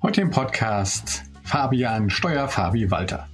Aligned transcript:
Heute 0.00 0.20
im 0.20 0.30
Podcast 0.30 1.24
Fabian 1.42 2.08
Steuer, 2.08 2.46
Fabi 2.46 2.88
Walter. 2.88 3.28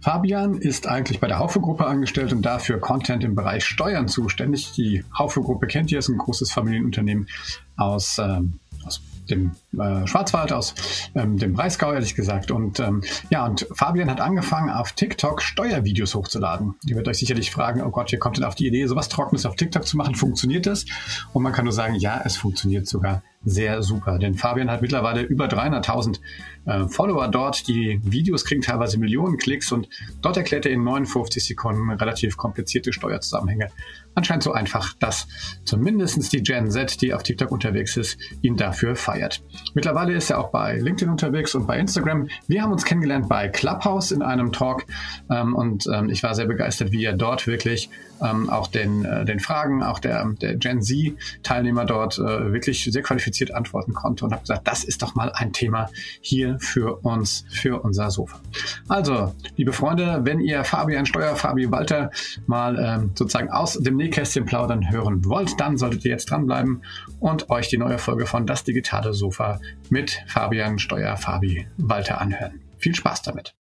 Fabian 0.00 0.54
ist 0.54 0.86
eigentlich 0.86 1.20
bei 1.20 1.26
der 1.26 1.38
Haufe-Gruppe 1.38 1.86
angestellt 1.86 2.32
und 2.32 2.40
dafür 2.40 2.80
Content 2.80 3.22
im 3.22 3.34
Bereich 3.34 3.66
Steuern 3.66 4.08
zuständig. 4.08 4.72
Die 4.72 5.04
Haufe-Gruppe 5.18 5.66
kennt 5.66 5.92
ihr, 5.92 5.98
ist 5.98 6.08
ein 6.08 6.16
großes 6.16 6.50
Familienunternehmen 6.52 7.28
aus, 7.76 8.16
ähm, 8.18 8.60
aus 8.86 9.02
dem 9.28 9.56
äh, 9.78 10.06
Schwarzwald, 10.06 10.54
aus 10.54 10.74
ähm, 11.14 11.36
dem 11.36 11.52
Breisgau, 11.52 11.92
ehrlich 11.92 12.14
gesagt. 12.14 12.50
Und 12.50 12.80
ähm, 12.80 13.02
ja, 13.28 13.44
und 13.44 13.66
Fabian 13.74 14.10
hat 14.10 14.22
angefangen, 14.22 14.70
auf 14.70 14.92
TikTok 14.92 15.42
Steuervideos 15.42 16.14
hochzuladen. 16.14 16.76
Ihr 16.86 16.96
werdet 16.96 17.08
euch 17.08 17.18
sicherlich 17.18 17.50
fragen, 17.50 17.82
oh 17.82 17.90
Gott, 17.90 18.10
wie 18.10 18.16
kommt 18.16 18.38
denn 18.38 18.44
auf 18.44 18.54
die 18.54 18.66
Idee, 18.66 18.86
sowas 18.86 19.10
Trockenes 19.10 19.44
auf 19.44 19.56
TikTok 19.56 19.86
zu 19.86 19.98
machen? 19.98 20.14
Funktioniert 20.14 20.64
das? 20.64 20.86
Und 21.34 21.42
man 21.42 21.52
kann 21.52 21.66
nur 21.66 21.74
sagen, 21.74 21.94
ja, 21.96 22.22
es 22.24 22.38
funktioniert 22.38 22.86
sogar 22.86 23.22
sehr 23.46 23.80
super. 23.82 24.18
Denn 24.18 24.34
Fabian 24.34 24.70
hat 24.70 24.82
mittlerweile 24.82 25.22
über 25.22 25.46
300.000 25.46 26.18
äh, 26.66 26.88
Follower 26.88 27.28
dort. 27.28 27.68
Die 27.68 28.00
Videos 28.02 28.44
kriegen 28.44 28.60
teilweise 28.60 28.98
Millionen 28.98 29.38
Klicks 29.38 29.70
und 29.70 29.88
dort 30.20 30.36
erklärt 30.36 30.66
er 30.66 30.72
in 30.72 30.82
59 30.82 31.44
Sekunden 31.44 31.88
relativ 31.90 32.36
komplizierte 32.36 32.92
Steuerzusammenhänge. 32.92 33.68
Anscheinend 34.16 34.42
so 34.42 34.52
einfach, 34.52 34.94
dass 34.94 35.28
zumindest 35.64 36.32
die 36.32 36.42
Gen 36.42 36.70
Z, 36.70 37.02
die 37.02 37.12
auf 37.12 37.22
TikTok 37.22 37.52
unterwegs 37.52 37.98
ist, 37.98 38.18
ihn 38.40 38.56
dafür 38.56 38.96
feiert. 38.96 39.42
Mittlerweile 39.74 40.14
ist 40.14 40.30
er 40.30 40.38
auch 40.38 40.48
bei 40.50 40.78
LinkedIn 40.78 41.10
unterwegs 41.10 41.54
und 41.54 41.66
bei 41.66 41.78
Instagram. 41.78 42.28
Wir 42.48 42.62
haben 42.62 42.72
uns 42.72 42.86
kennengelernt 42.86 43.28
bei 43.28 43.48
Clubhouse 43.48 44.12
in 44.12 44.22
einem 44.22 44.52
Talk 44.52 44.86
ähm, 45.30 45.54
und 45.54 45.86
ähm, 45.92 46.08
ich 46.08 46.22
war 46.22 46.34
sehr 46.34 46.46
begeistert, 46.46 46.92
wie 46.92 47.04
er 47.04 47.12
dort 47.12 47.46
wirklich 47.46 47.90
ähm, 48.22 48.48
auch 48.48 48.68
den, 48.68 49.04
äh, 49.04 49.24
den 49.26 49.40
Fragen, 49.40 49.82
auch 49.82 49.98
der, 49.98 50.24
der 50.40 50.56
Gen 50.56 50.80
Z-Teilnehmer 50.80 51.84
dort 51.84 52.18
äh, 52.18 52.52
wirklich 52.52 52.88
sehr 52.90 53.02
qualifiziert 53.02 53.54
antworten 53.54 53.92
konnte 53.92 54.24
und 54.24 54.32
habe 54.32 54.40
gesagt, 54.40 54.66
das 54.66 54.84
ist 54.84 55.02
doch 55.02 55.14
mal 55.14 55.30
ein 55.34 55.52
Thema 55.52 55.90
hier 56.22 56.56
für 56.58 57.04
uns, 57.04 57.44
für 57.50 57.82
unser 57.82 58.10
Sofa. 58.10 58.40
Also, 58.88 59.34
liebe 59.56 59.72
Freunde, 59.72 60.20
wenn 60.22 60.40
ihr 60.40 60.64
Fabian 60.64 61.04
Steuer, 61.06 61.36
Fabi 61.36 61.70
Walter 61.70 62.10
mal 62.46 62.78
ähm, 62.78 63.10
sozusagen 63.14 63.50
aus 63.50 63.74
dem 63.74 63.96
Nähkästchen 64.06 64.44
plaudern 64.44 64.88
hören 64.88 65.24
wollt, 65.24 65.58
dann 65.58 65.76
solltet 65.76 66.04
ihr 66.04 66.12
jetzt 66.12 66.30
dranbleiben 66.30 66.84
und 67.18 67.50
euch 67.50 67.66
die 67.66 67.76
neue 67.76 67.98
Folge 67.98 68.26
von 68.26 68.46
Das 68.46 68.62
digitale 68.62 69.12
Sofa 69.12 69.58
mit 69.90 70.22
Fabian 70.28 70.78
Steuer, 70.78 71.16
Fabi 71.16 71.66
Walter 71.76 72.20
anhören. 72.20 72.62
Viel 72.78 72.94
Spaß 72.94 73.22
damit. 73.22 73.56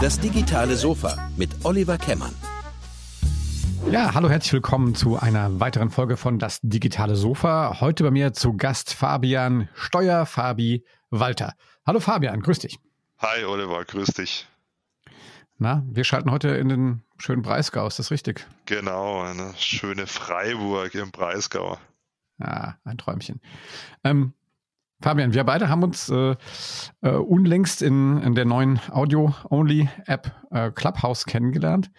Das 0.00 0.18
digitale 0.18 0.74
Sofa 0.74 1.30
mit 1.36 1.50
Oliver 1.62 1.96
Kemmern. 1.96 2.34
Ja, 3.88 4.12
hallo, 4.12 4.28
herzlich 4.28 4.54
willkommen 4.54 4.96
zu 4.96 5.16
einer 5.16 5.60
weiteren 5.60 5.90
Folge 5.90 6.16
von 6.16 6.40
Das 6.40 6.58
digitale 6.62 7.14
Sofa. 7.14 7.80
Heute 7.80 8.02
bei 8.02 8.10
mir 8.10 8.32
zu 8.32 8.56
Gast 8.56 8.92
Fabian 8.92 9.68
Steuer, 9.74 10.26
Fabi 10.26 10.84
Walter. 11.10 11.54
Hallo 11.86 12.00
Fabian, 12.00 12.40
grüß 12.40 12.58
dich. 12.58 12.80
Hi 13.18 13.44
Oliver, 13.44 13.84
grüß 13.84 14.08
dich. 14.08 14.48
Na, 15.58 15.82
wir 15.90 16.04
schalten 16.04 16.30
heute 16.30 16.48
in 16.48 16.68
den 16.68 17.02
schönen 17.16 17.40
Breisgau, 17.40 17.86
ist 17.86 17.98
das 17.98 18.10
richtig? 18.10 18.46
Genau, 18.66 19.22
eine 19.22 19.54
schöne 19.56 20.06
Freiburg 20.06 20.94
im 20.94 21.10
Breisgau. 21.10 21.78
Ja, 22.38 22.76
ein 22.84 22.98
Träumchen. 22.98 23.40
Ähm, 24.04 24.34
Fabian, 25.00 25.32
wir 25.32 25.44
beide 25.44 25.70
haben 25.70 25.82
uns 25.82 26.10
äh, 26.10 26.36
äh, 27.00 27.10
unlängst 27.10 27.80
in, 27.80 28.20
in, 28.20 28.34
der 28.34 28.44
neuen 28.44 28.80
Audio-Only-App 28.90 30.32
äh, 30.50 30.70
Clubhouse 30.72 31.24
kennengelernt. 31.24 31.90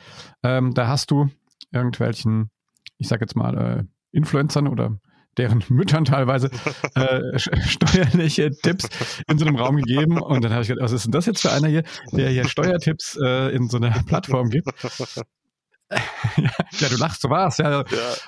Ähm, 0.44 0.76
da 0.76 0.88
hast 0.88 1.10
du 1.10 1.30
irgendwelchen, 1.72 2.52
ich 2.98 3.08
sag 3.08 3.22
jetzt 3.22 3.36
mal, 3.36 3.58
äh, 3.58 3.84
Influencern 4.12 4.68
oder 4.68 5.00
deren 5.38 5.64
Müttern 5.70 6.06
teilweise 6.06 6.50
äh, 6.96 7.38
steuerliche 7.38 8.52
Tipps 8.52 8.88
in 9.28 9.38
so 9.38 9.46
einem 9.46 9.56
Raum 9.56 9.78
gegeben. 9.78 10.20
Und 10.20 10.44
dann 10.44 10.52
habe 10.52 10.64
ich 10.64 10.68
gedacht, 10.68 10.84
was 10.84 10.92
ist 10.92 11.06
denn 11.06 11.12
das 11.12 11.26
jetzt 11.26 11.42
für 11.42 11.52
einer 11.52 11.68
hier, 11.68 11.84
der 12.12 12.30
hier 12.30 12.48
Steuertipps 12.48 13.18
äh, 13.24 13.56
in 13.56 13.70
so 13.70 13.78
einer 13.78 13.92
Plattform 14.06 14.50
gibt? 14.50 14.68
ja, 15.90 16.90
du 16.90 16.98
lachst, 16.98 17.22
so 17.22 17.30
war's. 17.30 17.58
Ja. 17.60 17.82
ja. 17.82 17.84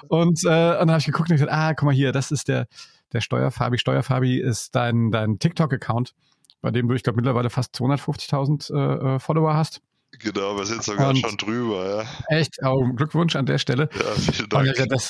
Und, 0.08 0.40
äh, 0.46 0.48
und 0.48 0.50
dann 0.50 0.92
habe 0.92 1.00
ich 1.00 1.06
geguckt 1.06 1.30
und 1.30 1.36
gesagt, 1.36 1.52
ah, 1.52 1.74
guck 1.74 1.88
mal 1.88 1.96
hier, 1.96 2.12
das 2.12 2.32
ist 2.32 2.48
der, 2.48 2.68
der 3.12 3.22
Steuerfabi. 3.22 3.78
Steuerfabi 3.78 4.40
ist 4.40 4.76
dein, 4.76 5.12
dein 5.12 5.40
TikTok-Account, 5.40 6.14
bei 6.62 6.72
dem 6.72 6.88
du, 6.88 6.96
ich 6.96 7.04
glaube, 7.04 7.18
mittlerweile 7.18 7.50
fast 7.50 7.76
250.000 7.76 8.74
äh, 8.74 9.16
äh, 9.16 9.20
Follower 9.20 9.56
hast. 9.56 9.82
Genau, 10.18 10.58
wir 10.58 10.66
sind 10.66 10.84
sogar 10.84 11.10
und 11.10 11.18
schon 11.18 11.38
drüber. 11.38 12.04
Ja. 12.30 12.38
Echt, 12.38 12.58
oh, 12.64 12.84
Glückwunsch 12.94 13.36
an 13.36 13.46
der 13.46 13.58
Stelle. 13.58 13.90
Ja, 13.94 14.12
vielen 14.32 14.50
Dank. 14.50 14.68
Und, 14.68 14.92
das, 14.92 15.10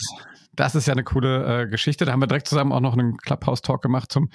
das 0.53 0.75
ist 0.75 0.87
ja 0.87 0.93
eine 0.93 1.03
coole 1.03 1.61
äh, 1.61 1.67
Geschichte. 1.67 2.05
Da 2.05 2.11
haben 2.11 2.21
wir 2.21 2.27
direkt 2.27 2.47
zusammen 2.47 2.73
auch 2.73 2.81
noch 2.81 2.93
einen 2.93 3.17
Clubhouse-Talk 3.17 3.81
gemacht 3.81 4.11
zum 4.11 4.29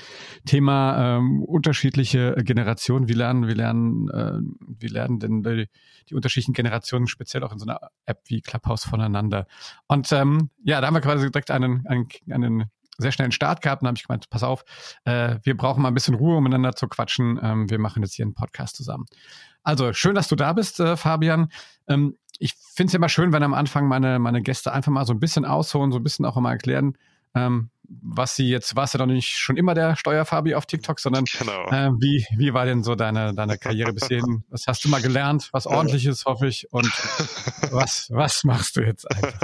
Thema 0.47 1.19
ähm, 1.19 1.43
unterschiedliche 1.43 2.35
Generationen. 2.39 3.09
Wie 3.09 3.13
lernen, 3.13 3.47
wie 3.47 3.53
lernen, 3.53 4.09
äh, 4.09 4.39
wie 4.79 4.89
lernen 4.89 5.19
denn 5.19 5.43
die, 5.43 5.69
die, 6.09 6.15
unterschiedlichen 6.15 6.55
Generationen 6.55 7.09
speziell 7.09 7.45
auch 7.45 7.53
in 7.53 7.59
so 7.59 7.67
einer 7.67 7.79
App 8.07 8.23
wie 8.27 8.41
Clubhouse 8.41 8.85
voneinander? 8.85 9.47
Und 9.87 10.11
ähm, 10.13 10.51
ja, 10.65 10.81
da 10.81 10.87
haben 10.87 10.95
wir 10.95 11.03
quasi 11.03 11.31
direkt 11.31 11.51
einen, 11.51 11.87
einen, 11.87 12.09
einen 12.31 12.65
sehr 12.97 13.13
schnell 13.13 13.25
einen 13.25 13.33
Start 13.33 13.61
gehabt 13.61 13.83
und 13.83 13.89
habe 13.89 13.99
ich 13.99 14.07
gemeint, 14.07 14.31
pass 14.31 14.43
auf, 14.43 14.65
äh, 15.05 15.37
wir 15.43 15.57
brauchen 15.57 15.83
mal 15.83 15.89
ein 15.89 15.95
bisschen 15.95 16.15
Ruhe, 16.15 16.37
um 16.37 16.45
miteinander 16.45 16.75
zu 16.75 16.89
quatschen. 16.89 17.39
Ähm, 17.43 17.69
wir 17.69 17.79
machen 17.79 18.03
jetzt 18.03 18.15
hier 18.15 18.25
einen 18.25 18.35
Podcast 18.35 18.77
zusammen. 18.77 19.07
Also 19.65 19.93
schön, 19.93 20.15
dass 20.15 20.29
du 20.29 20.37
da 20.37 20.53
bist, 20.53 20.79
äh, 20.79 20.97
Fabian. 20.97 21.51
Ähm, 21.89 22.17
ich 22.39 22.55
finde 22.55 22.91
es 22.91 22.95
immer 22.95 23.09
schön, 23.09 23.33
wenn 23.33 23.43
am 23.43 23.55
Anfang 23.55 23.87
meine, 23.87 24.19
meine 24.19 24.43
Gäste 24.43 24.73
einfach 24.73 24.93
mal 24.93 25.07
so 25.07 25.13
ein 25.13 25.21
bisschen 25.21 25.45
ausholen, 25.45 25.91
so 25.91 25.99
ein 25.99 26.05
bisschen 26.05 26.25
auch 26.27 26.37
mal 26.37 26.53
erklären, 26.53 26.97
ähm, 27.35 27.71
was 27.89 28.37
sie 28.37 28.49
jetzt, 28.49 28.77
warst 28.77 28.95
du 28.95 28.99
doch 28.99 29.07
nicht 29.07 29.37
schon 29.37 29.57
immer 29.57 29.75
der 29.75 29.97
Steuerfabi 29.97 30.55
auf 30.55 30.67
TikTok, 30.67 31.01
sondern 31.01 31.25
genau. 31.25 31.69
äh, 31.71 31.91
wie, 31.99 32.27
wie 32.37 32.55
war 32.55 32.65
denn 32.65 32.83
so 32.83 32.95
deine, 32.95 33.35
deine 33.35 33.59
Karriere 33.59 33.93
bis 33.93 34.09
hierhin? 34.09 34.45
Was 34.51 34.67
hast 34.67 34.85
du 34.85 34.89
mal 34.89 35.03
gelernt? 35.03 35.49
Was 35.53 35.67
ordentliches, 35.67 36.25
hoffe 36.25 36.47
ich. 36.47 36.73
Und 36.73 36.91
was, 37.71 38.09
was 38.11 38.45
machst 38.45 38.77
du 38.77 38.83
jetzt 38.83 39.11
eigentlich? 39.11 39.35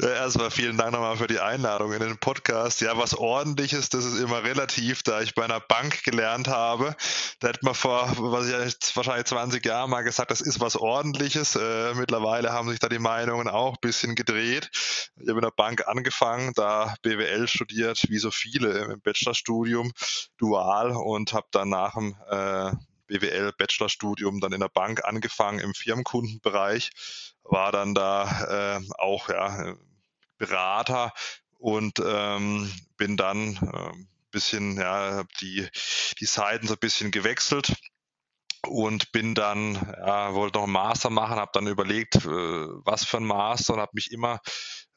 Ja, 0.00 0.08
erstmal 0.08 0.50
vielen 0.50 0.76
Dank 0.76 0.92
nochmal 0.92 1.16
für 1.16 1.26
die 1.26 1.40
Einladung 1.40 1.92
in 1.92 2.00
den 2.00 2.18
Podcast. 2.18 2.80
Ja, 2.80 2.96
was 2.98 3.14
ordentliches, 3.14 3.88
das 3.88 4.04
ist 4.04 4.20
immer 4.20 4.42
relativ, 4.44 5.02
da 5.02 5.20
ich 5.20 5.34
bei 5.34 5.44
einer 5.44 5.60
Bank 5.60 6.04
gelernt 6.04 6.48
habe. 6.48 6.94
Da 7.40 7.48
hätte 7.48 7.60
man 7.62 7.74
vor, 7.74 8.12
was 8.16 8.46
ich 8.46 8.52
jetzt 8.52 8.96
wahrscheinlich 8.96 9.26
20 9.26 9.64
Jahren 9.64 9.90
mal 9.90 10.02
gesagt, 10.02 10.30
das 10.30 10.40
ist 10.40 10.60
was 10.60 10.76
ordentliches. 10.76 11.56
Äh, 11.56 11.94
mittlerweile 11.94 12.52
haben 12.52 12.68
sich 12.68 12.78
da 12.78 12.88
die 12.88 12.98
Meinungen 12.98 13.48
auch 13.48 13.74
ein 13.74 13.80
bisschen 13.80 14.14
gedreht. 14.14 14.70
Ich 15.18 15.28
habe 15.28 15.38
in 15.38 15.44
der 15.44 15.52
Bank 15.56 15.86
angefangen, 15.86 16.52
da 16.54 16.94
BWL 17.02 17.48
studiert, 17.56 18.08
wie 18.08 18.18
so 18.18 18.30
viele 18.30 18.78
im 18.84 19.00
Bachelorstudium, 19.00 19.92
dual 20.36 20.92
und 20.92 21.32
habe 21.32 21.48
dann 21.50 21.70
nach 21.70 21.94
dem 21.94 22.16
äh, 22.30 22.72
BWL 23.06 23.52
Bachelorstudium 23.56 24.40
dann 24.40 24.52
in 24.52 24.60
der 24.60 24.68
Bank 24.68 25.04
angefangen 25.04 25.60
im 25.60 25.74
Firmenkundenbereich, 25.74 26.90
war 27.44 27.72
dann 27.72 27.94
da 27.94 28.78
äh, 28.78 28.80
auch 28.98 29.28
ja, 29.28 29.74
Berater 30.38 31.12
und 31.58 32.02
ähm, 32.04 32.70
bin 32.96 33.16
dann 33.16 33.56
äh, 33.56 34.06
bisschen, 34.30 34.76
ja, 34.76 35.24
die, 35.40 35.66
die 36.20 36.26
Seiten 36.26 36.66
so 36.66 36.74
ein 36.74 36.78
bisschen 36.80 37.10
gewechselt 37.10 37.74
und 38.66 39.10
bin 39.12 39.34
dann, 39.34 39.74
ja, 39.74 40.34
wollte 40.34 40.58
noch 40.58 40.64
einen 40.64 40.72
Master 40.72 41.08
machen, 41.08 41.36
habe 41.36 41.52
dann 41.54 41.66
überlegt, 41.66 42.16
äh, 42.16 42.20
was 42.28 43.04
für 43.04 43.16
ein 43.16 43.24
Master 43.24 43.74
und 43.74 43.80
habe 43.80 43.92
mich 43.94 44.12
immer 44.12 44.40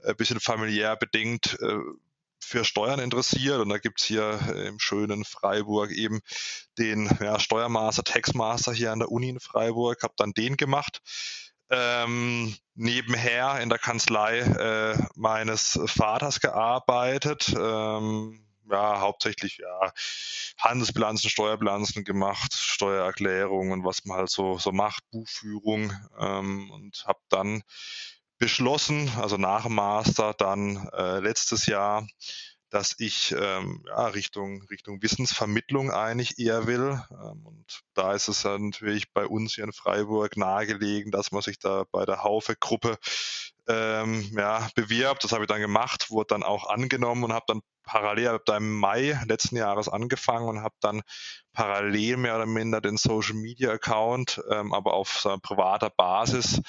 ein 0.04 0.16
bisschen 0.18 0.42
familiär 0.42 0.98
bedingt 0.98 1.58
äh, 1.62 1.78
für 2.40 2.66
Steuern 2.66 3.00
interessiert 3.00 3.60
und 3.60 3.70
da 3.70 3.78
gibt's 3.78 4.04
hier 4.04 4.40
im 4.68 4.80
schönen 4.80 5.26
Freiburg 5.26 5.92
eben 5.92 6.22
den 6.78 7.10
ja, 7.22 7.40
Steuermaster, 7.40 8.04
Taxmaster 8.04 8.74
hier 8.74 8.92
an 8.92 9.00
der 9.00 9.12
Uni 9.12 9.30
in 9.30 9.40
Freiburg, 9.40 10.04
habe 10.04 10.14
dann 10.18 10.32
den 10.32 10.58
gemacht. 10.58 11.02
Ähm, 11.72 12.56
nebenher 12.74 13.60
in 13.62 13.70
der 13.70 13.78
Kanzlei 13.78 14.40
äh, 14.40 14.98
meines 15.16 15.80
Vaters 15.86 16.40
gearbeitet. 16.40 17.54
Ähm, 17.56 18.44
ja, 18.72 19.00
hauptsächlich 19.00 19.58
ja, 19.58 19.92
Handelsbilanzen, 20.58 21.30
Steuerbilanzen 21.30 22.04
gemacht, 22.04 22.54
Steuererklärungen, 22.54 23.84
was 23.84 24.06
man 24.06 24.18
halt 24.18 24.30
so, 24.30 24.58
so 24.58 24.72
macht, 24.72 25.04
Buchführung 25.12 25.94
ähm, 26.20 26.70
und 26.72 27.04
habe 27.06 27.20
dann 27.30 27.64
beschlossen, 28.40 29.12
also 29.18 29.38
nach 29.38 29.64
dem 29.64 29.76
Master 29.76 30.34
dann 30.34 30.90
äh, 30.94 31.20
letztes 31.20 31.66
Jahr, 31.66 32.08
dass 32.70 32.96
ich 33.00 33.36
ähm, 33.38 33.84
ja, 33.88 34.08
Richtung, 34.08 34.64
Richtung 34.70 35.02
Wissensvermittlung 35.02 35.92
eigentlich 35.92 36.40
eher 36.40 36.68
will. 36.68 37.02
Ähm, 37.12 37.46
und 37.46 37.82
da 37.94 38.14
ist 38.14 38.28
es 38.28 38.44
natürlich 38.44 39.12
bei 39.12 39.26
uns 39.26 39.56
hier 39.56 39.64
in 39.64 39.74
Freiburg 39.74 40.38
nahegelegen, 40.38 41.12
dass 41.12 41.32
man 41.32 41.42
sich 41.42 41.60
da 41.60 41.84
bei 41.92 42.06
der 42.06 42.24
Haufe-Gruppe 42.24 42.98
ähm, 43.68 44.32
ja, 44.36 44.68
bewirbt. 44.76 45.24
Das 45.24 45.32
habe 45.32 45.44
ich 45.44 45.48
dann 45.48 45.62
gemacht, 45.62 46.12
wurde 46.12 46.28
dann 46.28 46.44
auch 46.44 46.70
angenommen 46.70 47.24
und 47.24 47.34
habe 47.34 47.46
dann 47.48 47.62
parallel, 47.84 48.30
habe 48.30 48.44
da 48.46 48.58
im 48.58 48.80
Mai 48.80 49.20
letzten 49.28 49.58
Jahres 49.58 49.90
angefangen 49.90 50.48
und 50.48 50.62
habe 50.62 50.76
dann 50.80 51.02
parallel 51.54 52.18
mehr 52.18 52.36
oder 52.36 52.46
minder 52.46 52.82
den 52.82 52.98
Social 52.98 53.36
Media 53.36 53.72
Account, 53.72 54.42
ähm, 54.50 54.74
aber 54.74 54.94
auf 54.94 55.20
so 55.20 55.36
privater 55.42 55.90
Basis 55.90 56.62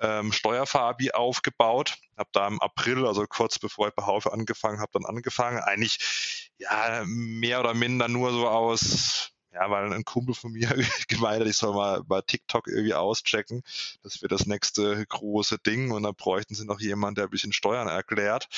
ähm, 0.00 0.32
Steuerfabi 0.32 1.12
aufgebaut. 1.12 1.96
Habe 2.16 2.30
da 2.32 2.46
im 2.48 2.60
April, 2.60 3.06
also 3.06 3.26
kurz 3.26 3.58
bevor 3.58 3.88
ich 3.88 3.94
bei 3.94 4.04
Haufe 4.04 4.32
angefangen 4.32 4.80
habe, 4.80 4.92
dann 4.92 5.04
angefangen. 5.04 5.58
Eigentlich 5.58 6.50
ja 6.58 7.02
mehr 7.06 7.60
oder 7.60 7.74
minder 7.74 8.08
nur 8.08 8.32
so 8.32 8.48
aus 8.48 9.32
ja, 9.56 9.70
weil 9.70 9.90
ein 9.92 10.04
Kumpel 10.04 10.34
von 10.34 10.52
mir 10.52 10.68
gemeint 11.08 11.40
hat, 11.40 11.48
ich 11.48 11.56
soll 11.56 11.74
mal 11.74 12.02
bei 12.04 12.20
TikTok 12.20 12.68
irgendwie 12.68 12.94
auschecken. 12.94 13.62
Das 14.02 14.20
wird 14.20 14.32
das 14.32 14.46
nächste 14.46 15.04
große 15.06 15.58
Ding 15.58 15.92
und 15.92 16.02
dann 16.02 16.14
bräuchten 16.14 16.54
sie 16.54 16.66
noch 16.66 16.80
jemanden, 16.80 17.16
der 17.16 17.24
ein 17.24 17.30
bisschen 17.30 17.54
Steuern 17.54 17.88
erklärt. 17.88 18.48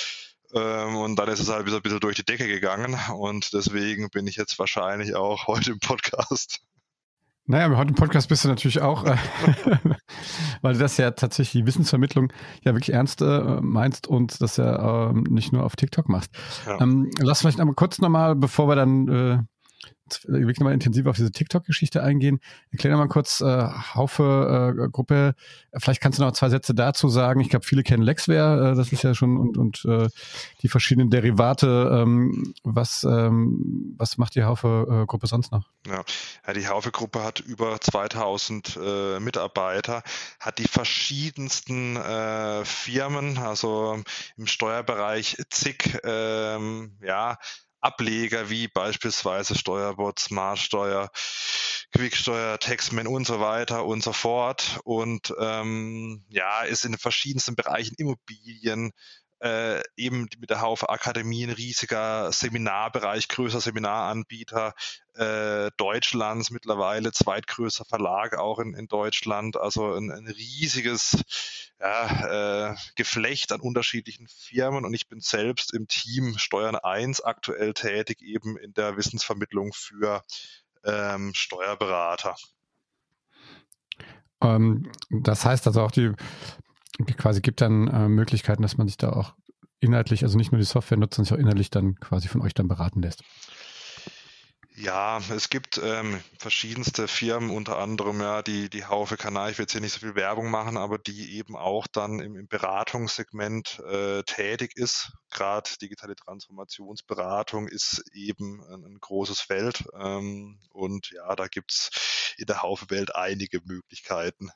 Ähm, 0.52 0.96
und 0.96 1.16
dann 1.16 1.28
ist 1.28 1.40
es 1.40 1.48
halt 1.48 1.66
ein 1.68 1.82
bisschen 1.82 2.00
durch 2.00 2.16
die 2.16 2.24
Decke 2.24 2.48
gegangen 2.48 2.98
und 3.14 3.52
deswegen 3.52 4.10
bin 4.10 4.26
ich 4.26 4.36
jetzt 4.36 4.58
wahrscheinlich 4.58 5.14
auch 5.14 5.46
heute 5.46 5.72
im 5.72 5.78
Podcast. 5.78 6.62
Naja, 7.50 7.74
heute 7.78 7.88
im 7.88 7.94
Podcast 7.94 8.28
bist 8.28 8.44
du 8.44 8.48
natürlich 8.48 8.82
auch, 8.82 9.04
äh, 9.04 9.16
weil 10.60 10.74
du 10.74 10.78
das 10.78 10.98
ja 10.98 11.12
tatsächlich 11.12 11.62
die 11.62 11.66
Wissensvermittlung 11.66 12.30
ja 12.62 12.74
wirklich 12.74 12.92
ernst 12.92 13.22
äh, 13.22 13.60
meinst 13.62 14.06
und 14.06 14.42
das 14.42 14.58
ja 14.58 15.08
ähm, 15.08 15.24
nicht 15.30 15.50
nur 15.50 15.64
auf 15.64 15.74
TikTok 15.74 16.10
machst. 16.10 16.30
Ja. 16.66 16.78
Ähm, 16.78 17.10
lass 17.18 17.40
vielleicht 17.40 17.58
einmal 17.58 17.74
kurz 17.74 18.00
nochmal, 18.00 18.36
bevor 18.36 18.68
wir 18.68 18.76
dann 18.76 19.08
äh, 19.08 19.38
wirklich 20.26 20.58
nochmal 20.58 20.74
intensiv 20.74 21.06
auf 21.06 21.16
diese 21.16 21.30
TikTok-Geschichte 21.30 22.02
eingehen. 22.02 22.40
Erklär 22.70 22.96
mal 22.96 23.08
kurz, 23.08 23.40
äh, 23.40 23.44
Haufe-Gruppe, 23.94 25.34
äh, 25.72 25.80
vielleicht 25.80 26.00
kannst 26.00 26.18
du 26.18 26.22
noch 26.22 26.32
zwei 26.32 26.48
Sätze 26.48 26.74
dazu 26.74 27.08
sagen. 27.08 27.40
Ich 27.40 27.48
glaube, 27.50 27.64
viele 27.64 27.82
kennen 27.82 28.02
Lexware, 28.02 28.72
äh, 28.72 28.74
das 28.74 28.92
ist 28.92 29.02
ja 29.02 29.14
schon, 29.14 29.36
und, 29.36 29.58
und 29.58 29.84
äh, 29.84 30.08
die 30.62 30.68
verschiedenen 30.68 31.10
Derivate. 31.10 31.90
Ähm, 31.92 32.54
was, 32.64 33.04
ähm, 33.04 33.94
was 33.96 34.18
macht 34.18 34.34
die 34.34 34.44
Haufe-Gruppe 34.44 35.26
sonst 35.26 35.52
noch? 35.52 35.68
Ja. 35.86 36.02
ja, 36.46 36.52
die 36.52 36.68
Haufe-Gruppe 36.68 37.22
hat 37.22 37.40
über 37.40 37.80
2000 37.80 38.78
äh, 38.82 39.20
Mitarbeiter, 39.20 40.02
hat 40.40 40.58
die 40.58 40.68
verschiedensten 40.68 41.96
äh, 41.96 42.64
Firmen, 42.64 43.38
also 43.38 44.02
im 44.36 44.46
Steuerbereich 44.46 45.36
zig, 45.50 45.98
ähm, 46.04 46.92
ja, 47.02 47.38
Ableger 47.80 48.50
wie 48.50 48.68
beispielsweise 48.68 49.54
Steuerbot, 49.54 50.18
Smartsteuer, 50.18 51.10
Quicksteuer, 51.92 52.58
Taxman 52.58 53.06
und 53.06 53.26
so 53.26 53.40
weiter 53.40 53.84
und 53.86 54.02
so 54.02 54.12
fort. 54.12 54.80
Und 54.84 55.34
ähm, 55.38 56.24
ja, 56.28 56.62
ist 56.62 56.84
in 56.84 56.98
verschiedensten 56.98 57.56
Bereichen 57.56 57.94
Immobilien, 57.98 58.92
äh, 59.40 59.80
eben 59.96 60.28
mit 60.38 60.50
der 60.50 60.60
Haufe 60.60 60.88
Akademie 60.88 61.44
ein 61.44 61.50
riesiger 61.50 62.32
Seminarbereich, 62.32 63.28
größer 63.28 63.60
Seminaranbieter 63.60 64.74
äh, 65.14 65.70
Deutschlands, 65.76 66.50
mittlerweile 66.50 67.12
zweitgrößter 67.12 67.84
Verlag 67.84 68.36
auch 68.36 68.58
in, 68.58 68.74
in 68.74 68.88
Deutschland, 68.88 69.56
also 69.56 69.94
ein, 69.94 70.10
ein 70.10 70.26
riesiges 70.26 71.22
ja, 71.80 72.70
äh, 72.70 72.76
Geflecht 72.96 73.52
an 73.52 73.60
unterschiedlichen 73.60 74.26
Firmen 74.28 74.84
und 74.84 74.94
ich 74.94 75.08
bin 75.08 75.20
selbst 75.20 75.72
im 75.72 75.86
Team 75.86 76.36
Steuern 76.38 76.76
1 76.76 77.20
aktuell 77.20 77.74
tätig, 77.74 78.22
eben 78.22 78.56
in 78.56 78.72
der 78.74 78.96
Wissensvermittlung 78.96 79.72
für 79.72 80.24
ähm, 80.84 81.32
Steuerberater. 81.34 82.36
Ähm, 84.40 84.90
das 85.10 85.44
heißt 85.44 85.66
also 85.66 85.82
auch 85.82 85.90
die 85.90 86.12
quasi 87.16 87.40
gibt 87.40 87.60
dann 87.60 87.88
äh, 87.88 88.08
Möglichkeiten, 88.08 88.62
dass 88.62 88.76
man 88.76 88.88
sich 88.88 88.96
da 88.96 89.10
auch 89.10 89.34
inhaltlich, 89.80 90.24
also 90.24 90.36
nicht 90.36 90.52
nur 90.52 90.58
die 90.58 90.66
Software 90.66 90.98
nutzt, 90.98 91.14
sondern 91.14 91.26
sich 91.26 91.34
auch 91.34 91.40
inhaltlich 91.40 91.70
dann 91.70 91.96
quasi 92.00 92.28
von 92.28 92.42
euch 92.42 92.54
dann 92.54 92.68
beraten 92.68 93.02
lässt. 93.02 93.22
Ja, 94.80 95.20
es 95.34 95.50
gibt 95.50 95.80
ähm, 95.82 96.20
verschiedenste 96.38 97.08
Firmen, 97.08 97.50
unter 97.50 97.78
anderem 97.78 98.20
ja 98.20 98.42
die, 98.42 98.70
die 98.70 98.84
Haufe 98.84 99.16
Kanal. 99.16 99.50
Ich 99.50 99.58
will 99.58 99.64
jetzt 99.64 99.72
hier 99.72 99.80
nicht 99.80 99.92
so 99.92 99.98
viel 99.98 100.14
Werbung 100.14 100.52
machen, 100.52 100.76
aber 100.76 100.98
die 100.98 101.36
eben 101.36 101.56
auch 101.56 101.88
dann 101.88 102.20
im, 102.20 102.36
im 102.36 102.46
Beratungssegment 102.46 103.80
äh, 103.90 104.22
tätig 104.22 104.76
ist. 104.76 105.10
Gerade 105.30 105.68
digitale 105.82 106.14
Transformationsberatung 106.14 107.66
ist 107.66 108.04
eben 108.12 108.62
ein, 108.72 108.84
ein 108.84 108.98
großes 109.00 109.40
Feld. 109.40 109.82
Ähm, 109.98 110.60
und 110.70 111.10
ja, 111.10 111.34
da 111.34 111.48
gibt's 111.48 112.34
in 112.36 112.46
der 112.46 112.62
Haufe 112.62 112.88
Welt 112.88 113.16
einige 113.16 113.60
Möglichkeiten. 113.64 114.50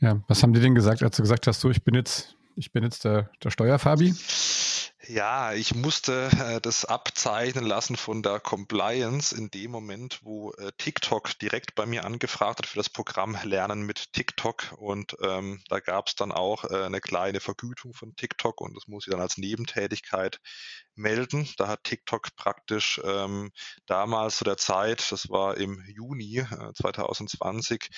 Ja, 0.00 0.20
was 0.28 0.42
haben 0.42 0.52
die 0.52 0.60
denn 0.60 0.74
gesagt, 0.74 1.02
als 1.02 1.16
du 1.16 1.22
gesagt 1.22 1.46
hast, 1.46 1.60
so 1.60 1.70
ich 1.70 1.82
bin 1.82 1.94
jetzt, 1.94 2.36
ich 2.56 2.72
bin 2.72 2.84
jetzt 2.84 3.04
der, 3.04 3.30
der 3.42 3.50
Steuerfabi? 3.50 4.14
Ja, 5.08 5.54
ich 5.54 5.74
musste 5.74 6.28
äh, 6.38 6.60
das 6.60 6.84
abzeichnen 6.84 7.64
lassen 7.64 7.96
von 7.96 8.22
der 8.22 8.40
Compliance 8.40 9.34
in 9.34 9.50
dem 9.50 9.70
Moment, 9.70 10.20
wo 10.22 10.52
äh, 10.52 10.70
TikTok 10.76 11.38
direkt 11.38 11.74
bei 11.74 11.86
mir 11.86 12.04
angefragt 12.04 12.58
hat 12.58 12.66
für 12.66 12.76
das 12.76 12.90
Programm 12.90 13.34
Lernen 13.42 13.86
mit 13.86 14.12
TikTok. 14.12 14.74
Und 14.76 15.16
ähm, 15.22 15.62
da 15.70 15.80
gab 15.80 16.08
es 16.08 16.14
dann 16.14 16.30
auch 16.30 16.64
äh, 16.64 16.84
eine 16.84 17.00
kleine 17.00 17.40
Vergütung 17.40 17.94
von 17.94 18.16
TikTok 18.16 18.60
und 18.60 18.76
das 18.76 18.86
muss 18.86 19.06
ich 19.06 19.10
dann 19.10 19.22
als 19.22 19.38
Nebentätigkeit 19.38 20.40
melden. 20.94 21.48
Da 21.56 21.68
hat 21.68 21.84
TikTok 21.84 22.36
praktisch 22.36 23.00
ähm, 23.02 23.50
damals 23.86 24.36
zu 24.36 24.44
der 24.44 24.58
Zeit, 24.58 25.10
das 25.10 25.30
war 25.30 25.56
im 25.56 25.82
Juni 25.88 26.44
2020, 26.74 27.84
äh, 27.84 27.88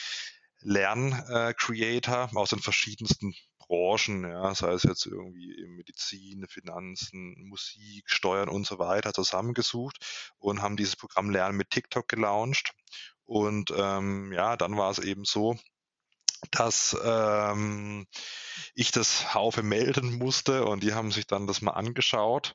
Lern-Creator 0.62 2.30
aus 2.34 2.50
den 2.50 2.60
verschiedensten 2.60 3.34
Branchen, 3.58 4.24
ja, 4.24 4.54
sei 4.54 4.72
es 4.72 4.82
jetzt 4.82 5.06
irgendwie 5.06 5.64
Medizin, 5.68 6.46
Finanzen, 6.48 7.36
Musik, 7.48 8.04
Steuern 8.06 8.48
und 8.48 8.66
so 8.66 8.78
weiter, 8.78 9.12
zusammengesucht 9.12 9.96
und 10.38 10.60
haben 10.60 10.76
dieses 10.76 10.96
Programm 10.96 11.30
Lernen 11.30 11.56
mit 11.56 11.70
TikTok 11.70 12.08
gelauncht. 12.08 12.72
Und 13.24 13.72
ähm, 13.76 14.32
ja, 14.32 14.56
dann 14.56 14.76
war 14.76 14.90
es 14.90 14.98
eben 14.98 15.24
so, 15.24 15.56
dass 16.50 16.96
ähm, 17.04 18.06
ich 18.74 18.90
das 18.90 19.34
Haufe 19.34 19.62
melden 19.62 20.18
musste 20.18 20.64
und 20.64 20.82
die 20.82 20.94
haben 20.94 21.12
sich 21.12 21.26
dann 21.26 21.46
das 21.46 21.62
mal 21.62 21.72
angeschaut 21.72 22.54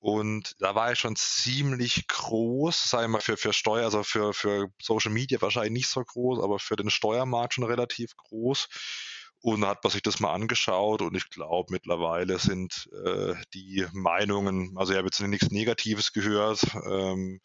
und 0.00 0.54
da 0.60 0.74
war 0.74 0.92
ich 0.92 0.98
schon 0.98 1.16
ziemlich 1.16 2.06
groß, 2.06 2.90
sage 2.90 3.04
ich 3.04 3.10
mal, 3.10 3.20
für, 3.20 3.36
für 3.36 3.52
Steuer, 3.52 3.84
also 3.84 4.04
für, 4.04 4.32
für 4.32 4.68
Social 4.80 5.10
Media 5.12 5.40
wahrscheinlich 5.42 5.72
nicht 5.72 5.88
so 5.88 6.04
groß, 6.04 6.42
aber 6.42 6.58
für 6.58 6.76
den 6.76 6.90
Steuermarkt 6.90 7.54
schon 7.54 7.64
relativ 7.64 8.16
groß. 8.16 8.68
Und 9.40 9.64
hat 9.64 9.84
man 9.84 9.92
sich 9.92 10.02
das 10.02 10.18
mal 10.18 10.32
angeschaut 10.32 11.00
und 11.00 11.16
ich 11.16 11.30
glaube, 11.30 11.72
mittlerweile 11.72 12.40
sind 12.40 12.90
äh, 13.04 13.34
die 13.54 13.86
Meinungen, 13.92 14.76
also 14.76 14.92
ich 14.92 14.98
habe 14.98 15.06
jetzt 15.06 15.20
nichts 15.20 15.50
Negatives 15.50 16.12
gehört, 16.12 16.66
ähm, 16.90 17.40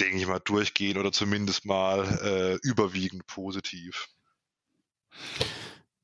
denke 0.00 0.16
ich 0.16 0.26
mal, 0.26 0.40
durchgehen 0.40 0.96
oder 0.96 1.12
zumindest 1.12 1.66
mal 1.66 2.06
äh, 2.22 2.66
überwiegend 2.66 3.26
positiv. 3.26 4.08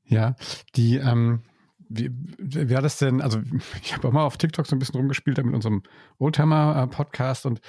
Ja, 0.04 0.36
die, 0.76 0.96
ähm, 0.96 1.42
wie, 1.90 2.10
wie 2.38 2.70
war 2.70 2.82
das 2.82 2.98
denn? 2.98 3.20
Also, 3.20 3.40
ich 3.82 3.94
habe 3.94 4.08
auch 4.08 4.12
mal 4.12 4.24
auf 4.24 4.38
TikTok 4.38 4.66
so 4.66 4.74
ein 4.74 4.78
bisschen 4.78 4.96
rumgespielt 4.96 5.44
mit 5.44 5.54
unserem 5.54 5.82
Oldtimer-Podcast 6.18 7.46
und 7.46 7.60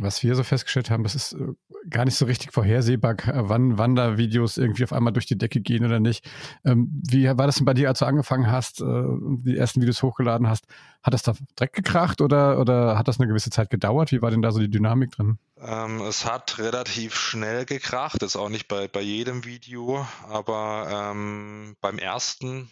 was 0.00 0.22
wir 0.22 0.34
so 0.34 0.42
festgestellt 0.42 0.90
haben, 0.90 1.04
das 1.04 1.14
ist 1.14 1.32
äh, 1.32 1.54
gar 1.88 2.04
nicht 2.04 2.16
so 2.16 2.26
richtig 2.26 2.52
vorhersehbar, 2.52 3.16
wann, 3.24 3.78
wann 3.78 3.94
da 3.94 4.18
Videos 4.18 4.58
irgendwie 4.58 4.84
auf 4.84 4.92
einmal 4.92 5.12
durch 5.12 5.26
die 5.26 5.38
Decke 5.38 5.60
gehen 5.60 5.84
oder 5.84 6.00
nicht. 6.00 6.28
Ähm, 6.64 7.02
wie 7.08 7.26
war 7.26 7.46
das 7.46 7.56
denn 7.56 7.64
bei 7.64 7.74
dir, 7.74 7.88
als 7.88 8.00
du 8.00 8.06
angefangen 8.06 8.50
hast 8.50 8.80
äh, 8.80 8.84
und 8.84 9.44
die 9.44 9.56
ersten 9.56 9.80
Videos 9.80 10.02
hochgeladen 10.02 10.48
hast? 10.48 10.66
Hat 11.02 11.14
das 11.14 11.22
da 11.22 11.34
direkt 11.58 11.76
gekracht 11.76 12.20
oder, 12.20 12.58
oder 12.58 12.98
hat 12.98 13.08
das 13.08 13.18
eine 13.18 13.28
gewisse 13.28 13.50
Zeit 13.50 13.70
gedauert? 13.70 14.12
Wie 14.12 14.22
war 14.22 14.30
denn 14.30 14.42
da 14.42 14.50
so 14.50 14.60
die 14.60 14.70
Dynamik 14.70 15.12
drin? 15.12 15.38
Ähm, 15.58 16.00
es 16.02 16.24
hat 16.26 16.58
relativ 16.58 17.14
schnell 17.14 17.64
gekracht, 17.64 18.22
ist 18.22 18.36
auch 18.36 18.48
nicht 18.48 18.68
bei, 18.68 18.88
bei 18.88 19.00
jedem 19.00 19.44
Video, 19.44 20.06
aber 20.28 21.12
ähm, 21.12 21.76
beim 21.80 21.98
ersten 21.98 22.70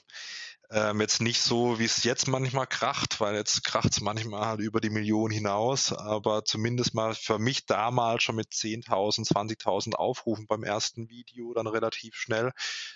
ähm, 0.70 1.00
jetzt 1.00 1.20
nicht 1.20 1.42
so, 1.42 1.78
wie 1.78 1.84
es 1.84 2.04
jetzt 2.04 2.26
manchmal 2.26 2.66
kracht, 2.66 3.20
weil 3.20 3.34
jetzt 3.34 3.64
kracht 3.64 3.92
es 3.92 4.00
manchmal 4.00 4.46
halt 4.46 4.60
über 4.60 4.80
die 4.80 4.90
Million 4.90 5.30
hinaus, 5.30 5.92
aber 5.92 6.44
zumindest 6.44 6.94
mal 6.94 7.14
für 7.14 7.38
mich 7.38 7.66
damals 7.66 8.22
schon 8.22 8.36
mit 8.36 8.48
10.000, 8.48 9.28
20.000 9.28 9.94
Aufrufen 9.94 10.46
beim 10.46 10.62
ersten 10.62 11.08
Video 11.10 11.52
dann 11.52 11.66
relativ 11.66 12.14
schnell. 12.14 12.52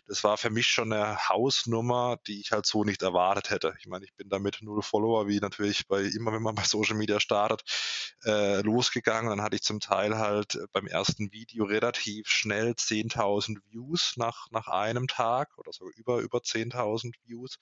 Das 0.07 0.25
war 0.25 0.39
für 0.39 0.51
mich 0.51 0.67
schon 0.67 0.93
eine 0.93 1.29
Hausnummer, 1.29 2.19
die 2.27 2.41
ich 2.41 2.53
halt 2.53 2.67
so 2.67 2.85
nicht 2.85 3.03
erwartet 3.03 3.51
hätte. 3.51 3.75
Ich 3.81 3.87
meine, 3.87 4.05
ich 4.05 4.15
bin 4.15 4.29
damit 4.29 4.59
null 4.63 4.83
Follower, 4.83 5.29
wie 5.29 5.39
natürlich 5.39 5.87
bei 5.87 6.03
immer, 6.03 6.33
wenn 6.33 6.43
man 6.43 6.55
bei 6.55 6.65
Social 6.65 6.97
Media 6.97 7.21
startet, 7.21 7.63
äh, 8.25 8.61
losgegangen. 8.63 9.31
Dann 9.31 9.43
hatte 9.43 9.57
ich 9.57 9.63
zum 9.63 9.81
Teil 9.81 10.17
halt 10.17 10.59
beim 10.73 10.87
ersten 10.87 11.33
Video 11.33 11.65
relativ 11.65 12.29
schnell 12.29 12.71
10.000 12.73 13.59
Views 13.71 14.15
nach, 14.17 14.51
nach 14.51 14.69
einem 14.69 15.07
Tag 15.07 15.57
oder 15.59 15.73
sogar 15.73 15.93
über, 15.97 16.19
über 16.19 16.39
10.000 16.39 17.13
Views 17.25 17.58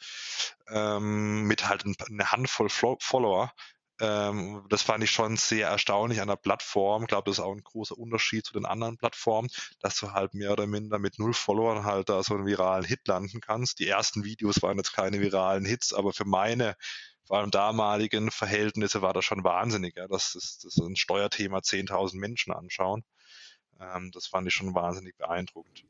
ähm, 0.68 1.44
mit 1.44 1.68
halt 1.68 1.84
eine 1.84 2.32
Handvoll 2.32 2.68
Follower. 2.68 3.52
Ähm, 3.98 4.66
das 4.68 4.82
fand 4.82 5.02
ich 5.04 5.10
schon 5.10 5.36
sehr 5.36 5.68
erstaunlich 5.68 6.20
an 6.20 6.28
der 6.28 6.36
Plattform. 6.36 7.02
Ich 7.02 7.08
glaube, 7.08 7.30
das 7.30 7.38
ist 7.38 7.44
auch 7.44 7.52
ein 7.52 7.62
großer 7.62 7.96
Unterschied 7.96 8.44
zu 8.44 8.52
den 8.52 8.66
anderen 8.66 8.98
Plattformen, 8.98 9.48
dass 9.80 9.98
du 9.98 10.12
halt 10.12 10.34
mehr 10.34 10.52
oder 10.52 10.66
minder 10.66 10.98
mit 10.98 11.18
null 11.18 11.32
Followern 11.32 11.84
halt 11.84 12.10
da 12.10 12.22
so 12.22 12.34
einen 12.34 12.46
viralen 12.46 12.84
Hit 12.84 13.08
landen 13.08 13.40
kannst. 13.40 13.78
Die 13.78 13.88
ersten 13.88 14.24
Videos 14.24 14.62
waren 14.62 14.76
jetzt 14.76 14.92
keine 14.92 15.20
viralen 15.20 15.64
Hits, 15.64 15.94
aber 15.94 16.12
für 16.12 16.26
meine 16.26 16.76
vor 17.24 17.38
allem 17.38 17.50
damaligen 17.50 18.30
Verhältnisse 18.30 19.02
war 19.02 19.12
das 19.12 19.24
schon 19.24 19.42
wahnsinnig, 19.42 19.96
ja, 19.96 20.06
dass 20.06 20.34
das, 20.34 20.58
das 20.62 20.76
ein 20.76 20.94
Steuerthema 20.94 21.58
10.000 21.58 22.18
Menschen 22.18 22.52
anschauen. 22.52 23.02
Ähm, 23.80 24.10
das 24.12 24.26
fand 24.26 24.46
ich 24.46 24.54
schon 24.54 24.74
wahnsinnig 24.74 25.16
beeindruckend. 25.16 25.84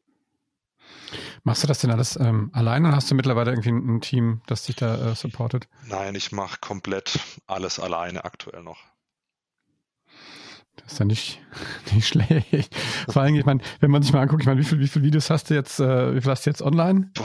Machst 1.44 1.62
du 1.62 1.66
das 1.66 1.78
denn 1.78 1.90
alles 1.90 2.16
ähm, 2.16 2.50
alleine 2.52 2.88
oder 2.88 2.96
hast 2.96 3.10
du 3.10 3.14
mittlerweile 3.14 3.52
irgendwie 3.52 3.70
ein 3.70 4.00
Team, 4.00 4.42
das 4.46 4.64
dich 4.64 4.76
da 4.76 5.12
äh, 5.12 5.14
supportet? 5.14 5.68
Nein, 5.86 6.14
ich 6.14 6.32
mache 6.32 6.58
komplett 6.60 7.18
alles 7.46 7.78
alleine 7.78 8.24
aktuell 8.24 8.62
noch. 8.62 8.78
Das 10.76 10.92
ist 10.92 10.98
ja 10.98 11.04
nicht, 11.04 11.40
nicht 11.94 12.08
schlecht. 12.08 12.74
Vor 13.08 13.22
allem, 13.22 13.34
ich 13.34 13.44
meine, 13.46 13.60
wenn 13.80 13.90
man 13.90 14.02
sich 14.02 14.12
mal 14.12 14.20
anguckt, 14.20 14.42
ich 14.42 14.46
meine, 14.46 14.60
wie 14.60 14.64
viele 14.64 14.80
wie 14.80 14.88
viel 14.88 15.02
Videos 15.02 15.30
hast 15.30 15.50
du 15.50 15.54
jetzt, 15.54 15.80
äh, 15.80 16.14
wie 16.14 16.20
viel 16.20 16.30
hast 16.30 16.44
du 16.46 16.50
jetzt 16.50 16.62
online? 16.62 17.10
Boah, 17.14 17.24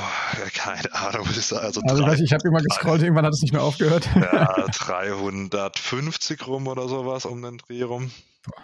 keine 0.54 0.94
Ahnung, 0.94 1.28
was 1.28 1.38
ist 1.38 1.54
Also, 1.54 1.82
also 1.82 2.04
drei, 2.04 2.14
ich 2.14 2.32
habe 2.32 2.48
immer 2.48 2.62
gescrollt, 2.62 3.02
irgendwann 3.02 3.26
hat 3.26 3.34
es 3.34 3.42
nicht 3.42 3.54
mehr 3.54 3.64
aufgehört. 3.64 4.08
Ja, 4.16 4.66
350 4.72 6.48
rum 6.48 6.68
oder 6.68 6.88
sowas 6.88 7.26
um 7.26 7.42
den 7.42 7.58
Dreh 7.58 7.84
rum. 7.84 8.12
Boah. 8.44 8.64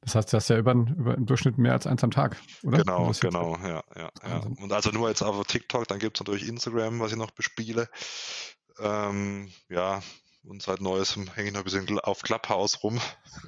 Das 0.00 0.14
heißt, 0.14 0.32
du 0.32 0.36
hast 0.36 0.48
ja 0.48 0.56
über, 0.56 0.72
über 0.72 1.14
im 1.14 1.26
Durchschnitt 1.26 1.58
mehr 1.58 1.72
als 1.72 1.86
eins 1.86 2.04
am 2.04 2.10
Tag, 2.10 2.36
oder? 2.62 2.78
Genau, 2.78 3.12
genau, 3.20 3.56
ja, 3.62 3.82
ja, 3.96 4.10
ja. 4.26 4.38
Und 4.60 4.72
also 4.72 4.90
nur 4.90 5.08
jetzt 5.08 5.22
auf 5.22 5.44
TikTok, 5.46 5.88
dann 5.88 5.98
gibt 5.98 6.16
es 6.16 6.20
natürlich 6.20 6.48
Instagram, 6.48 7.00
was 7.00 7.12
ich 7.12 7.18
noch 7.18 7.32
bespiele. 7.32 7.88
Ähm, 8.78 9.50
ja, 9.68 10.00
und 10.44 10.62
seit 10.62 10.80
Neuestem 10.80 11.30
hänge 11.34 11.48
ich 11.48 11.52
noch 11.52 11.60
ein 11.60 11.64
bisschen 11.64 12.00
auf 12.00 12.22
Clubhouse 12.22 12.82
rum. 12.82 13.00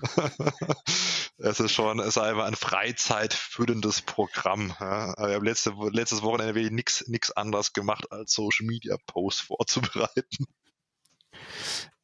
es 1.39 1.61
ist 1.61 1.73
schon, 1.73 1.99
es 2.01 2.09
ist 2.09 2.19
einfach 2.19 2.45
ein 2.45 2.57
freizeitfüllendes 2.57 4.03
Programm. 4.03 4.75
Ja. 4.79 5.13
Ich 5.13 5.35
habe 5.35 5.45
letzte, 5.45 5.73
letztes 5.93 6.23
Wochenende 6.23 6.55
wirklich 6.55 7.09
nichts 7.09 7.31
anderes 7.33 7.73
gemacht, 7.73 8.11
als 8.11 8.33
Social 8.33 8.67
Media 8.67 8.97
Posts 9.07 9.41
vorzubereiten. 9.49 10.47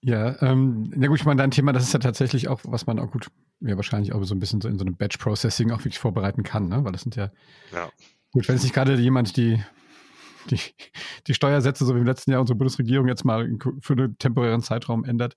Ja, 0.03 0.41
ähm, 0.43 0.93
ja 0.97 1.09
gut, 1.09 1.19
ich 1.19 1.25
meine, 1.25 1.39
dein 1.39 1.51
Thema, 1.51 1.73
das 1.73 1.85
ist 1.85 1.93
ja 1.93 1.99
tatsächlich 1.99 2.49
auch, 2.49 2.61
was 2.65 2.87
man 2.87 2.99
auch 2.99 3.11
gut, 3.11 3.29
ja 3.61 3.77
wahrscheinlich 3.77 4.13
auch 4.13 4.23
so 4.25 4.35
ein 4.35 4.39
bisschen 4.39 4.61
so 4.61 4.69
in 4.69 4.79
so 4.79 4.85
einem 4.85 4.97
Batch-Processing 4.97 5.71
auch 5.73 5.81
wirklich 5.81 5.99
vorbereiten 5.99 6.43
kann, 6.43 6.69
ne? 6.69 6.85
Weil 6.85 6.93
das 6.93 7.03
sind 7.03 7.17
ja, 7.17 7.31
ja. 7.73 7.91
gut, 8.31 8.47
wenn 8.49 8.57
es 8.57 8.63
nicht 8.63 8.75
gerade 8.75 8.95
jemand 8.95 9.37
die, 9.37 9.61
die, 10.51 10.61
die 11.27 11.35
Steuersätze, 11.35 11.85
so 11.85 11.95
wie 11.95 12.01
im 12.01 12.07
letzten 12.07 12.31
Jahr 12.31 12.41
unsere 12.41 12.57
Bundesregierung 12.57 13.09
jetzt 13.09 13.25
mal 13.25 13.51
für 13.81 13.95
einen 13.95 14.19
temporären 14.19 14.63
Zeitraum 14.63 15.05
ändert, 15.05 15.37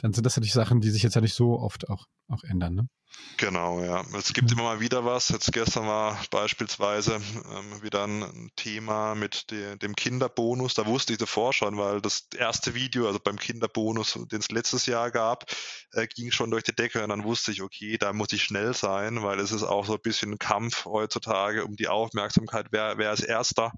dann 0.00 0.12
sind 0.12 0.24
das 0.24 0.36
natürlich 0.36 0.54
Sachen, 0.54 0.80
die 0.80 0.90
sich 0.90 1.02
jetzt 1.02 1.14
ja 1.14 1.20
nicht 1.20 1.34
so 1.34 1.58
oft 1.60 1.88
auch, 1.90 2.06
auch 2.28 2.42
ändern. 2.44 2.74
Ne? 2.74 2.88
Genau, 3.36 3.82
ja. 3.82 4.04
Es 4.16 4.32
gibt 4.32 4.50
immer 4.52 4.62
mal 4.62 4.80
wieder 4.80 5.04
was. 5.04 5.28
Jetzt 5.28 5.52
gestern 5.52 5.86
war 5.86 6.18
beispielsweise 6.30 7.16
ähm, 7.16 7.82
wieder 7.82 8.06
ein 8.06 8.50
Thema 8.56 9.14
mit 9.14 9.50
de, 9.50 9.76
dem 9.76 9.94
Kinderbonus. 9.94 10.74
Da 10.74 10.86
wusste 10.86 11.12
ich 11.12 11.18
davor 11.18 11.52
schon, 11.52 11.76
weil 11.76 12.00
das 12.00 12.28
erste 12.36 12.74
Video, 12.74 13.06
also 13.06 13.18
beim 13.22 13.36
Kinderbonus, 13.36 14.18
den 14.30 14.40
es 14.40 14.50
letztes 14.50 14.86
Jahr 14.86 15.10
gab, 15.10 15.44
äh, 15.92 16.06
ging 16.06 16.30
schon 16.30 16.50
durch 16.50 16.64
die 16.64 16.74
Decke 16.74 17.02
und 17.02 17.10
dann 17.10 17.24
wusste 17.24 17.52
ich, 17.52 17.62
okay, 17.62 17.98
da 17.98 18.12
muss 18.12 18.32
ich 18.32 18.42
schnell 18.42 18.74
sein, 18.74 19.22
weil 19.22 19.38
es 19.40 19.52
ist 19.52 19.64
auch 19.64 19.84
so 19.84 19.94
ein 19.94 20.02
bisschen 20.02 20.32
ein 20.32 20.38
Kampf 20.38 20.86
heutzutage 20.86 21.64
um 21.64 21.76
die 21.76 21.88
Aufmerksamkeit, 21.88 22.68
wer, 22.70 22.96
wer 22.96 23.12
ist 23.12 23.22
Erster. 23.22 23.72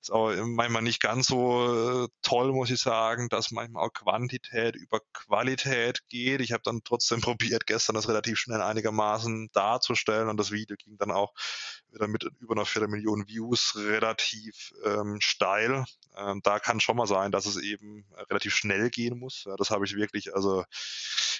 Ist 0.00 0.12
auch 0.12 0.32
manchmal 0.44 0.82
nicht 0.82 1.02
ganz 1.02 1.26
so 1.26 2.04
äh, 2.04 2.08
toll, 2.22 2.52
muss 2.52 2.70
ich 2.70 2.80
sagen, 2.80 3.28
dass 3.28 3.50
manchmal 3.50 3.84
auch 3.84 3.92
Quantität 3.92 4.76
über 4.76 5.00
Qualität 5.12 6.08
geht. 6.08 6.40
Ich 6.40 6.52
habe 6.52 6.62
dann 6.64 6.82
trotzdem 6.84 7.20
probiert, 7.20 7.66
gestern 7.66 7.94
das 7.94 8.08
relativ 8.08 8.38
schnell 8.38 8.62
einigermaßen 8.62 9.50
darzustellen 9.52 10.28
und 10.28 10.38
das 10.38 10.52
Video 10.52 10.76
ging 10.76 10.96
dann 10.98 11.10
auch 11.10 11.34
wieder 11.90 12.06
mit 12.06 12.24
über 12.38 12.54
einer 12.54 12.66
Viertelmillion 12.66 13.26
Views 13.26 13.74
relativ 13.76 14.72
ähm, 14.84 15.18
steil. 15.20 15.84
Ähm, 16.16 16.40
da 16.44 16.58
kann 16.58 16.80
schon 16.80 16.96
mal 16.96 17.06
sein, 17.06 17.32
dass 17.32 17.46
es 17.46 17.56
eben 17.56 18.04
relativ 18.30 18.54
schnell 18.54 18.90
gehen 18.90 19.18
muss. 19.18 19.44
Ja, 19.44 19.56
das 19.56 19.70
habe 19.70 19.84
ich 19.84 19.96
wirklich 19.96 20.34
also, 20.34 20.64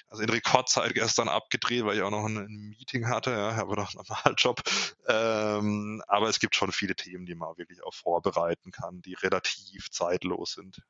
also 0.07 0.23
in 0.23 0.29
Rekordzeit 0.29 0.93
gestern 0.93 1.29
abgedreht, 1.29 1.85
weil 1.85 1.97
ich 1.97 2.01
auch 2.03 2.11
noch 2.11 2.25
ein, 2.25 2.37
ein 2.37 2.69
Meeting 2.69 3.07
hatte. 3.07 3.31
Ja, 3.31 3.55
habe 3.55 3.75
noch 3.75 3.93
einen 3.93 4.03
normalen 4.07 4.35
Job. 4.37 4.61
Ähm, 5.07 6.01
aber 6.07 6.29
es 6.29 6.39
gibt 6.39 6.55
schon 6.55 6.71
viele 6.71 6.95
Themen, 6.95 7.25
die 7.25 7.35
man 7.35 7.57
wirklich 7.57 7.83
auch 7.83 7.93
vorbereiten 7.93 8.71
kann, 8.71 9.01
die 9.01 9.13
relativ 9.15 9.89
zeitlos 9.91 10.53
sind. 10.53 10.81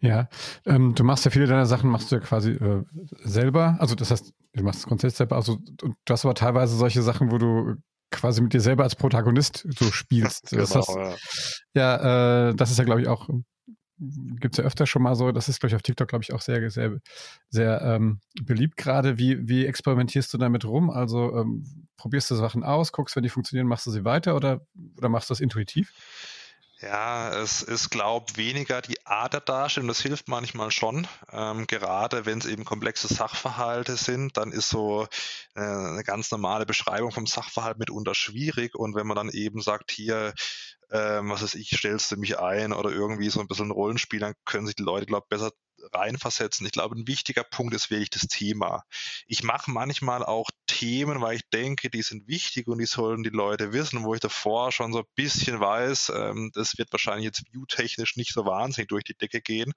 Ja, 0.00 0.28
ähm, 0.66 0.94
du 0.94 1.04
machst 1.04 1.24
ja 1.24 1.30
viele 1.30 1.46
deiner 1.46 1.66
Sachen, 1.66 1.88
machst 1.88 2.10
du 2.10 2.16
ja 2.16 2.20
quasi 2.20 2.50
äh, 2.52 2.82
selber. 3.22 3.76
Also 3.78 3.94
das 3.94 4.10
heißt, 4.10 4.32
du 4.52 4.64
machst 4.64 4.80
es 4.80 4.86
grundsätzlich 4.86 5.18
selber. 5.18 5.36
Also 5.36 5.58
du 5.58 5.94
hast 6.10 6.24
aber 6.24 6.34
teilweise 6.34 6.76
solche 6.76 7.02
Sachen, 7.02 7.30
wo 7.30 7.38
du 7.38 7.76
quasi 8.10 8.42
mit 8.42 8.52
dir 8.52 8.60
selber 8.60 8.82
als 8.82 8.96
Protagonist 8.96 9.66
so 9.78 9.90
spielst. 9.92 10.46
genau, 10.50 10.66
das, 10.66 10.88
ja, 10.88 11.14
ja 11.74 12.48
äh, 12.48 12.54
das 12.54 12.70
ist 12.70 12.78
ja, 12.78 12.84
glaube 12.84 13.00
ich, 13.00 13.08
auch, 13.08 13.28
gibt 14.40 14.54
es 14.54 14.58
ja 14.58 14.64
öfter 14.64 14.86
schon 14.86 15.02
mal 15.02 15.14
so, 15.14 15.32
das 15.32 15.48
ist, 15.48 15.60
glaube 15.60 15.68
ich, 15.68 15.74
auf 15.76 15.82
TikTok, 15.82 16.08
glaube 16.08 16.22
ich, 16.24 16.32
auch 16.32 16.40
sehr, 16.40 16.70
sehr, 16.70 16.98
sehr 17.48 17.80
ähm, 17.82 18.20
beliebt 18.42 18.76
gerade. 18.76 19.18
Wie, 19.18 19.48
wie 19.48 19.66
experimentierst 19.66 20.32
du 20.34 20.38
damit 20.38 20.64
rum? 20.64 20.90
Also 20.90 21.36
ähm, 21.36 21.64
probierst 21.96 22.30
du 22.30 22.34
Sachen 22.34 22.64
aus, 22.64 22.92
guckst, 22.92 23.14
wenn 23.16 23.22
die 23.22 23.28
funktionieren, 23.28 23.66
machst 23.68 23.86
du 23.86 23.90
sie 23.90 24.04
weiter 24.04 24.34
oder, 24.34 24.66
oder 24.96 25.08
machst 25.08 25.30
du 25.30 25.32
das 25.32 25.40
intuitiv? 25.40 25.92
Ja, 26.82 27.30
es 27.40 27.62
ist, 27.62 27.90
glaube 27.90 28.36
weniger 28.36 28.82
die 28.82 29.06
Art 29.06 29.34
der 29.34 29.40
Darstellung, 29.40 29.86
das 29.86 30.00
hilft 30.00 30.26
manchmal 30.26 30.72
schon. 30.72 31.06
Ähm, 31.30 31.68
gerade 31.68 32.26
wenn 32.26 32.38
es 32.38 32.46
eben 32.46 32.64
komplexe 32.64 33.06
Sachverhalte 33.06 33.96
sind, 33.96 34.36
dann 34.36 34.50
ist 34.50 34.68
so 34.68 35.06
äh, 35.54 35.60
eine 35.60 36.02
ganz 36.02 36.30
normale 36.32 36.66
Beschreibung 36.66 37.12
vom 37.12 37.26
Sachverhalt 37.26 37.78
mitunter 37.78 38.14
schwierig. 38.16 38.74
Und 38.74 38.96
wenn 38.96 39.06
man 39.06 39.16
dann 39.16 39.28
eben 39.30 39.60
sagt, 39.62 39.92
hier, 39.92 40.34
ähm, 40.90 41.30
was 41.30 41.42
weiß 41.42 41.54
ich, 41.54 41.70
stellst 41.76 42.10
du 42.10 42.16
mich 42.16 42.38
ein 42.40 42.72
oder 42.72 42.90
irgendwie 42.90 43.30
so 43.30 43.38
ein 43.40 43.46
bisschen 43.46 43.70
Rollenspiel, 43.70 44.18
dann 44.18 44.34
können 44.44 44.66
sich 44.66 44.74
die 44.76 44.82
Leute, 44.82 45.06
glaube 45.06 45.26
ich, 45.26 45.28
besser 45.28 45.52
reinversetzen. 45.92 46.66
Ich 46.66 46.72
glaube, 46.72 46.96
ein 46.96 47.06
wichtiger 47.06 47.44
Punkt 47.44 47.74
ist 47.74 47.90
wirklich 47.90 48.10
das 48.10 48.28
Thema. 48.28 48.84
Ich 49.26 49.42
mache 49.42 49.70
manchmal 49.70 50.24
auch 50.24 50.50
Themen, 50.66 51.20
weil 51.20 51.36
ich 51.36 51.48
denke, 51.52 51.90
die 51.90 52.02
sind 52.02 52.26
wichtig 52.28 52.68
und 52.68 52.78
die 52.78 52.86
sollen 52.86 53.22
die 53.22 53.30
Leute 53.30 53.72
wissen, 53.72 54.04
wo 54.04 54.14
ich 54.14 54.20
davor 54.20 54.72
schon 54.72 54.92
so 54.92 55.00
ein 55.00 55.04
bisschen 55.14 55.60
weiß, 55.60 56.12
ähm, 56.14 56.50
das 56.54 56.78
wird 56.78 56.92
wahrscheinlich 56.92 57.26
jetzt 57.26 57.44
viewtechnisch 57.50 58.16
nicht 58.16 58.32
so 58.32 58.44
wahnsinnig 58.46 58.88
durch 58.88 59.04
die 59.04 59.16
Decke 59.16 59.40
gehen. 59.40 59.72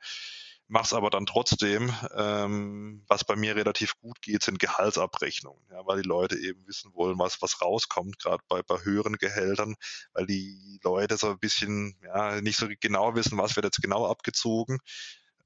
Mach's 0.67 0.93
aber 0.93 1.11
dann 1.11 1.27
trotzdem. 1.27 1.93
Ähm, 2.15 3.03
was 3.07 3.23
bei 3.23 3.35
mir 3.35 3.55
relativ 3.55 3.99
gut 3.99 4.19
geht, 4.21 4.41
sind 4.41 4.57
Gehaltsabrechnungen, 4.57 5.61
ja, 5.69 5.85
weil 5.85 6.01
die 6.01 6.07
Leute 6.07 6.37
eben 6.39 6.65
wissen 6.65 6.91
wollen, 6.95 7.19
was, 7.19 7.39
was 7.41 7.61
rauskommt, 7.61 8.17
gerade 8.17 8.43
bei, 8.47 8.63
bei 8.63 8.83
höheren 8.83 9.17
Gehältern, 9.17 9.75
weil 10.13 10.25
die 10.25 10.79
Leute 10.83 11.17
so 11.17 11.29
ein 11.29 11.39
bisschen 11.39 11.95
ja, 12.03 12.41
nicht 12.41 12.57
so 12.57 12.67
genau 12.79 13.13
wissen, 13.13 13.37
was 13.37 13.55
wird 13.55 13.65
jetzt 13.65 13.81
genau 13.81 14.09
abgezogen 14.09 14.79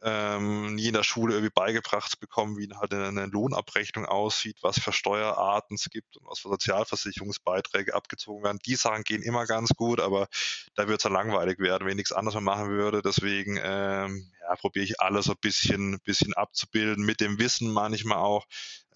ähm, 0.02 0.76
nie 0.76 0.88
in 0.88 0.94
der 0.94 1.04
Schule 1.04 1.34
irgendwie 1.34 1.52
beigebracht 1.54 2.20
bekommen, 2.20 2.58
wie 2.58 2.70
halt 2.74 2.94
eine 2.94 3.26
Lohnabrechnung 3.26 4.06
aussieht, 4.06 4.58
was 4.62 4.80
für 4.80 4.94
Steuerarten 4.94 5.76
es 5.76 5.90
gibt 5.90 6.18
und 6.18 6.28
was 6.28 6.40
für 6.40 6.50
Sozialversicherungsbeiträge 6.50 7.94
abgezogen 7.94 8.44
werden. 8.44 8.60
Die 8.66 8.76
Sachen 8.76 9.04
gehen 9.04 9.22
immer 9.22 9.46
ganz 9.46 9.70
gut, 9.76 10.00
aber 10.00 10.28
da 10.76 10.88
wird 10.88 11.00
es 11.00 11.04
dann 11.04 11.14
langweilig 11.14 11.60
werden, 11.60 11.86
wenn 11.86 11.92
ich 11.92 11.98
nichts 11.98 12.12
anderes 12.14 12.40
machen 12.42 12.70
würde. 12.70 13.02
Deswegen 13.02 13.60
ähm, 13.62 14.32
ja, 14.42 14.56
probiere 14.56 14.86
ich 14.86 15.02
alles 15.02 15.26
so 15.26 15.34
ein 15.34 15.40
bisschen, 15.42 16.00
bisschen 16.04 16.34
abzubilden, 16.34 17.06
mit 17.06 17.20
dem 17.20 17.38
Wissen 17.38 17.72
manchmal 17.72 18.20
auch, 18.20 18.46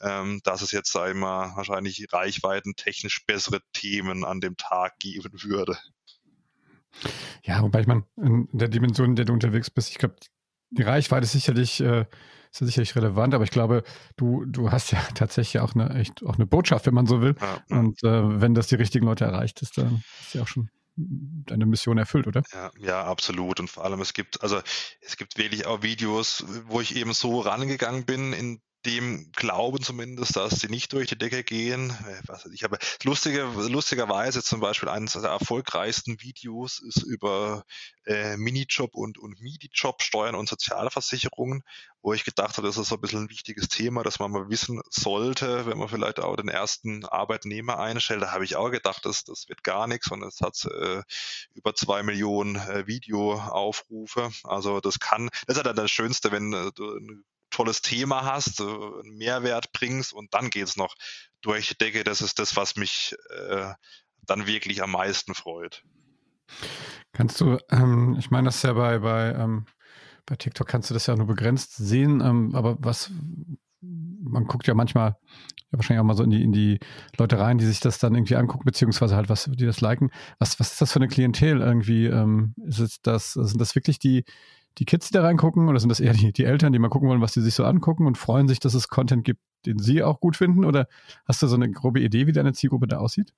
ähm, 0.02 0.40
dass 0.44 0.62
es 0.62 0.72
jetzt, 0.72 0.96
ich 0.96 1.16
mal, 1.16 1.56
wahrscheinlich 1.56 2.06
reichweitentechnisch 2.12 3.26
bessere 3.26 3.60
Themen 3.74 4.24
an 4.24 4.40
dem 4.40 4.56
Tag 4.58 5.00
geben 5.00 5.32
würde. 5.44 5.78
Ja, 7.44 7.62
wobei 7.62 7.82
ich 7.82 7.88
meine, 7.88 8.06
in 8.18 8.48
der 8.52 8.70
Dimension, 8.70 9.10
in 9.10 9.16
der 9.16 9.26
du 9.26 9.34
unterwegs 9.34 9.70
bist, 9.70 9.90
ich 9.90 9.98
glaube, 9.98 10.16
die 10.78 10.84
Reichweite 10.84 11.26
ist 11.26 11.32
sicherlich, 11.32 11.80
äh, 11.82 12.06
ist 12.52 12.60
sicherlich 12.60 12.96
relevant, 12.96 13.34
aber 13.34 13.44
ich 13.44 13.52
glaube, 13.52 13.84
du, 14.16 14.46
du 14.46 14.72
hast 14.72 14.92
ja 14.92 15.00
tatsächlich 15.16 15.62
auch 15.62 15.76
eine 15.76 15.94
echt 15.96 16.24
auch 16.26 16.36
eine 16.36 16.46
Botschaft, 16.46 16.86
wenn 16.86 16.94
man 16.94 17.08
so 17.08 17.22
will. 17.22 17.36
Ja. 17.40 17.78
Und 17.78 18.04
äh, 18.04 18.42
wenn 18.42 18.54
das 18.54 18.68
die 18.68 18.76
richtigen 18.76 19.06
Leute 19.06 19.26
erreicht, 19.26 19.62
ist 19.62 19.78
dann 19.78 20.04
ist 20.22 20.34
ja 20.34 20.44
auch 20.44 20.48
schon 20.48 20.70
deine 20.96 21.66
Mission 21.66 21.98
erfüllt, 21.98 22.28
oder? 22.28 22.44
Ja, 22.54 22.72
ja, 22.78 23.04
absolut. 23.04 23.60
Und 23.60 23.70
vor 23.70 23.84
allem 23.84 24.00
es 24.02 24.14
gibt, 24.14 24.44
also 24.44 24.62
es 25.02 25.18
gibt 25.18 25.38
wirklich 25.38 25.66
auch 25.66 25.82
Videos, 25.82 26.46
wo 26.68 26.82
ich 26.82 26.96
eben 26.96 27.14
so 27.14 27.40
rangegangen 27.40 28.06
bin 28.06 28.34
in 28.34 28.62
dem 28.86 29.32
glauben 29.32 29.82
zumindest, 29.82 30.36
dass 30.36 30.60
sie 30.60 30.68
nicht 30.68 30.94
durch 30.94 31.08
die 31.08 31.18
Decke 31.18 31.44
gehen. 31.44 31.92
Äh, 32.08 32.50
ich 32.54 32.64
habe 32.64 32.78
lustige, 33.04 33.44
lustigerweise 33.44 34.44
zum 34.44 34.60
Beispiel 34.60 34.90
eines 34.90 35.14
der 35.14 35.24
erfolgreichsten 35.24 36.22
Videos 36.22 36.80
ist 36.80 37.04
über 37.04 37.64
äh, 38.06 38.38
Minijob 38.38 38.96
und, 38.96 39.18
und 39.18 39.40
Midi-Job, 39.42 40.02
Steuern 40.02 40.36
und 40.36 40.50
Sozialversicherungen, 40.50 41.64
wo 42.02 42.14
ich 42.14 42.26
gedacht 42.26 42.58
habe, 42.58 42.68
das 42.68 42.78
ist 42.78 42.90
so 42.90 42.96
ein 42.96 43.02
bisschen 43.02 43.24
ein 43.24 43.30
wichtiges 43.30 43.70
Thema, 43.70 44.04
dass 44.04 44.20
man 44.20 44.32
mal 44.32 44.50
wissen 44.50 44.82
sollte, 44.90 45.66
wenn 45.66 45.78
man 45.78 45.88
vielleicht 45.88 46.20
auch 46.20 46.36
den 46.36 46.50
ersten 46.50 47.06
Arbeitnehmer 47.06 47.80
einstellt. 47.80 48.22
Da 48.22 48.32
habe 48.32 48.44
ich 48.44 48.56
auch 48.56 48.70
gedacht, 48.70 49.06
das, 49.06 49.24
das 49.24 49.48
wird 49.48 49.64
gar 49.64 49.88
nichts 49.88 50.12
und 50.12 50.24
es 50.24 50.42
hat 50.42 50.66
äh, 50.66 51.02
über 51.54 51.74
zwei 51.76 52.04
Millionen 52.04 52.56
äh, 52.56 52.86
Videoaufrufe. 52.88 54.32
Also 54.44 54.82
das 54.82 55.00
kann, 55.00 55.30
das 55.48 55.56
ist 55.56 55.58
ja 55.58 55.64
dann 55.64 55.76
das 55.78 55.92
Schönste, 55.92 56.32
wenn 56.32 56.54
äh, 56.54 56.72
du 56.76 57.00
tolles 57.54 57.82
Thema 57.82 58.26
hast, 58.26 58.60
einen 58.62 59.18
Mehrwert 59.18 59.72
bringst 59.72 60.14
und 60.14 60.34
dann 60.34 60.50
geht 60.50 60.68
es 60.68 60.76
noch 60.76 60.96
durch 61.42 61.70
die 61.70 61.78
Decke. 61.78 62.04
Das 62.04 62.22
ist 62.22 62.40
das, 62.40 62.56
was 62.56 62.76
mich 62.76 63.16
äh, 63.30 63.74
dann 64.26 64.48
wirklich 64.48 64.82
am 64.84 64.92
meisten 64.92 65.34
freut. 65.34 65.84
Kannst 67.14 67.40
du, 67.42 67.58
ähm, 67.70 68.16
ich 68.20 68.32
meine, 68.32 68.46
das 68.46 68.58
ist 68.58 68.64
ja 68.64 68.74
bei, 68.74 69.00
bei, 69.00 69.34
ähm, 69.34 69.66
bei 70.26 70.36
TikTok 70.36 70.68
kannst 70.68 70.90
du 70.90 70.94
das 70.94 71.08
ja 71.08 71.16
nur 71.16 71.28
begrenzt 71.28 71.76
sehen, 71.76 72.22
ähm, 72.22 72.56
aber 72.56 72.78
was, 72.80 73.12
man 73.82 74.46
guckt 74.46 74.68
ja 74.68 74.74
manchmal 74.74 75.16
ja, 75.72 75.78
wahrscheinlich 75.78 76.02
auch 76.02 76.06
mal 76.06 76.16
so 76.16 76.24
in 76.24 76.30
die, 76.30 76.44
in 76.44 76.52
die 76.52 76.80
Leute 77.18 77.40
rein, 77.40 77.58
die 77.58 77.66
sich 77.66 77.80
das 77.80 78.00
dann 78.00 78.16
irgendwie 78.16 78.36
angucken, 78.36 78.66
beziehungsweise 78.66 79.16
halt 79.16 79.30
was, 79.30 79.50
die 79.52 79.66
das 79.66 79.82
liken. 79.82 80.12
Was, 80.40 80.60
was 80.60 80.72
ist 80.72 80.82
das 80.82 80.94
für 80.94 81.00
eine 81.00 81.08
Klientel 81.08 81.62
irgendwie? 81.62 82.06
Ähm, 82.06 82.54
ist 82.66 82.80
es 82.80 83.02
das, 83.02 83.34
sind 83.34 83.60
das 83.60 83.76
wirklich 83.76 84.00
die, 84.00 84.24
die 84.80 84.86
Kids, 84.86 85.08
die 85.08 85.14
da 85.14 85.22
reingucken, 85.22 85.70
oder 85.70 85.80
sind 85.80 85.90
das 85.90 86.00
eher 86.00 86.14
die, 86.14 86.34
die 86.34 86.46
Eltern, 86.46 86.74
die 86.74 86.80
mal 86.80 86.90
gucken 86.90 87.10
wollen, 87.10 87.22
was 87.22 87.34
die 87.34 87.42
sich 87.42 87.54
so 87.54 87.64
angucken 87.64 88.08
und 88.08 88.18
freuen 88.18 88.48
sich, 88.48 88.60
dass 88.60 88.74
es 88.74 88.88
Content 88.88 89.24
gibt, 89.24 89.42
den 89.66 89.80
sie 89.80 90.04
auch 90.04 90.20
gut 90.20 90.36
finden? 90.38 90.66
Oder 90.66 90.88
hast 91.26 91.42
du 91.42 91.48
so 91.48 91.56
eine 91.56 91.70
grobe 91.72 92.00
Idee, 92.00 92.28
wie 92.28 92.32
deine 92.32 92.54
Zielgruppe 92.54 92.88
da 92.88 92.98
aussieht? 92.98 93.34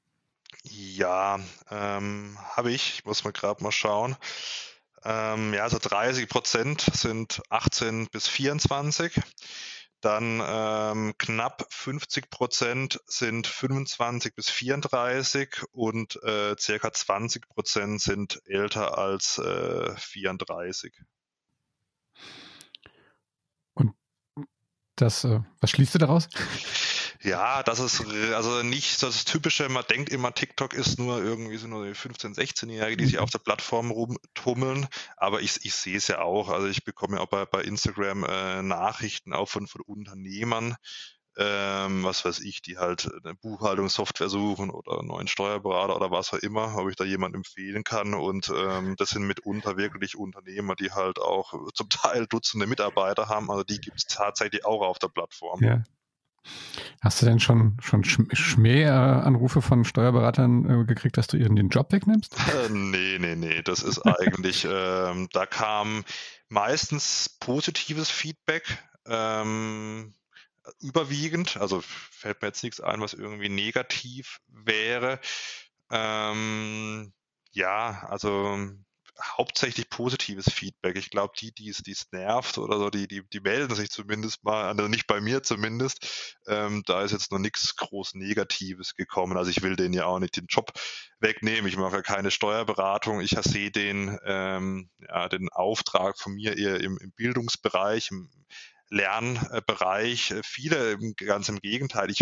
Ja, 0.63 1.39
ähm, 1.70 2.38
habe 2.56 2.72
ich. 2.72 2.96
Ich 3.00 3.06
muss 3.06 3.24
mal 3.24 3.34
gerade 3.34 3.63
mal 3.63 3.72
schauen. 3.72 4.15
Ähm, 5.04 5.54
ja, 5.54 5.63
also 5.63 5.77
30 5.80 6.27
Prozent 6.27 6.82
sind 6.94 7.42
18 7.50 8.08
bis 8.08 8.27
24. 8.27 9.22
Dann 10.01 10.42
ähm, 10.46 11.13
knapp 11.18 11.65
50 11.70 12.30
Prozent 12.30 13.00
sind 13.08 13.48
25 13.48 14.36
bis 14.36 14.50
34 14.50 15.63
und 15.72 16.22
äh, 16.24 16.56
circa 16.60 16.92
20 16.92 17.48
Prozent 17.48 18.01
sind 18.01 18.42
älter 18.46 18.98
als 18.98 19.38
äh, 19.39 19.96
34. 19.96 20.94
Und 23.74 23.93
das, 24.95 25.24
äh, 25.24 25.41
was 25.60 25.69
schließt 25.69 25.95
du 25.95 26.00
daraus? 26.00 26.27
Ja, 27.25 27.63
das 27.63 27.79
ist 27.79 28.05
also 28.34 28.62
nicht 28.62 29.01
das 29.01 29.25
Typische, 29.25 29.67
man 29.67 29.84
denkt 29.89 30.10
immer, 30.10 30.31
TikTok 30.31 30.75
ist 30.75 31.00
nur 31.00 31.24
irgendwie 31.24 31.57
so 31.57 31.67
nur 31.67 31.84
15-, 31.84 32.36
16-Jährige, 32.36 32.98
die 32.98 33.05
sich 33.05 33.15
mhm. 33.15 33.22
auf 33.22 33.31
der 33.31 33.39
Plattform 33.39 33.89
rumtummeln, 33.89 34.88
aber 35.17 35.41
ich, 35.41 35.65
ich 35.65 35.74
sehe 35.74 35.98
es 35.98 36.07
ja 36.07 36.19
auch, 36.22 36.50
also 36.50 36.67
ich 36.67 36.84
bekomme 36.84 37.17
ja 37.17 37.24
auch 37.24 37.27
bei, 37.27 37.45
bei 37.45 37.63
Instagram 37.63 38.25
äh, 38.25 38.62
Nachrichten 38.62 39.34
auch 39.34 39.50
von, 39.50 39.65
von 39.65 39.81
Unternehmern, 39.81 40.75
ähm, 41.38 42.04
was 42.04 42.24
weiß 42.24 42.39
ich, 42.39 42.62
die 42.62 42.77
halt 42.77 43.10
eine 43.24 43.36
Buchhaltungssoftware 43.36 44.30
suchen 44.30 44.70
oder 44.70 45.00
einen 45.00 45.08
neuen 45.08 45.27
Steuerberater 45.27 45.96
oder 45.96 46.12
was 46.12 46.34
auch 46.34 46.38
immer, 46.38 46.77
ob 46.77 46.89
ich 46.89 46.96
da 46.96 47.04
jemand 47.04 47.36
empfehlen 47.36 47.84
kann. 47.84 48.13
Und 48.13 48.51
ähm, 48.56 48.96
das 48.98 49.10
sind 49.10 49.24
mitunter 49.24 49.77
wirklich 49.77 50.15
Unternehmer, 50.15 50.75
die 50.75 50.92
halt 50.92 51.20
auch 51.20 51.54
zum 51.74 51.89
Teil 51.89 52.27
Dutzende 52.27 52.68
Mitarbeiter 52.68 53.27
haben. 53.27 53.51
Also 53.51 53.63
die 53.63 53.80
gibt 53.80 53.98
es 53.98 54.06
tatsächlich 54.06 54.65
auch 54.65 54.82
auf 54.82 55.00
der 55.00 55.10
Plattform. 55.10 55.62
Ja. 55.62 55.84
Hast 57.01 57.22
du 57.22 57.25
denn 57.25 57.39
schon, 57.39 57.77
schon 57.82 58.04
Schmähanrufe 58.04 59.62
von 59.62 59.84
Steuerberatern 59.84 60.82
äh, 60.82 60.86
gekriegt, 60.86 61.18
dass 61.18 61.27
du 61.27 61.38
ihnen 61.38 61.56
den 61.56 61.70
Job 61.70 61.92
wegnimmst? 61.92 62.36
Äh, 62.38 62.70
nee, 62.70 63.18
nee, 63.20 63.36
nee. 63.36 63.62
Das 63.62 63.84
ist 63.84 64.01
eigentlich, 64.01 64.65
ähm, 64.70 65.27
da 65.32 65.46
kam 65.46 66.04
meistens 66.50 67.36
positives 67.39 68.10
Feedback. 68.10 68.63
Ähm, 69.08 70.13
überwiegend, 70.79 71.57
also 71.57 71.81
fällt 71.81 72.41
mir 72.41 72.50
jetzt 72.50 72.63
nichts 72.63 72.81
ein, 72.81 73.01
was 73.01 73.13
irgendwie 73.13 73.50
negativ 73.50 74.39
wäre. 74.48 75.19
Ähm, 75.91 77.13
ja, 77.51 78.05
also 78.10 78.57
hauptsächlich 79.22 79.89
positives 79.89 80.51
Feedback. 80.51 80.98
Ich 80.98 81.10
glaube, 81.10 81.34
die, 81.39 81.53
die 81.53 81.69
es, 81.69 82.12
nervt 82.12 82.57
oder 82.57 82.77
so, 82.77 82.89
die, 82.89 83.07
die, 83.07 83.27
die 83.29 83.39
melden 83.39 83.74
sich 83.75 83.89
zumindest 83.89 84.43
mal, 84.43 84.65
also 84.65 84.88
nicht 84.88 85.07
bei 85.07 85.22
mir 85.22 85.43
zumindest. 85.43 86.36
Ähm, 86.48 86.84
da 86.86 87.01
ist 87.01 87.12
jetzt 87.12 87.31
noch 87.31 87.39
nichts 87.39 87.75
groß 87.75 88.15
Negatives 88.15 88.95
gekommen. 88.95 89.38
Also 89.38 89.51
ich 89.51 89.62
will 89.62 89.75
denen 89.75 89.93
ja 89.93 90.05
auch 90.05 90.19
nicht 90.19 90.36
den 90.38 90.48
Job 90.48 90.72
wegnehmen. 91.19 91.67
Ich 91.67 91.77
mache 91.77 91.98
ja 91.98 92.01
keine 92.01 92.31
Steuerberatung. 92.31 93.22
Ich 93.22 93.38
sehe 93.41 93.72
den, 93.72 94.17
ähm, 94.25 94.89
ja, 95.00 95.29
den 95.29 95.50
Auftrag 95.50 96.19
von 96.19 96.34
mir 96.34 96.57
eher 96.57 96.81
im, 96.81 96.98
im 96.98 97.12
Bildungsbereich, 97.13 98.12
im 98.12 98.29
Lernbereich. 98.96 100.34
Viele 100.44 100.98
ganz 101.16 101.50
im 101.50 101.60
Gegenteil. 101.60 102.10
Ich 102.10 102.22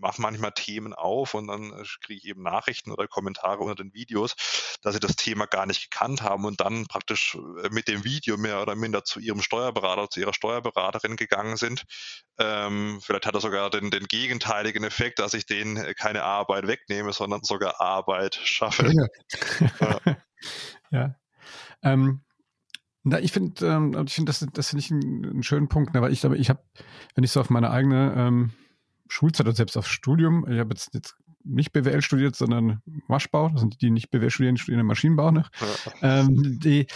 mache 0.00 0.20
manchmal 0.20 0.52
Themen 0.52 0.94
auf 0.94 1.34
und 1.34 1.46
dann 1.48 1.72
äh, 1.72 1.84
kriege 2.02 2.18
ich 2.18 2.24
eben 2.24 2.42
Nachrichten 2.42 2.90
oder 2.90 3.06
Kommentare 3.06 3.58
unter 3.58 3.76
den 3.76 3.92
Videos, 3.92 4.34
dass 4.82 4.94
sie 4.94 5.00
das 5.00 5.14
Thema 5.14 5.46
gar 5.46 5.66
nicht 5.66 5.90
gekannt 5.90 6.22
haben 6.22 6.46
und 6.46 6.60
dann 6.60 6.86
praktisch 6.86 7.36
äh, 7.36 7.68
mit 7.70 7.86
dem 7.86 8.02
Video 8.02 8.36
mehr 8.36 8.62
oder 8.62 8.74
minder 8.74 9.04
zu 9.04 9.20
ihrem 9.20 9.42
Steuerberater, 9.42 10.08
zu 10.08 10.20
ihrer 10.20 10.34
Steuerberaterin 10.34 11.16
gegangen 11.16 11.56
sind. 11.56 11.84
Ähm, 12.38 13.00
vielleicht 13.02 13.26
hat 13.26 13.34
er 13.34 13.40
sogar 13.40 13.70
den, 13.70 13.90
den 13.90 14.06
gegenteiligen 14.06 14.84
Effekt, 14.84 15.18
dass 15.18 15.34
ich 15.34 15.46
denen 15.46 15.76
äh, 15.76 15.94
keine 15.94 16.22
Arbeit 16.22 16.66
wegnehme, 16.66 17.12
sondern 17.12 17.42
sogar 17.44 17.80
Arbeit 17.80 18.40
schaffe. 18.42 18.90
Ja. 18.90 19.06
ja. 19.80 20.16
ja. 20.90 21.14
Ähm, 21.82 22.22
na, 23.02 23.18
ich 23.18 23.32
finde, 23.32 23.66
ähm, 23.66 24.04
ich 24.06 24.14
finde, 24.14 24.30
das, 24.30 24.46
das 24.52 24.68
finde 24.68 24.84
ich 24.84 24.90
einen, 24.90 25.24
einen, 25.24 25.42
schönen 25.42 25.68
Punkt, 25.68 25.94
ne, 25.94 26.02
weil 26.02 26.12
ich, 26.12 26.22
ich 26.22 26.50
habe, 26.50 26.60
wenn 27.14 27.24
ich 27.24 27.32
so 27.32 27.40
auf 27.40 27.50
meine 27.50 27.70
eigene 27.70 28.14
ähm, 28.16 28.50
Schulzeit 29.08 29.46
und 29.46 29.56
selbst 29.56 29.76
aufs 29.76 29.88
Studium. 29.88 30.46
Ich 30.48 30.58
habe 30.58 30.70
jetzt, 30.70 30.94
jetzt 30.94 31.16
nicht 31.44 31.72
BWL 31.72 32.02
studiert, 32.02 32.36
sondern 32.36 32.82
Maschbau. 33.08 33.48
Das 33.48 33.60
sind 33.60 33.74
die, 33.74 33.78
die 33.78 33.90
nicht 33.90 34.10
BWL 34.10 34.30
studieren, 34.30 34.54
die 34.54 34.60
studieren 34.60 34.86
Maschinenbau 34.86 35.30
noch. 35.30 35.50
Ja. 36.02 36.20
Ähm, 36.20 36.60
die, 36.60 36.86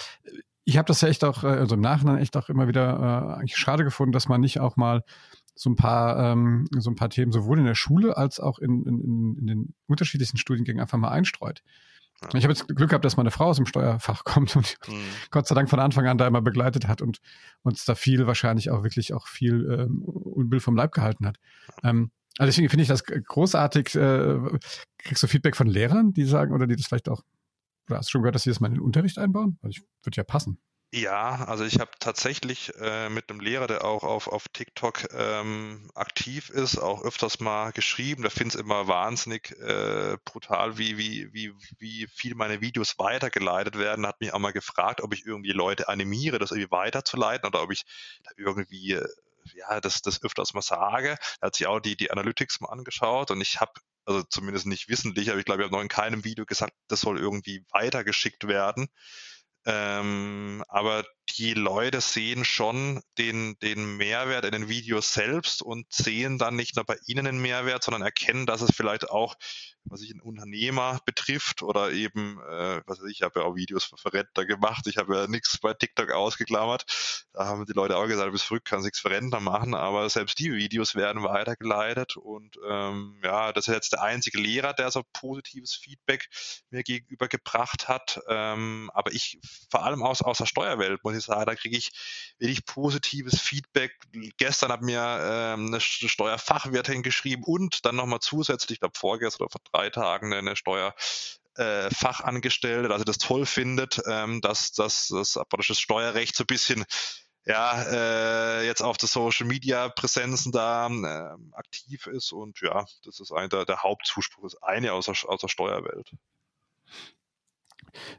ich 0.64 0.77
habe 0.79 0.87
das 0.87 1.01
ja 1.01 1.09
echt 1.09 1.25
auch, 1.25 1.45
äh, 1.45 1.49
also 1.49 1.75
im 1.75 1.81
Nachhinein 1.81 2.19
echt 2.19 2.37
auch 2.37 2.49
immer 2.49 2.69
wieder 2.69 3.33
äh, 3.33 3.40
eigentlich 3.40 3.57
schade 3.57 3.85
gefunden, 3.85 4.12
dass 4.12 4.29
man 4.29 4.40
nicht 4.40 4.61
auch 4.61 4.77
mal 4.77 5.03
so 5.55 5.71
ein 5.71 5.77
paar, 5.77 6.33
ähm, 6.33 6.69
so 6.79 6.90
ein 6.90 6.97
paar 6.97 7.11
Themen 7.11 7.33
sowohl 7.33 7.59
in 7.59 7.64
der 7.64 7.75
Schule 7.75 8.17
als 8.17 8.40
auch 8.40 8.59
in, 8.59 8.85
in, 8.85 9.38
in 9.38 9.47
den 9.47 9.75
unterschiedlichsten 9.87 10.38
Studiengängen 10.38 10.81
einfach 10.81 10.99
mal 10.99 11.11
einstreut. 11.11 11.62
Ja. 12.22 12.29
Ich 12.35 12.44
habe 12.44 12.53
jetzt 12.53 12.68
Glück 12.68 12.90
gehabt, 12.90 13.05
dass 13.05 13.16
meine 13.16 13.31
Frau 13.31 13.46
aus 13.46 13.57
dem 13.57 13.66
Steuerfach 13.66 14.24
kommt 14.24 14.57
und 14.57 14.77
mhm. 14.88 15.05
Gott 15.31 15.46
sei 15.46 15.55
Dank 15.55 15.68
von 15.68 15.81
Anfang 15.81 16.07
an 16.07 16.18
da 16.18 16.27
immer 16.27 16.42
begleitet 16.42 16.88
hat 16.88 17.03
und 17.03 17.18
uns 17.62 17.85
da 17.85 17.94
viel 17.94 18.27
wahrscheinlich 18.27 18.70
auch 18.70 18.83
wirklich 18.83 19.12
auch 19.12 19.27
viel 19.27 19.68
ähm, 19.70 20.03
Unbill 20.03 20.61
vom 20.61 20.77
Leib 20.77 20.92
gehalten 20.92 21.27
hat. 21.27 21.37
Ähm, 21.83 22.11
also 22.38 22.48
deswegen 22.48 22.68
finde 22.68 22.83
ich 22.83 22.88
das 22.88 23.05
großartig. 23.05 23.94
Äh, 23.94 24.38
kriegst 24.98 25.22
du 25.22 25.27
Feedback 25.27 25.55
von 25.55 25.66
Lehrern, 25.66 26.12
die 26.12 26.24
sagen 26.24 26.53
oder 26.53 26.66
die 26.66 26.77
das 26.77 26.87
vielleicht 26.87 27.09
auch, 27.09 27.22
oder 27.88 27.98
hast 27.98 28.09
du 28.09 28.12
schon 28.12 28.22
gehört, 28.22 28.35
dass 28.35 28.42
sie 28.42 28.50
das 28.50 28.61
mal 28.61 28.68
in 28.68 28.74
den 28.74 28.83
Unterricht 28.83 29.18
einbauen? 29.18 29.59
Weil 29.61 29.70
ich 29.70 29.83
würde 30.03 30.16
ja 30.16 30.24
passen. 30.24 30.59
Ja, 30.97 31.45
also 31.47 31.65
ich 31.65 31.81
habe 31.81 31.91
tatsächlich 31.99 32.73
äh, 32.81 33.09
mit 33.09 33.29
einem 33.29 33.41
Lehrer, 33.41 33.67
der 33.67 33.85
auch 33.85 34.05
auf, 34.05 34.29
auf 34.29 34.47
TikTok 34.49 35.13
ähm, 35.13 35.91
aktiv 35.97 36.51
ist, 36.51 36.79
auch 36.79 37.03
öfters 37.03 37.41
mal 37.41 37.73
geschrieben. 37.73 38.23
Der 38.23 38.31
findet 38.31 38.55
es 38.55 38.61
immer 38.61 38.87
wahnsinnig 38.87 39.51
äh, 39.61 40.17
brutal, 40.25 40.79
wie, 40.79 40.97
wie, 40.97 41.33
wie, 41.33 41.53
wie 41.79 42.07
viel 42.07 42.37
meine 42.37 42.61
Videos 42.61 42.97
weitergeleitet 42.97 43.77
werden. 43.77 44.07
Hat 44.07 44.21
mich 44.21 44.33
auch 44.33 44.39
mal 44.39 44.53
gefragt, 44.53 45.01
ob 45.01 45.13
ich 45.13 45.27
irgendwie 45.27 45.51
Leute 45.51 45.89
animiere, 45.89 46.39
das 46.39 46.53
irgendwie 46.53 46.71
weiterzuleiten 46.71 47.49
oder 47.49 47.63
ob 47.65 47.73
ich 47.73 47.83
da 48.23 48.31
irgendwie 48.37 48.93
äh, 48.93 49.05
ja, 49.55 49.81
das, 49.81 50.01
das 50.01 50.23
öfters 50.23 50.55
mal 50.55 50.63
sage. 50.63 51.17
Er 51.41 51.47
hat 51.47 51.57
sich 51.57 51.67
auch 51.67 51.81
die, 51.81 51.97
die 51.97 52.13
Analytics 52.13 52.61
mal 52.61 52.69
angeschaut 52.71 53.33
und 53.33 53.41
ich 53.41 53.61
habe 53.61 53.73
also 54.07 54.23
zumindest 54.23 54.67
nicht 54.67 54.89
wissentlich, 54.89 55.31
aber 55.31 55.39
ich 55.41 55.45
glaube, 55.47 55.63
ich 55.63 55.65
habe 55.67 55.75
noch 55.75 55.83
in 55.83 55.89
keinem 55.89 56.25
Video 56.25 56.45
gesagt, 56.47 56.75
das 56.89 57.01
soll 57.01 57.19
irgendwie 57.19 57.65
weitergeschickt 57.73 58.47
werden. 58.47 58.89
Ähm, 59.66 60.62
aber 60.68 61.05
die 61.31 61.55
Leute 61.55 62.01
sehen 62.01 62.45
schon 62.45 63.03
den, 63.19 63.59
den 63.61 63.97
Mehrwert 63.97 64.45
in 64.45 64.53
den 64.53 64.69
Videos 64.69 65.13
selbst 65.13 65.63
und 65.63 65.93
sehen 65.93 66.39
dann 66.39 66.57
nicht 66.57 66.77
nur 66.77 66.85
bei 66.85 66.97
ihnen 67.07 67.25
den 67.25 67.39
Mehrwert, 67.39 67.83
sondern 67.83 68.03
erkennen, 68.03 68.47
dass 68.47 68.61
es 68.61 68.71
vielleicht 68.75 69.11
auch, 69.11 69.35
was 69.85 70.03
ich 70.03 70.11
einen 70.11 70.21
Unternehmer 70.21 71.01
betrifft 71.05 71.63
oder 71.63 71.93
eben, 71.93 72.39
äh, 72.39 72.81
was 72.87 73.01
weiß 73.01 73.09
ich, 73.11 73.19
ich 73.19 73.23
habe 73.23 73.41
ja 73.41 73.47
auch 73.47 73.57
Videos 73.57 73.85
für 73.85 73.97
Verrentner 73.97 74.45
gemacht, 74.45 74.87
ich 74.87 74.97
habe 74.97 75.17
ja 75.17 75.27
nichts 75.27 75.59
bei 75.59 75.75
TikTok 75.75 76.11
ausgeklammert. 76.11 76.85
Da 77.33 77.47
haben 77.47 77.67
die 77.67 77.73
Leute 77.73 77.97
auch 77.97 78.07
gesagt, 78.07 78.31
bist 78.33 78.45
verrückt, 78.45 78.67
kannst 78.67 78.85
nichts 78.85 79.01
für 79.01 79.11
Rentner 79.11 79.41
machen, 79.41 79.75
aber 79.75 80.09
selbst 80.11 80.39
die 80.39 80.53
Videos 80.53 80.95
werden 80.95 81.23
weitergeleitet 81.23 82.17
und 82.17 82.59
ähm, 82.69 83.21
ja, 83.23 83.53
das 83.53 83.69
ist 83.69 83.75
jetzt 83.75 83.93
der 83.93 84.03
einzige 84.03 84.39
Lehrer, 84.39 84.73
der 84.73 84.91
so 84.91 85.03
positives 85.13 85.75
Feedback 85.75 86.29
mir 86.71 86.83
gegenüber 86.83 87.29
gebracht 87.29 87.89
hat. 87.89 88.21
Ähm, 88.29 88.91
aber 88.95 89.13
ich, 89.13 89.39
vor 89.71 89.85
allem 89.85 90.03
aus, 90.03 90.23
aus 90.23 90.39
der 90.39 90.47
Steuerwelt, 90.47 91.03
muss 91.03 91.13
ich 91.14 91.24
sagen, 91.24 91.46
da 91.46 91.55
kriege 91.55 91.77
ich 91.77 91.92
wirklich 92.38 92.64
positives 92.66 93.40
Feedback. 93.40 93.92
Gestern 94.37 94.72
hat 94.72 94.83
mir 94.83 95.00
ähm, 95.00 95.66
eine 95.68 95.81
Steuerfachwirtin 95.81 97.03
geschrieben 97.03 97.42
und 97.44 97.85
dann 97.85 97.96
nochmal 97.96 98.20
zusätzlich, 98.20 98.77
ich 98.77 98.81
glaube 98.81 98.98
vorgestern 98.98 99.44
oder 99.44 99.53
vor 99.53 99.61
drei 99.72 99.90
Tagen 99.90 100.33
eine 100.33 100.57
Steuer 100.57 100.94
äh, 101.57 101.90
Fachangestellte, 101.90 102.88
dass 102.88 102.98
sie 102.98 103.05
das 103.05 103.18
toll 103.18 103.46
findet, 103.46 104.00
ähm, 104.07 104.40
dass, 104.40 104.72
dass 104.72 105.09
das 105.09 105.38
Steuerrecht 105.79 106.37
so 106.37 106.44
ein 106.44 106.48
bisschen 106.48 106.85
ja, 107.46 107.83
äh, 107.83 108.66
jetzt 108.66 108.83
auf 108.83 108.96
der 108.96 109.09
Social 109.09 109.46
Media 109.46 109.88
Präsenzen 109.90 110.50
da 110.50 110.88
äh, 110.88 111.55
aktiv 111.57 112.07
ist 112.07 112.33
und 112.33 112.61
ja, 112.62 112.87
das 113.05 113.20
ist 113.20 113.33
einer 113.33 113.48
der, 113.48 113.64
der 113.66 113.83
Hauptzuspruch, 113.83 114.46
ist 114.46 114.62
eine 114.62 114.92
aus 114.94 115.07
der, 115.07 115.14
aus 115.29 115.40
der 115.40 115.48
Steuerwelt. 115.48 116.11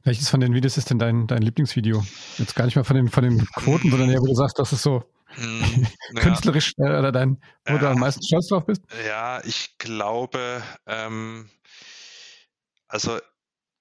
Welches 0.04 0.30
von 0.30 0.40
den 0.40 0.54
Videos 0.54 0.78
ist 0.78 0.90
denn 0.90 1.00
dein, 1.00 1.28
dein 1.28 1.42
Lieblingsvideo? 1.42 2.06
Jetzt 2.38 2.56
gar 2.56 2.66
nicht 2.66 2.76
mal 2.76 2.84
von 2.84 2.96
den, 2.96 3.10
von 3.10 3.24
den 3.24 3.46
Quoten, 3.56 3.90
sondern 3.90 4.10
eher, 4.10 4.22
wo 4.22 4.28
du 4.28 4.36
sagst, 4.36 4.60
das 4.60 4.74
ist 4.74 4.84
so 4.84 5.04
hm, 5.28 5.88
künstlerisch 6.16 6.74
äh, 6.78 6.84
oder 6.84 7.12
dein, 7.12 7.42
wo 7.66 7.74
ja, 7.74 7.80
du 7.80 7.90
am 7.90 8.00
meisten 8.00 8.24
stolz 8.24 8.48
drauf 8.48 8.66
bist? 8.66 8.82
Ja, 9.06 9.44
ich 9.44 9.78
glaube, 9.78 10.64
ähm, 10.86 11.50
also 12.88 13.20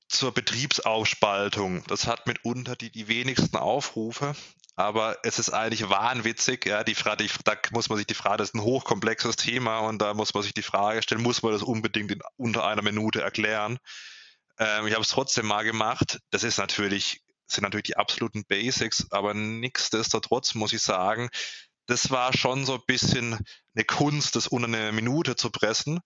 zur 0.08 0.32
Betriebsaufspaltung, 0.32 1.84
das 1.86 2.06
hat 2.06 2.26
mitunter 2.26 2.76
die, 2.76 2.90
die 2.90 3.08
wenigsten 3.08 3.56
Aufrufe, 3.56 4.34
aber 4.76 5.18
es 5.22 5.38
ist 5.38 5.50
eigentlich 5.50 5.88
wahnwitzig. 5.88 6.66
Ja, 6.66 6.84
die 6.84 6.94
Frage, 6.94 7.24
die, 7.24 7.30
da 7.44 7.54
muss 7.72 7.88
man 7.88 7.98
sich 7.98 8.06
die 8.06 8.14
Frage, 8.14 8.38
das 8.38 8.48
ist 8.48 8.54
ein 8.54 8.62
hochkomplexes 8.62 9.36
Thema 9.36 9.80
und 9.80 10.02
da 10.02 10.14
muss 10.14 10.34
man 10.34 10.42
sich 10.42 10.54
die 10.54 10.62
Frage 10.62 11.02
stellen, 11.02 11.22
muss 11.22 11.42
man 11.42 11.52
das 11.52 11.62
unbedingt 11.62 12.10
in 12.10 12.20
unter 12.36 12.64
einer 12.64 12.82
Minute 12.82 13.22
erklären? 13.22 13.78
Ähm, 14.58 14.86
ich 14.86 14.94
habe 14.94 15.02
es 15.02 15.08
trotzdem 15.08 15.46
mal 15.46 15.62
gemacht. 15.62 16.20
Das 16.30 16.42
ist 16.42 16.58
natürlich, 16.58 17.22
sind 17.46 17.62
natürlich 17.62 17.84
die 17.84 17.96
absoluten 17.96 18.44
Basics, 18.44 19.06
aber 19.10 19.34
nichtsdestotrotz 19.34 20.54
muss 20.54 20.72
ich 20.72 20.82
sagen, 20.82 21.30
das 21.86 22.10
war 22.10 22.32
schon 22.36 22.64
so 22.64 22.74
ein 22.74 22.86
bisschen 22.86 23.38
eine 23.74 23.84
Kunst, 23.84 24.36
das 24.36 24.46
unter 24.46 24.68
eine 24.68 24.92
Minute 24.92 25.36
zu 25.36 25.50
pressen 25.50 26.00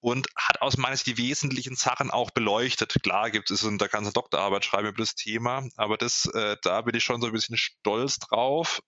und 0.00 0.26
hat 0.36 0.60
aus 0.60 0.76
meiner 0.76 0.96
Sicht 0.96 1.06
die 1.06 1.18
wesentlichen 1.18 1.76
Sachen 1.76 2.10
auch 2.10 2.32
beleuchtet. 2.32 2.96
Klar 3.02 3.30
gibt 3.30 3.50
es, 3.52 3.66
da 3.78 3.88
kannst 3.88 4.08
du 4.08 4.12
Doktorarbeit 4.12 4.64
schreiben 4.64 4.88
über 4.88 4.98
das 4.98 5.14
Thema, 5.14 5.64
aber 5.76 5.96
das, 5.96 6.26
äh, 6.34 6.56
da 6.62 6.82
bin 6.82 6.96
ich 6.96 7.04
schon 7.04 7.20
so 7.20 7.28
ein 7.28 7.32
bisschen 7.32 7.56
stolz 7.56 8.18
drauf, 8.18 8.82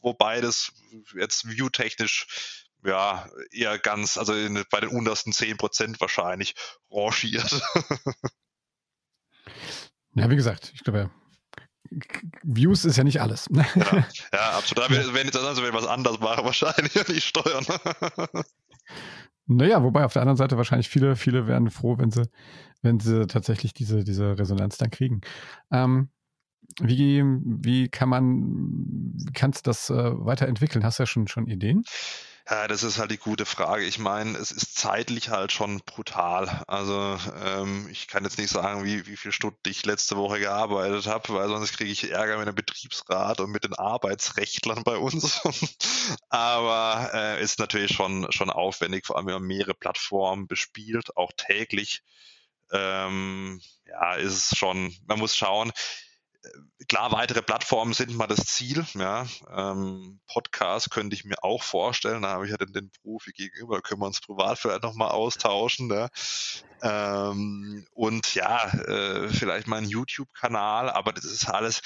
wobei 0.00 0.40
das 0.40 0.72
jetzt 1.14 1.46
viewtechnisch 1.46 2.65
ja 2.86 3.28
eher 3.50 3.78
ganz, 3.78 4.16
also 4.16 4.34
in, 4.34 4.64
bei 4.70 4.80
den 4.80 4.90
untersten 4.90 5.32
10 5.32 5.56
Prozent 5.56 6.00
wahrscheinlich 6.00 6.54
rangiert. 6.90 7.50
ja, 10.14 10.30
wie 10.30 10.36
gesagt, 10.36 10.72
ich 10.74 10.82
glaube, 10.82 11.10
Views 12.42 12.84
ist 12.84 12.96
ja 12.96 13.04
nicht 13.04 13.20
alles. 13.20 13.48
ja, 13.50 13.66
ja, 14.32 14.50
absolut. 14.56 14.90
Wenn 14.90 15.26
ich 15.26 15.32
das 15.32 15.44
also 15.44 15.62
wenn 15.62 15.70
ich 15.70 15.74
was 15.74 15.86
anderes 15.86 16.20
mache, 16.20 16.44
wahrscheinlich 16.44 16.94
nicht 17.08 17.24
steuern. 17.24 17.64
Naja, 19.46 19.82
wobei 19.82 20.04
auf 20.04 20.12
der 20.12 20.22
anderen 20.22 20.36
Seite 20.36 20.56
wahrscheinlich 20.56 20.88
viele, 20.88 21.14
viele 21.14 21.46
wären 21.46 21.70
froh, 21.70 21.98
wenn 21.98 22.10
sie, 22.10 22.28
wenn 22.82 22.98
sie 22.98 23.26
tatsächlich 23.26 23.74
diese, 23.74 24.02
diese 24.02 24.38
Resonanz 24.38 24.76
dann 24.76 24.90
kriegen. 24.90 25.20
Ähm, 25.70 26.10
wie, 26.80 27.22
wie 27.22 27.88
kann 27.88 28.08
man, 28.08 29.14
kannst 29.34 29.66
du 29.66 29.70
das 29.70 29.88
äh, 29.88 29.94
weiterentwickeln? 29.94 30.84
Hast 30.84 30.98
du 30.98 31.04
ja 31.04 31.06
schon, 31.06 31.28
schon 31.28 31.46
Ideen? 31.46 31.84
Ja, 32.48 32.68
das 32.68 32.84
ist 32.84 32.98
halt 32.98 33.10
die 33.10 33.18
gute 33.18 33.44
Frage. 33.44 33.84
Ich 33.84 33.98
meine, 33.98 34.38
es 34.38 34.52
ist 34.52 34.76
zeitlich 34.76 35.30
halt 35.30 35.50
schon 35.50 35.80
brutal. 35.80 36.62
Also 36.68 37.18
ähm, 37.44 37.88
ich 37.90 38.06
kann 38.06 38.22
jetzt 38.22 38.38
nicht 38.38 38.50
sagen, 38.50 38.84
wie, 38.84 39.04
wie 39.06 39.16
viele 39.16 39.32
Stunden 39.32 39.58
ich 39.66 39.84
letzte 39.84 40.16
Woche 40.16 40.38
gearbeitet 40.38 41.06
habe, 41.06 41.34
weil 41.34 41.48
sonst 41.48 41.72
kriege 41.76 41.90
ich 41.90 42.08
Ärger 42.12 42.38
mit 42.38 42.46
dem 42.46 42.54
Betriebsrat 42.54 43.40
und 43.40 43.50
mit 43.50 43.64
den 43.64 43.74
Arbeitsrechtlern 43.74 44.84
bei 44.84 44.96
uns. 44.96 45.40
Aber 46.28 47.10
äh, 47.14 47.42
ist 47.42 47.58
natürlich 47.58 47.92
schon, 47.92 48.30
schon 48.30 48.50
aufwendig, 48.50 49.06
vor 49.06 49.16
allem 49.16 49.26
wenn 49.26 49.34
man 49.34 49.42
mehrere 49.42 49.74
Plattformen 49.74 50.46
bespielt, 50.46 51.16
auch 51.16 51.32
täglich. 51.36 52.02
Ähm, 52.72 53.60
ja, 53.86 54.14
ist 54.14 54.52
es 54.52 54.58
schon, 54.58 54.94
man 55.06 55.18
muss 55.18 55.36
schauen, 55.36 55.72
klar, 56.88 57.12
weitere 57.12 57.42
Plattformen 57.42 57.92
sind 57.94 58.14
mal 58.16 58.26
das 58.26 58.46
Ziel. 58.46 58.84
Ja. 58.94 59.26
Ähm, 59.50 60.20
Podcast 60.26 60.90
könnte 60.90 61.14
ich 61.14 61.24
mir 61.24 61.42
auch 61.42 61.62
vorstellen. 61.62 62.22
Da 62.22 62.28
habe 62.28 62.44
ich 62.44 62.50
ja 62.50 62.56
den, 62.56 62.72
den 62.72 62.90
Profi 63.02 63.32
gegenüber, 63.32 63.76
da 63.76 63.80
können 63.80 64.00
wir 64.00 64.06
uns 64.06 64.20
privat 64.20 64.58
vielleicht 64.58 64.82
nochmal 64.82 65.10
austauschen. 65.10 65.88
Ne? 65.88 66.08
Ähm, 66.82 67.86
und 67.92 68.34
ja, 68.34 68.66
äh, 68.66 69.28
vielleicht 69.28 69.66
mal 69.66 69.78
ein 69.78 69.88
YouTube-Kanal, 69.88 70.90
aber 70.90 71.12
das 71.12 71.24
ist 71.24 71.48
alles. 71.48 71.80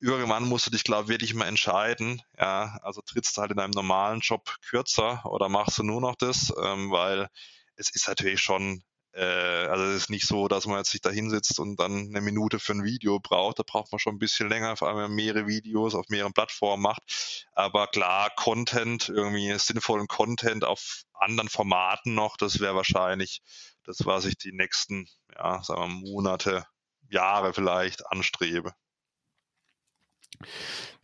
Irgendwann 0.00 0.44
musst 0.44 0.66
du 0.66 0.70
dich, 0.70 0.84
glaube 0.84 1.04
ich, 1.04 1.08
wirklich 1.08 1.34
mal 1.34 1.48
entscheiden. 1.48 2.22
Ja, 2.38 2.78
also 2.82 3.00
trittst 3.02 3.36
du 3.36 3.40
halt 3.40 3.50
in 3.50 3.58
einem 3.58 3.72
normalen 3.72 4.20
Job 4.20 4.56
kürzer 4.68 5.24
oder 5.26 5.48
machst 5.48 5.78
du 5.78 5.82
nur 5.82 6.00
noch 6.00 6.14
das, 6.14 6.52
ähm, 6.62 6.90
weil 6.92 7.28
es 7.74 7.90
ist 7.94 8.06
natürlich 8.06 8.40
schon 8.40 8.84
äh, 9.12 9.22
also 9.22 9.84
es 9.84 10.02
ist 10.02 10.10
nicht 10.10 10.26
so, 10.26 10.48
dass 10.48 10.66
man 10.66 10.78
jetzt 10.78 10.90
sich 10.90 11.00
da 11.00 11.10
hinsetzt 11.10 11.58
und 11.58 11.78
dann 11.80 12.08
eine 12.08 12.20
Minute 12.20 12.58
für 12.58 12.72
ein 12.72 12.84
Video 12.84 13.20
braucht. 13.20 13.58
Da 13.58 13.62
braucht 13.66 13.92
man 13.92 13.98
schon 13.98 14.16
ein 14.16 14.18
bisschen 14.18 14.48
länger, 14.48 14.76
vor 14.76 14.88
allem 14.88 14.98
wenn 14.98 15.04
man 15.04 15.14
mehrere 15.14 15.46
Videos 15.46 15.94
auf 15.94 16.06
mehreren 16.08 16.32
Plattformen 16.32 16.82
macht. 16.82 17.46
Aber 17.52 17.86
klar, 17.86 18.30
Content, 18.36 19.08
irgendwie 19.08 19.58
sinnvollen 19.58 20.06
Content 20.08 20.64
auf 20.64 21.02
anderen 21.14 21.48
Formaten 21.48 22.14
noch, 22.14 22.36
das 22.36 22.60
wäre 22.60 22.74
wahrscheinlich 22.74 23.40
das, 23.84 24.04
was 24.04 24.24
ich 24.24 24.36
die 24.36 24.52
nächsten, 24.52 25.08
ja, 25.34 25.62
sagen 25.62 25.80
wir 25.80 26.10
Monate, 26.12 26.64
Jahre 27.10 27.54
vielleicht 27.54 28.06
anstrebe. 28.10 28.72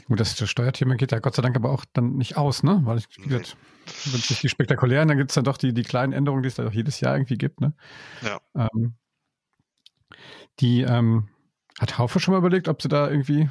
Gut, 0.06 0.20
das, 0.20 0.36
Steuerthema 0.38 0.96
geht 0.96 1.12
ja 1.12 1.18
Gott 1.18 1.34
sei 1.34 1.42
Dank 1.42 1.56
aber 1.56 1.70
auch 1.70 1.84
dann 1.92 2.16
nicht 2.16 2.36
aus, 2.36 2.62
ne? 2.62 2.82
Weil 2.84 2.98
ich, 2.98 3.06
nee. 3.18 3.30
wenn 3.30 3.40
es 3.40 4.30
nicht 4.30 4.42
die 4.42 4.48
spektakulären, 4.48 5.08
dann 5.08 5.16
gibt 5.16 5.30
es 5.30 5.34
dann 5.34 5.44
doch 5.44 5.56
die, 5.56 5.72
die 5.72 5.82
kleinen 5.82 6.12
Änderungen, 6.12 6.42
die 6.42 6.48
es 6.48 6.56
da 6.56 6.66
auch 6.66 6.72
jedes 6.72 7.00
Jahr 7.00 7.14
irgendwie 7.14 7.38
gibt, 7.38 7.60
ne? 7.60 7.72
Ja. 8.22 8.40
Ähm, 8.54 8.94
die 10.60 10.82
ähm, 10.82 11.28
hat 11.80 11.98
Haufe 11.98 12.20
schon 12.20 12.32
mal 12.32 12.38
überlegt, 12.38 12.68
ob 12.68 12.82
sie 12.82 12.88
da 12.88 13.08
irgendwie 13.08 13.48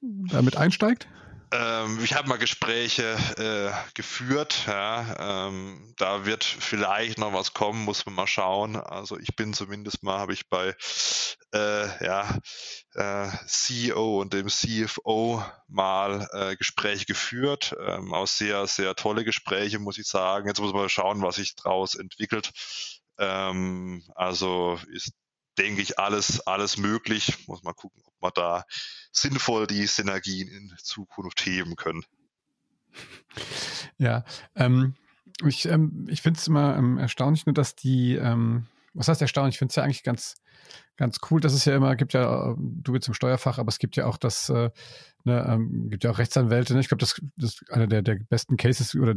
damit 0.00 0.56
einsteigt? 0.56 1.06
Ähm, 1.52 1.98
ich 2.02 2.14
habe 2.14 2.28
mal 2.28 2.38
Gespräche 2.38 3.16
äh, 3.36 3.92
geführt. 3.94 4.64
Ja, 4.66 5.48
ähm, 5.48 5.94
da 5.96 6.24
wird 6.24 6.44
vielleicht 6.44 7.18
noch 7.18 7.32
was 7.32 7.54
kommen, 7.54 7.84
muss 7.84 8.06
man 8.06 8.14
mal 8.14 8.28
schauen. 8.28 8.76
Also 8.76 9.18
ich 9.18 9.34
bin 9.34 9.52
zumindest 9.52 10.02
mal, 10.04 10.18
habe 10.18 10.32
ich 10.32 10.48
bei 10.48 10.76
äh, 11.52 12.04
ja, 12.04 12.38
äh, 12.94 13.28
CEO 13.46 14.20
und 14.20 14.32
dem 14.32 14.48
CFO 14.48 15.44
mal 15.66 16.28
äh, 16.32 16.56
Gespräche 16.56 17.06
geführt. 17.06 17.74
Ähm, 17.84 18.14
auch 18.14 18.28
sehr, 18.28 18.66
sehr 18.68 18.94
tolle 18.94 19.24
Gespräche, 19.24 19.80
muss 19.80 19.98
ich 19.98 20.06
sagen. 20.06 20.46
Jetzt 20.46 20.60
muss 20.60 20.72
man 20.72 20.88
schauen, 20.88 21.22
was 21.22 21.36
sich 21.36 21.56
daraus 21.56 21.96
entwickelt. 21.96 22.52
Ähm, 23.18 24.04
also 24.14 24.78
ist 24.92 25.12
denke 25.60 25.82
ich, 25.82 25.98
alles, 25.98 26.46
alles 26.46 26.76
möglich. 26.78 27.46
Muss 27.46 27.62
mal 27.62 27.74
gucken, 27.74 28.02
ob 28.06 28.14
wir 28.22 28.30
da 28.30 28.64
sinnvoll 29.12 29.66
die 29.66 29.86
Synergien 29.86 30.48
in 30.48 30.74
Zukunft 30.82 31.44
heben 31.44 31.76
können. 31.76 32.04
Ja, 33.98 34.24
ähm, 34.56 34.94
ich, 35.46 35.66
ähm, 35.66 36.06
ich 36.08 36.22
finde 36.22 36.38
es 36.38 36.48
immer 36.48 36.76
ähm, 36.76 36.98
erstaunlich, 36.98 37.46
nur 37.46 37.54
dass 37.54 37.74
die, 37.74 38.14
ähm, 38.16 38.66
was 38.94 39.08
heißt 39.08 39.20
erstaunlich? 39.20 39.54
Ich 39.54 39.58
finde 39.58 39.72
es 39.72 39.76
ja 39.76 39.84
eigentlich 39.84 40.02
ganz, 40.02 40.36
ganz 40.96 41.18
cool. 41.30 41.40
Das 41.40 41.54
ist 41.54 41.64
ja 41.64 41.74
immer, 41.74 41.96
gibt 41.96 42.12
ja, 42.12 42.54
du 42.58 42.92
bist 42.92 43.08
im 43.08 43.14
Steuerfach, 43.14 43.58
aber 43.58 43.68
es 43.68 43.78
gibt 43.78 43.96
ja 43.96 44.06
auch 44.06 44.18
das, 44.18 44.50
äh, 44.50 44.70
ne, 45.24 45.46
ähm, 45.48 45.88
gibt 45.90 46.04
ja 46.04 46.10
auch 46.10 46.18
Rechtsanwälte. 46.18 46.74
Ne? 46.74 46.80
Ich 46.80 46.88
glaube, 46.88 47.00
das, 47.00 47.20
das 47.36 47.54
ist 47.54 47.70
einer 47.72 47.86
der, 47.86 48.02
der 48.02 48.16
besten 48.16 48.56
Cases, 48.56 48.94
oder 48.94 49.14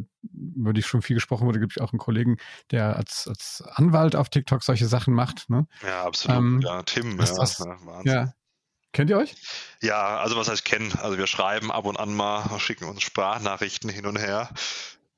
über 0.56 0.74
die 0.74 0.82
schon 0.82 1.02
viel 1.02 1.16
gesprochen 1.16 1.46
wurde, 1.46 1.60
gibt 1.60 1.74
es 1.74 1.82
auch 1.82 1.92
einen 1.92 2.00
Kollegen, 2.00 2.38
der 2.72 2.96
als, 2.96 3.28
als 3.28 3.64
Anwalt 3.74 4.16
auf 4.16 4.30
TikTok 4.30 4.64
solche 4.64 4.88
Sachen 4.88 5.14
macht. 5.14 5.50
Ne? 5.50 5.68
Ja, 5.86 6.06
absolut. 6.06 6.38
Ähm, 6.38 6.62
ja, 6.64 6.84
Tim, 6.84 7.12
ja, 7.12 7.18
das, 7.18 7.60
Wahnsinn. 7.60 8.12
ja. 8.12 8.34
Kennt 8.94 9.10
ihr 9.10 9.18
euch? 9.18 9.36
Ja, 9.82 10.20
also 10.20 10.38
was 10.38 10.48
heißt 10.48 10.66
kennen? 10.66 10.94
Also 11.02 11.18
wir 11.18 11.26
schreiben 11.26 11.72
ab 11.72 11.86
und 11.86 12.00
an 12.00 12.14
mal, 12.14 12.60
schicken 12.60 12.86
uns 12.86 13.02
Sprachnachrichten 13.02 13.90
hin 13.90 14.06
und 14.06 14.20
her. 14.20 14.50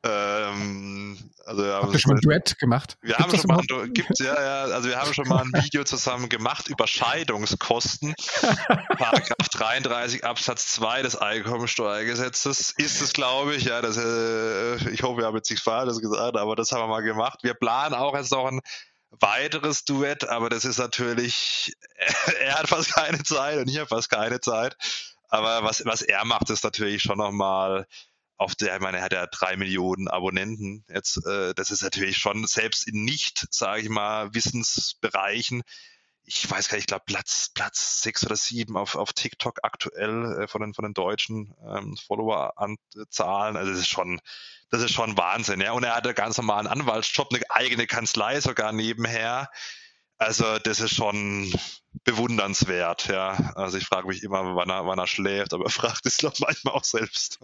Ähm, 0.06 1.18
also 1.46 1.65
Habt 1.65 1.94
ihr 1.94 2.00
schon 2.00 2.12
mal 2.12 2.18
ein 2.18 2.22
Duett 2.22 2.60
gemacht? 2.60 2.98
Wir 3.02 3.18
haben 3.18 3.36
schon 3.36 3.48
mal 3.48 3.60
ein, 3.60 3.94
gibt's, 3.94 4.20
ja, 4.20 4.34
ja, 4.39 4.63
also 4.74 4.88
wir 4.88 5.00
haben 5.00 5.13
schon 5.13 5.28
mal 5.28 5.44
ein 5.44 5.52
Video 5.63 5.84
zusammen 5.84 6.30
gemacht 6.30 6.68
über 6.68 6.86
Scheidungskosten. 6.86 8.13
Paragraph 8.98 9.50
33 9.52 10.24
Absatz 10.24 10.74
2 10.74 11.02
des 11.02 11.15
Einkommensteuergesetzes 11.15 12.74
ist 12.78 13.02
es, 13.02 13.13
glaube 13.13 13.56
ich. 13.56 13.63
Ja, 13.63 13.82
das, 13.82 13.98
äh, 13.98 14.89
ich 14.89 15.02
hoffe, 15.02 15.22
wir 15.22 15.26
haben 15.26 15.36
jetzt 15.36 15.50
nichts 15.50 15.63
Falsches 15.63 16.00
gesagt, 16.02 16.38
aber 16.38 16.56
das 16.56 16.72
haben 16.72 16.82
wir 16.82 16.88
mal 16.88 17.02
gemacht. 17.02 17.39
Wir 17.41 17.56
planen 17.56 17.96
auch 17.96 18.15
jetzt 18.15 18.32
noch 18.32 18.46
ein 18.46 18.62
weiteres 19.10 19.86
Duett, 19.86 20.28
aber 20.28 20.50
das 20.50 20.65
ist 20.65 20.78
natürlich, 20.78 21.74
er 22.41 22.60
hat 22.60 22.68
fast 22.68 22.94
keine 22.94 23.24
Zeit 23.24 23.58
und 23.58 23.70
ich 23.70 23.78
habe 23.78 23.88
fast 23.88 24.12
keine 24.12 24.39
Zeit. 24.39 24.76
Aber 25.30 25.63
was, 25.63 25.84
was 25.86 26.02
er 26.04 26.24
macht, 26.26 26.50
ist 26.52 26.63
natürlich 26.63 27.02
schon 27.02 27.18
nochmal 27.18 27.88
auf 28.38 28.56
der, 28.56 28.76
ich 28.76 28.82
meine, 28.82 28.98
er 28.98 29.04
hat 29.04 29.13
ja 29.13 29.28
drei 29.28 29.56
Millionen 29.56 30.08
Abonnenten 30.08 30.84
jetzt. 30.89 31.26
Äh, 31.26 31.54
das 31.54 31.71
ist 31.71 31.84
natürlich 31.84 32.17
schon 32.17 32.45
selbst 32.48 32.88
in 32.88 33.04
nicht, 33.06 33.48
sage 33.52 33.82
ich 33.82 33.89
mal, 33.89 34.34
Wissensbereichen. 34.34 35.63
Ich 36.24 36.50
weiß 36.50 36.67
gar 36.69 36.76
nicht, 36.76 36.84
ich 36.84 36.88
glaube 36.88 37.06
Platz 37.06 37.52
Platz 37.54 38.02
sechs 38.02 38.26
oder 38.26 38.36
sieben 38.36 38.78
auf, 38.78 38.95
auf 38.95 39.13
TikTok 39.13 39.60
aktuell 39.63 40.41
äh, 40.43 40.48
von 40.48 40.62
den 40.62 40.74
von 40.74 40.84
den 40.84 40.93
deutschen 40.93 41.54
ähm, 41.65 41.95
Follower-Zahlen. 42.08 43.58
Also 43.58 43.71
das 43.71 43.80
ist 43.80 43.89
schon 43.89 44.19
das 44.69 44.82
ist 44.82 44.91
schon 44.93 45.17
Wahnsinn. 45.17 45.62
Ja, 45.62 45.74
und 45.74 45.84
er 45.84 45.95
hatte 45.95 46.13
ganz 46.13 46.38
normalen 46.38 46.67
Anwaltsjob, 46.67 47.34
eine 47.34 47.43
eigene 47.50 47.88
Kanzlei 47.88 48.41
sogar 48.41 48.71
nebenher. 48.71 49.50
Also 50.17 50.60
das 50.60 50.80
ist 50.80 50.95
schon 50.95 51.54
bewundernswert, 52.04 53.08
ja. 53.08 53.54
Also 53.56 53.78
ich 53.78 53.86
frage 53.86 54.08
mich 54.08 54.24
immer, 54.24 54.56
wann 54.56 54.69
er, 54.69 54.86
wann 54.86 55.00
er 55.00 55.08
schläft, 55.08 55.54
aber 55.54 55.65
er 55.65 55.71
fragt 55.71 56.06
es 56.06 56.17
doch 56.17 56.34
manchmal 56.39 56.74
auch 56.74 56.84
selbst. 56.84 57.39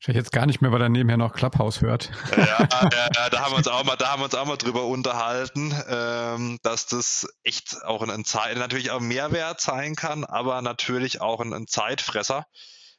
Ich 0.00 0.06
jetzt 0.18 0.32
gar 0.32 0.46
nicht 0.46 0.60
mehr, 0.60 0.72
weil 0.72 0.82
er 0.82 0.88
nebenher 0.88 1.16
noch 1.16 1.32
Clubhouse 1.32 1.80
hört. 1.80 2.10
Ja, 2.36 2.68
ja, 3.14 3.30
da 3.30 3.40
haben 3.40 3.52
wir 3.52 3.56
uns 3.56 3.68
auch 3.68 3.84
mal, 3.84 3.96
da 3.96 4.10
haben 4.10 4.20
wir 4.20 4.24
uns 4.26 4.34
auch 4.34 4.46
mal 4.46 4.56
drüber 4.56 4.84
unterhalten, 4.84 5.74
ähm, 5.88 6.58
dass 6.62 6.86
das 6.86 7.26
echt 7.42 7.84
auch 7.84 8.02
ein, 8.02 8.10
ein 8.10 8.24
natürlich 8.58 8.90
auch 8.90 9.00
Mehrwert 9.00 9.60
sein 9.60 9.96
kann, 9.96 10.24
aber 10.24 10.60
natürlich 10.62 11.20
auch 11.20 11.40
ein, 11.40 11.52
ein 11.52 11.66
Zeitfresser 11.66 12.46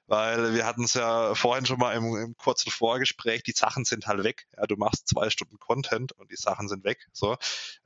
weil 0.08 0.54
wir 0.54 0.66
hatten 0.66 0.84
es 0.84 0.94
ja 0.94 1.34
vorhin 1.34 1.66
schon 1.66 1.80
mal 1.80 1.96
im, 1.96 2.16
im, 2.16 2.38
kurzen 2.38 2.70
Vorgespräch, 2.72 3.44
die 3.44 3.54
Sachen 3.54 3.86
sind 3.86 4.08
halt 4.08 4.24
weg. 4.24 4.48
Ja, 4.56 4.66
du 4.68 4.76
machst 4.76 5.08
zwei 5.08 5.30
Stunden 5.30 5.58
Content 5.60 6.12
und 6.14 6.32
die 6.32 6.36
Sachen 6.36 6.68
sind 6.68 6.84
weg. 6.84 7.08
So, 7.12 7.38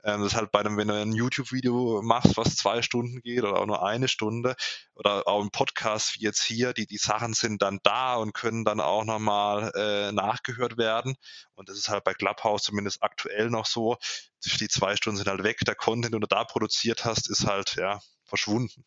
ähm, 0.04 0.22
das 0.22 0.32
ist 0.32 0.38
halt 0.38 0.50
bei 0.52 0.60
einem, 0.60 0.76
wenn 0.76 0.88
du 0.88 0.94
ein 0.94 1.12
YouTube-Video 1.12 2.02
machst, 2.02 2.36
was 2.36 2.56
zwei 2.56 2.82
Stunden 2.82 3.22
geht 3.22 3.42
oder 3.42 3.60
auch 3.60 3.66
nur 3.66 3.84
eine 3.84 4.08
Stunde 4.08 4.54
oder 4.94 5.26
auch 5.26 5.42
ein 5.42 5.50
Podcast 5.50 6.16
wie 6.16 6.24
jetzt 6.24 6.42
hier, 6.42 6.72
die, 6.74 6.86
die 6.86 6.98
Sachen 6.98 7.32
sind 7.32 7.62
dann 7.62 7.80
da 7.82 8.16
und 8.16 8.34
können 8.34 8.64
dann 8.64 8.80
auch 8.80 9.04
nochmal 9.04 9.72
äh, 9.74 10.12
nachgehört 10.12 10.76
werden. 10.76 11.16
Und 11.54 11.68
das 11.68 11.78
ist 11.78 11.88
halt 11.88 12.04
bei 12.04 12.14
Clubhouse 12.14 12.62
zumindest 12.62 13.02
aktuell 13.02 13.50
noch 13.50 13.66
so. 13.66 13.96
Die 14.44 14.68
zwei 14.68 14.96
Stunden 14.96 15.18
sind 15.18 15.28
halt 15.28 15.42
weg. 15.42 15.58
Der 15.66 15.74
Content, 15.74 16.14
den 16.14 16.20
du 16.20 16.26
da 16.26 16.44
produziert 16.44 17.04
hast, 17.04 17.28
ist 17.30 17.46
halt, 17.46 17.76
ja, 17.76 18.00
verschwunden. 18.24 18.84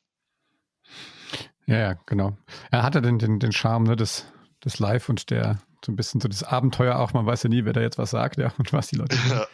Ja, 1.65 1.78
ja, 1.78 1.93
genau. 2.06 2.38
Er 2.71 2.84
hatte 2.84 3.02
den, 3.02 3.19
den, 3.19 3.39
den 3.39 3.52
Charme 3.52 3.84
ne, 3.84 3.95
des, 3.95 4.26
des 4.63 4.80
Live 4.80 5.10
und 5.10 5.30
der 5.30 5.60
so 5.86 5.91
ein 5.91 5.95
bisschen 5.95 6.21
so 6.21 6.28
das 6.28 6.43
Abenteuer 6.43 6.97
auch. 6.97 7.13
Man 7.13 7.26
weiß 7.26 7.43
ja 7.43 7.49
nie, 7.49 7.65
wer 7.65 7.73
da 7.73 7.82
jetzt 7.82 7.97
was 7.97 8.12
sagt, 8.12 8.38
ja, 8.38 8.54
und 8.58 8.71
was 8.73 8.88
die 8.88 8.95
Leute. 8.95 9.17
Ja. 9.30 9.45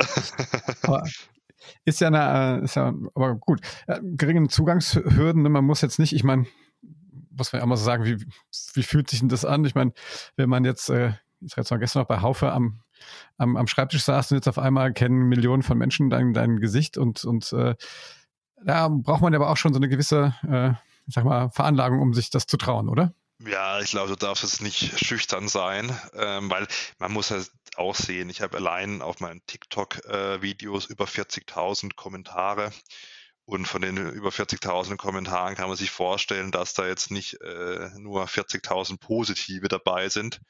aber 0.83 1.03
ist 1.85 2.01
ja 2.01 2.07
eine, 2.07 2.59
äh, 2.59 2.63
ist 2.63 2.75
ja, 2.75 2.93
aber 3.15 3.35
gut. 3.35 3.61
Ja, 3.87 3.99
geringen 4.01 4.49
Zugangshürden, 4.49 5.43
ne, 5.43 5.49
man 5.49 5.65
muss 5.65 5.81
jetzt 5.81 5.99
nicht, 5.99 6.13
ich 6.13 6.23
meine, 6.23 6.45
muss 7.31 7.51
man 7.51 7.59
ja 7.59 7.63
immer 7.63 7.77
so 7.77 7.83
sagen, 7.83 8.05
wie, 8.05 8.25
wie 8.73 8.83
fühlt 8.83 9.09
sich 9.09 9.19
denn 9.19 9.29
das 9.29 9.45
an? 9.45 9.65
Ich 9.65 9.75
meine, 9.75 9.93
wenn 10.35 10.49
man 10.49 10.65
jetzt, 10.65 10.89
äh, 10.89 11.13
ich 11.41 11.51
sag 11.51 11.57
jetzt 11.57 11.71
mal 11.71 11.77
gestern 11.77 12.01
noch 12.01 12.07
bei 12.07 12.21
Haufe 12.21 12.51
am, 12.51 12.81
am, 13.37 13.55
am 13.55 13.67
Schreibtisch 13.67 14.03
saß 14.03 14.31
und 14.31 14.37
jetzt 14.37 14.47
auf 14.47 14.59
einmal 14.59 14.93
kennen 14.93 15.29
Millionen 15.29 15.63
von 15.63 15.77
Menschen 15.77 16.09
dein, 16.09 16.33
dein 16.33 16.59
Gesicht 16.59 16.97
und, 16.97 17.23
und 17.23 17.53
äh, 17.53 17.75
da 18.65 18.89
braucht 18.89 19.21
man 19.21 19.33
aber 19.33 19.49
auch 19.49 19.57
schon 19.57 19.73
so 19.73 19.79
eine 19.79 19.87
gewisse 19.87 20.33
äh, 20.47 20.73
ich 21.09 21.15
sag 21.15 21.25
mal, 21.25 21.49
Veranlagung, 21.49 22.01
um 22.01 22.13
sich 22.13 22.29
das 22.29 22.45
zu 22.45 22.55
trauen, 22.55 22.87
oder? 22.87 23.13
Ja, 23.39 23.79
ich 23.79 23.89
glaube, 23.89 24.09
du 24.09 24.15
darfst 24.15 24.43
jetzt 24.43 24.61
nicht 24.61 25.03
schüchtern 25.03 25.47
sein, 25.47 25.97
ähm, 26.13 26.51
weil 26.51 26.67
man 26.99 27.11
muss 27.11 27.29
ja 27.29 27.41
auch 27.77 27.95
sehen, 27.95 28.29
ich 28.29 28.41
habe 28.41 28.57
allein 28.57 29.01
auf 29.01 29.19
meinen 29.19 29.43
TikTok-Videos 29.47 30.85
äh, 30.85 30.91
über 30.91 31.05
40.000 31.05 31.95
Kommentare 31.95 32.71
und 33.45 33.65
von 33.65 33.81
den 33.81 33.97
über 33.97 34.29
40.000 34.29 34.97
Kommentaren 34.97 35.55
kann 35.55 35.69
man 35.69 35.77
sich 35.77 35.89
vorstellen, 35.89 36.51
dass 36.51 36.75
da 36.75 36.85
jetzt 36.85 37.09
nicht 37.09 37.41
äh, 37.41 37.89
nur 37.97 38.25
40.000 38.25 38.99
positive 38.99 39.67
dabei 39.67 40.09
sind, 40.09 40.41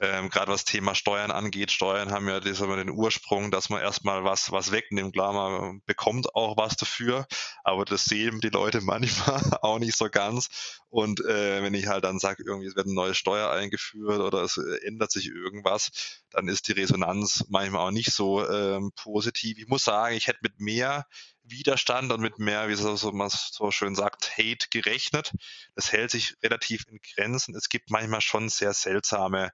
ähm, 0.00 0.28
gerade 0.28 0.50
was 0.50 0.64
Thema 0.64 0.94
Steuern 0.94 1.30
angeht, 1.30 1.70
Steuern 1.70 2.10
haben 2.10 2.28
ja 2.28 2.40
das 2.40 2.58
den 2.58 2.90
Ursprung, 2.90 3.50
dass 3.50 3.68
man 3.70 3.80
erstmal 3.80 4.24
was, 4.24 4.50
was 4.50 4.72
wegnimmt. 4.72 5.14
Klar, 5.14 5.32
man 5.32 5.82
bekommt 5.86 6.34
auch 6.34 6.56
was 6.56 6.76
dafür, 6.76 7.26
aber 7.62 7.84
das 7.84 8.04
sehen 8.04 8.40
die 8.40 8.48
Leute 8.48 8.80
manchmal 8.82 9.40
auch 9.62 9.78
nicht 9.78 9.96
so 9.96 10.08
ganz. 10.10 10.80
Und 10.88 11.20
äh, 11.24 11.62
wenn 11.62 11.74
ich 11.74 11.86
halt 11.86 12.04
dann 12.04 12.18
sage, 12.18 12.42
irgendwie 12.46 12.74
wird 12.74 12.86
eine 12.86 12.94
neue 12.94 13.14
Steuer 13.14 13.50
eingeführt 13.50 14.20
oder 14.20 14.42
es 14.42 14.56
äh, 14.56 14.86
ändert 14.86 15.12
sich 15.12 15.28
irgendwas, 15.28 16.22
dann 16.30 16.48
ist 16.48 16.68
die 16.68 16.72
Resonanz 16.72 17.44
manchmal 17.48 17.86
auch 17.86 17.90
nicht 17.92 18.12
so 18.12 18.48
ähm, 18.48 18.90
positiv. 18.96 19.58
Ich 19.58 19.68
muss 19.68 19.84
sagen, 19.84 20.16
ich 20.16 20.26
hätte 20.26 20.40
mit 20.42 20.60
mehr 20.60 21.06
Widerstand 21.44 22.10
und 22.12 22.20
mit 22.20 22.38
mehr, 22.38 22.68
wie 22.68 22.74
so, 22.74 22.96
so 22.96 23.12
man 23.12 23.30
so 23.30 23.70
schön 23.70 23.94
sagt, 23.94 24.36
Hate 24.38 24.68
gerechnet. 24.70 25.32
Das 25.74 25.92
hält 25.92 26.10
sich 26.10 26.36
relativ 26.42 26.86
in 26.88 26.98
Grenzen. 27.14 27.54
Es 27.54 27.68
gibt 27.68 27.90
manchmal 27.90 28.20
schon 28.20 28.48
sehr 28.48 28.72
seltsame 28.72 29.50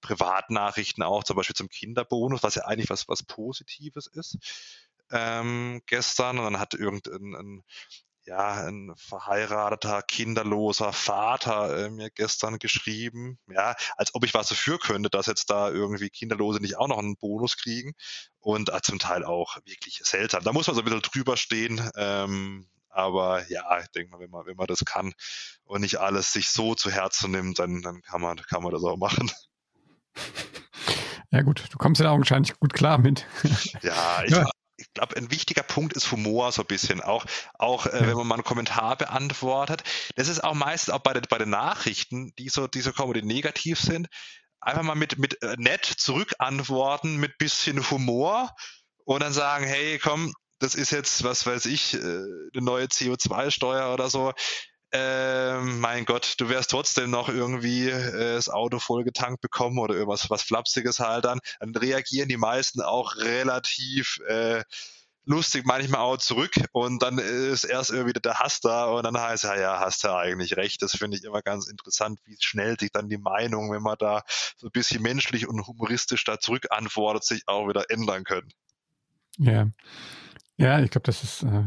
Privatnachrichten 0.00 1.02
auch, 1.02 1.24
zum 1.24 1.36
Beispiel 1.36 1.56
zum 1.56 1.68
Kinderbonus, 1.68 2.42
was 2.42 2.54
ja 2.54 2.64
eigentlich 2.64 2.90
was, 2.90 3.08
was 3.08 3.22
Positives 3.22 4.06
ist. 4.06 4.38
Ähm, 5.10 5.82
gestern 5.86 6.38
und 6.38 6.44
dann 6.44 6.60
hat 6.60 6.74
irgendein 6.74 7.34
ein, 7.34 7.64
ja, 8.26 8.66
ein 8.66 8.92
verheirateter, 8.96 10.02
kinderloser 10.02 10.92
Vater 10.92 11.86
äh, 11.86 11.90
mir 11.90 12.10
gestern 12.10 12.58
geschrieben, 12.58 13.38
ja, 13.48 13.74
als 13.96 14.14
ob 14.14 14.24
ich 14.24 14.34
was 14.34 14.48
dafür 14.48 14.78
könnte, 14.78 15.10
dass 15.10 15.26
jetzt 15.26 15.50
da 15.50 15.70
irgendwie 15.70 16.10
Kinderlose 16.10 16.60
nicht 16.60 16.76
auch 16.76 16.88
noch 16.88 16.98
einen 16.98 17.16
Bonus 17.16 17.56
kriegen 17.56 17.92
und 18.40 18.72
äh, 18.72 18.80
zum 18.82 18.98
Teil 18.98 19.24
auch 19.24 19.56
wirklich 19.64 20.00
seltsam. 20.04 20.42
Da 20.42 20.52
muss 20.52 20.66
man 20.66 20.74
so 20.74 20.82
ein 20.82 20.84
bisschen 20.84 21.02
drüber 21.02 21.36
stehen, 21.36 21.90
ähm, 21.96 22.68
aber 22.88 23.46
ja, 23.50 23.78
ich 23.80 23.88
denke 23.88 24.12
mal, 24.12 24.20
wenn 24.20 24.30
man, 24.30 24.46
wenn 24.46 24.56
man 24.56 24.66
das 24.66 24.84
kann 24.84 25.12
und 25.64 25.80
nicht 25.80 25.98
alles 25.98 26.32
sich 26.32 26.48
so 26.48 26.74
zu 26.74 26.90
Herzen 26.90 27.32
nimmt, 27.32 27.58
dann, 27.58 27.82
dann 27.82 28.00
kann 28.02 28.20
man, 28.20 28.36
kann 28.36 28.62
man 28.62 28.72
das 28.72 28.84
auch 28.84 28.96
machen. 28.96 29.30
Ja 31.30 31.42
gut, 31.42 31.64
du 31.68 31.78
kommst 31.78 32.00
ja 32.00 32.12
augenscheinlich 32.12 32.56
gut 32.60 32.72
klar 32.74 32.98
mit. 32.98 33.26
Ja, 33.82 34.22
ich, 34.24 34.30
ja. 34.30 34.48
Ich 34.94 35.00
glaube, 35.00 35.16
ein 35.16 35.32
wichtiger 35.32 35.64
Punkt 35.64 35.94
ist 35.94 36.12
Humor 36.12 36.52
so 36.52 36.62
ein 36.62 36.68
bisschen. 36.68 37.00
Auch, 37.00 37.26
auch 37.58 37.86
äh, 37.86 38.06
wenn 38.06 38.16
man 38.16 38.28
mal 38.28 38.34
einen 38.36 38.44
Kommentar 38.44 38.96
beantwortet. 38.96 39.82
Das 40.14 40.28
ist 40.28 40.44
auch 40.44 40.54
meistens 40.54 40.94
auch 40.94 41.00
bei, 41.00 41.12
den, 41.12 41.24
bei 41.28 41.38
den 41.38 41.50
Nachrichten, 41.50 42.32
die 42.38 42.48
so, 42.48 42.68
die 42.68 42.80
so 42.80 42.92
kommen, 42.92 43.12
die 43.12 43.22
negativ 43.22 43.80
sind, 43.80 44.06
einfach 44.60 44.84
mal 44.84 44.94
mit, 44.94 45.18
mit 45.18 45.42
äh, 45.42 45.56
nett 45.58 45.84
zurückantworten, 45.84 47.16
mit 47.16 47.38
bisschen 47.38 47.90
Humor 47.90 48.54
und 49.04 49.20
dann 49.20 49.32
sagen, 49.32 49.66
hey, 49.66 49.98
komm, 49.98 50.32
das 50.60 50.76
ist 50.76 50.92
jetzt, 50.92 51.24
was 51.24 51.44
weiß 51.44 51.66
ich, 51.66 51.94
äh, 51.94 51.98
eine 51.98 52.62
neue 52.62 52.86
CO2-Steuer 52.86 53.92
oder 53.92 54.08
so 54.08 54.32
äh, 54.94 55.60
mein 55.60 56.04
Gott, 56.04 56.34
du 56.38 56.48
wirst 56.48 56.70
trotzdem 56.70 57.10
noch 57.10 57.28
irgendwie 57.28 57.88
äh, 57.88 58.34
das 58.34 58.48
Auto 58.48 58.78
vollgetankt 58.78 59.40
bekommen 59.40 59.78
oder 59.78 59.94
irgendwas 59.94 60.30
was 60.30 60.42
Flapsiges 60.42 61.00
halt 61.00 61.24
dann, 61.24 61.40
dann 61.58 61.74
reagieren 61.74 62.28
die 62.28 62.36
meisten 62.36 62.80
auch 62.80 63.16
relativ 63.16 64.20
äh, 64.28 64.62
lustig 65.24 65.64
manchmal 65.64 66.00
auch 66.00 66.18
zurück 66.18 66.52
und 66.70 67.02
dann 67.02 67.18
ist 67.18 67.64
erst 67.64 67.90
irgendwie 67.90 68.12
der 68.12 68.38
Hass 68.38 68.60
da 68.60 68.84
und 68.84 69.02
dann 69.04 69.18
heißt 69.18 69.44
ja, 69.44 69.58
ja, 69.58 69.80
hast 69.80 70.04
du 70.04 70.14
eigentlich 70.14 70.56
recht. 70.56 70.80
Das 70.80 70.92
finde 70.92 71.16
ich 71.16 71.24
immer 71.24 71.42
ganz 71.42 71.66
interessant, 71.66 72.20
wie 72.24 72.36
schnell 72.38 72.78
sich 72.78 72.92
dann 72.92 73.08
die 73.08 73.18
Meinung, 73.18 73.72
wenn 73.72 73.82
man 73.82 73.96
da 73.98 74.22
so 74.56 74.68
ein 74.68 74.72
bisschen 74.72 75.02
menschlich 75.02 75.48
und 75.48 75.66
humoristisch 75.66 76.22
da 76.22 76.38
zurück 76.38 76.66
antwortet, 76.70 77.24
sich 77.24 77.42
auch 77.46 77.68
wieder 77.68 77.90
ändern 77.90 78.22
können. 78.22 78.48
Ja, 79.38 79.70
ja, 80.56 80.78
ich 80.80 80.90
glaube, 80.90 81.06
das 81.06 81.24
ist, 81.24 81.42
äh, 81.42 81.64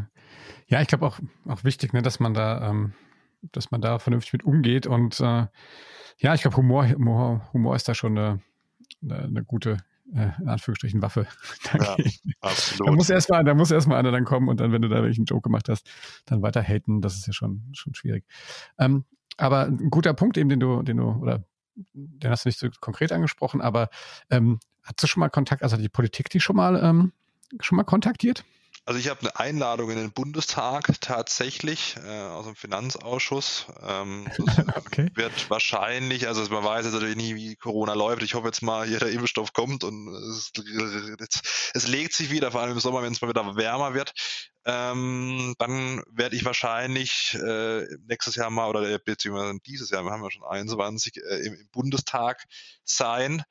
ja, 0.68 0.82
ich 0.82 0.88
glaube 0.88 1.06
auch, 1.06 1.20
auch 1.46 1.66
wichtig, 1.66 1.92
ne, 1.92 2.02
dass 2.02 2.22
man 2.22 2.34
da 2.34 2.70
ähm, 2.70 2.94
dass 3.42 3.72
man 3.72 3.82
da 3.82 4.00
vernünftig 4.00 4.34
mit 4.34 4.44
umgeht. 4.44 4.88
Und 4.88 5.20
äh, 5.20 5.48
ja, 6.20 6.34
ich 6.34 6.42
glaube, 6.42 6.58
Humor, 6.58 6.90
Humor, 6.90 7.50
Humor 7.54 7.76
ist 7.76 7.88
da 7.88 7.96
schon 7.96 8.18
eine, 8.18 8.42
eine, 9.04 9.44
gute, 9.44 9.78
äh, 10.14 10.30
in 10.40 10.48
Anführungsstrichen, 10.48 11.02
Waffe. 11.02 11.28
ja, 11.74 11.98
absolut. 12.42 12.88
Da 12.88 12.92
muss 12.94 13.10
erstmal, 13.10 13.44
da 13.44 13.54
muss 13.54 13.72
erstmal 13.72 14.00
einer 14.00 14.12
dann 14.12 14.26
kommen 14.26 14.50
und 14.50 14.60
dann, 14.60 14.72
wenn 14.72 14.82
du 14.82 14.90
da 14.90 15.04
welchen 15.04 15.26
Joke 15.26 15.44
gemacht 15.44 15.70
hast, 15.70 15.90
dann 16.26 16.42
weiter 16.42 16.62
haten. 16.62 17.02
Das 17.02 17.16
ist 17.16 17.28
ja 17.28 17.34
schon, 17.34 17.64
schon 17.74 17.94
schwierig. 17.94 18.26
Ähm, 18.78 19.06
aber 19.38 19.66
ein 19.66 19.90
guter 19.90 20.14
Punkt 20.14 20.38
eben, 20.38 20.50
den 20.50 20.60
du, 20.60 20.82
den 20.82 20.98
du, 20.98 21.10
oder 21.10 21.44
den 21.94 22.30
hast 22.30 22.46
du 22.46 22.50
nicht 22.50 22.60
so 22.60 22.70
konkret 22.82 23.12
angesprochen, 23.12 23.62
aber 23.62 23.90
ähm, 24.32 24.60
hast 24.82 25.04
du 25.04 25.08
schon 25.08 25.22
mal 25.22 25.30
Kontakt, 25.30 25.62
also 25.62 25.78
die 25.78 25.90
Politik 25.90 26.30
die 26.30 26.40
schon 26.40 26.56
mal 26.56 26.82
ähm, 26.84 27.14
schon 27.60 27.76
mal 27.76 27.84
kontaktiert? 27.84 28.44
Also 28.88 29.02
ich 29.02 29.10
habe 29.10 29.20
eine 29.20 29.36
Einladung 29.36 29.90
in 29.90 29.98
den 29.98 30.14
Bundestag 30.14 31.02
tatsächlich 31.02 31.98
äh, 32.06 32.22
aus 32.22 32.46
dem 32.46 32.56
Finanzausschuss. 32.56 33.66
Ähm, 33.86 34.30
okay. 34.78 35.12
wird 35.14 35.50
wahrscheinlich, 35.50 36.26
also 36.30 36.42
man 36.54 36.64
weiß 36.64 36.86
jetzt 36.86 36.94
natürlich 36.94 37.18
nie, 37.18 37.36
wie 37.36 37.58
Corona 37.58 37.96
läuft. 37.96 38.24
Ich 38.24 38.34
hoffe 38.34 38.48
jetzt 38.48 38.62
mal, 38.62 38.88
hier 38.88 39.00
der 39.00 39.10
Impfstoff 39.10 39.52
kommt 39.52 39.84
und 39.84 40.08
es, 40.16 40.54
es 41.74 41.88
legt 41.90 42.14
sich 42.14 42.32
wieder, 42.32 42.50
vor 42.50 42.62
allem 42.62 42.72
im 42.72 42.80
Sommer, 42.80 43.04
wenn 43.04 43.12
es 43.12 43.22
mal 43.22 43.28
wieder 43.28 43.58
wärmer 43.58 43.94
wird. 43.94 44.14
Ähm, 44.64 45.54
dann 45.60 46.02
werde 46.10 46.38
ich 46.38 46.46
wahrscheinlich 46.46 47.38
äh, 47.46 47.84
nächstes 48.08 48.36
Jahr 48.36 48.50
mal 48.50 48.70
oder 48.70 48.90
äh, 48.90 49.00
beziehungsweise 49.04 49.60
dieses 49.66 49.90
Jahr, 49.90 50.06
wir 50.06 50.12
haben 50.12 50.24
ja 50.24 50.32
schon 50.32 50.46
21, 50.46 51.18
äh, 51.18 51.46
im, 51.46 51.56
im 51.56 51.68
Bundestag 51.74 52.46
sein. 52.86 53.44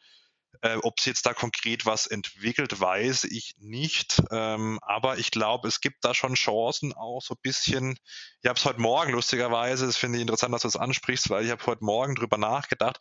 Äh, 0.63 0.77
Ob 0.83 0.99
es 0.99 1.05
jetzt 1.05 1.27
da 1.27 1.35
konkret 1.35 1.87
was 1.87 2.07
entwickelt, 2.07 2.81
weiß 2.81 3.25
ich 3.25 3.55
nicht. 3.59 4.23
Ähm, 4.31 4.79
aber 4.83 5.19
ich 5.19 5.31
glaube, 5.31 5.69
es 5.69 5.81
gibt 5.81 6.05
da 6.05 6.15
schon 6.15 6.35
Chancen 6.35 6.93
auch 6.93 7.21
so 7.23 7.35
ein 7.35 7.41
bisschen. 7.43 7.99
Ich 8.43 8.49
habe 8.49 8.59
es 8.59 8.65
heute 8.65 8.81
Morgen 8.81 9.13
lustigerweise, 9.13 9.87
das 9.87 9.97
finde 9.97 10.19
ich 10.19 10.23
interessant, 10.23 10.55
dass 10.55 10.63
du 10.63 10.69
das 10.69 10.77
ansprichst, 10.77 11.31
weil 11.31 11.45
ich 11.45 11.51
habe 11.51 11.65
heute 11.67 11.85
Morgen 11.85 12.15
drüber 12.15 12.39
nachgedacht, 12.39 12.99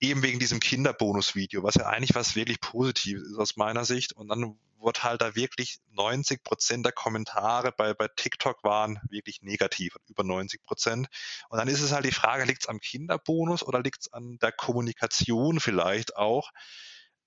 eben 0.00 0.22
wegen 0.22 0.38
diesem 0.38 0.60
Kinderbonus-Video, 0.60 1.62
was 1.62 1.76
ja 1.76 1.86
eigentlich 1.86 2.14
was 2.14 2.36
wirklich 2.36 2.60
Positives 2.60 3.22
ist 3.28 3.38
aus 3.38 3.56
meiner 3.56 3.84
Sicht. 3.84 4.12
Und 4.12 4.28
dann 4.28 4.58
wurde 4.78 5.02
halt 5.02 5.22
da 5.22 5.34
wirklich 5.34 5.78
90 5.92 6.44
Prozent 6.44 6.84
der 6.84 6.92
Kommentare 6.92 7.72
bei, 7.72 7.94
bei 7.94 8.08
TikTok 8.08 8.62
waren 8.62 9.00
wirklich 9.08 9.42
negativ, 9.42 9.96
über 10.08 10.22
90 10.22 10.62
Prozent. 10.64 11.08
Und 11.48 11.58
dann 11.58 11.68
ist 11.68 11.80
es 11.80 11.92
halt 11.92 12.04
die 12.04 12.12
Frage, 12.12 12.44
liegt 12.44 12.64
es 12.64 12.68
am 12.68 12.80
Kinderbonus 12.80 13.62
oder 13.62 13.80
liegt 13.80 14.02
es 14.02 14.12
an 14.12 14.38
der 14.38 14.52
Kommunikation 14.52 15.60
vielleicht 15.60 16.16
auch 16.16 16.52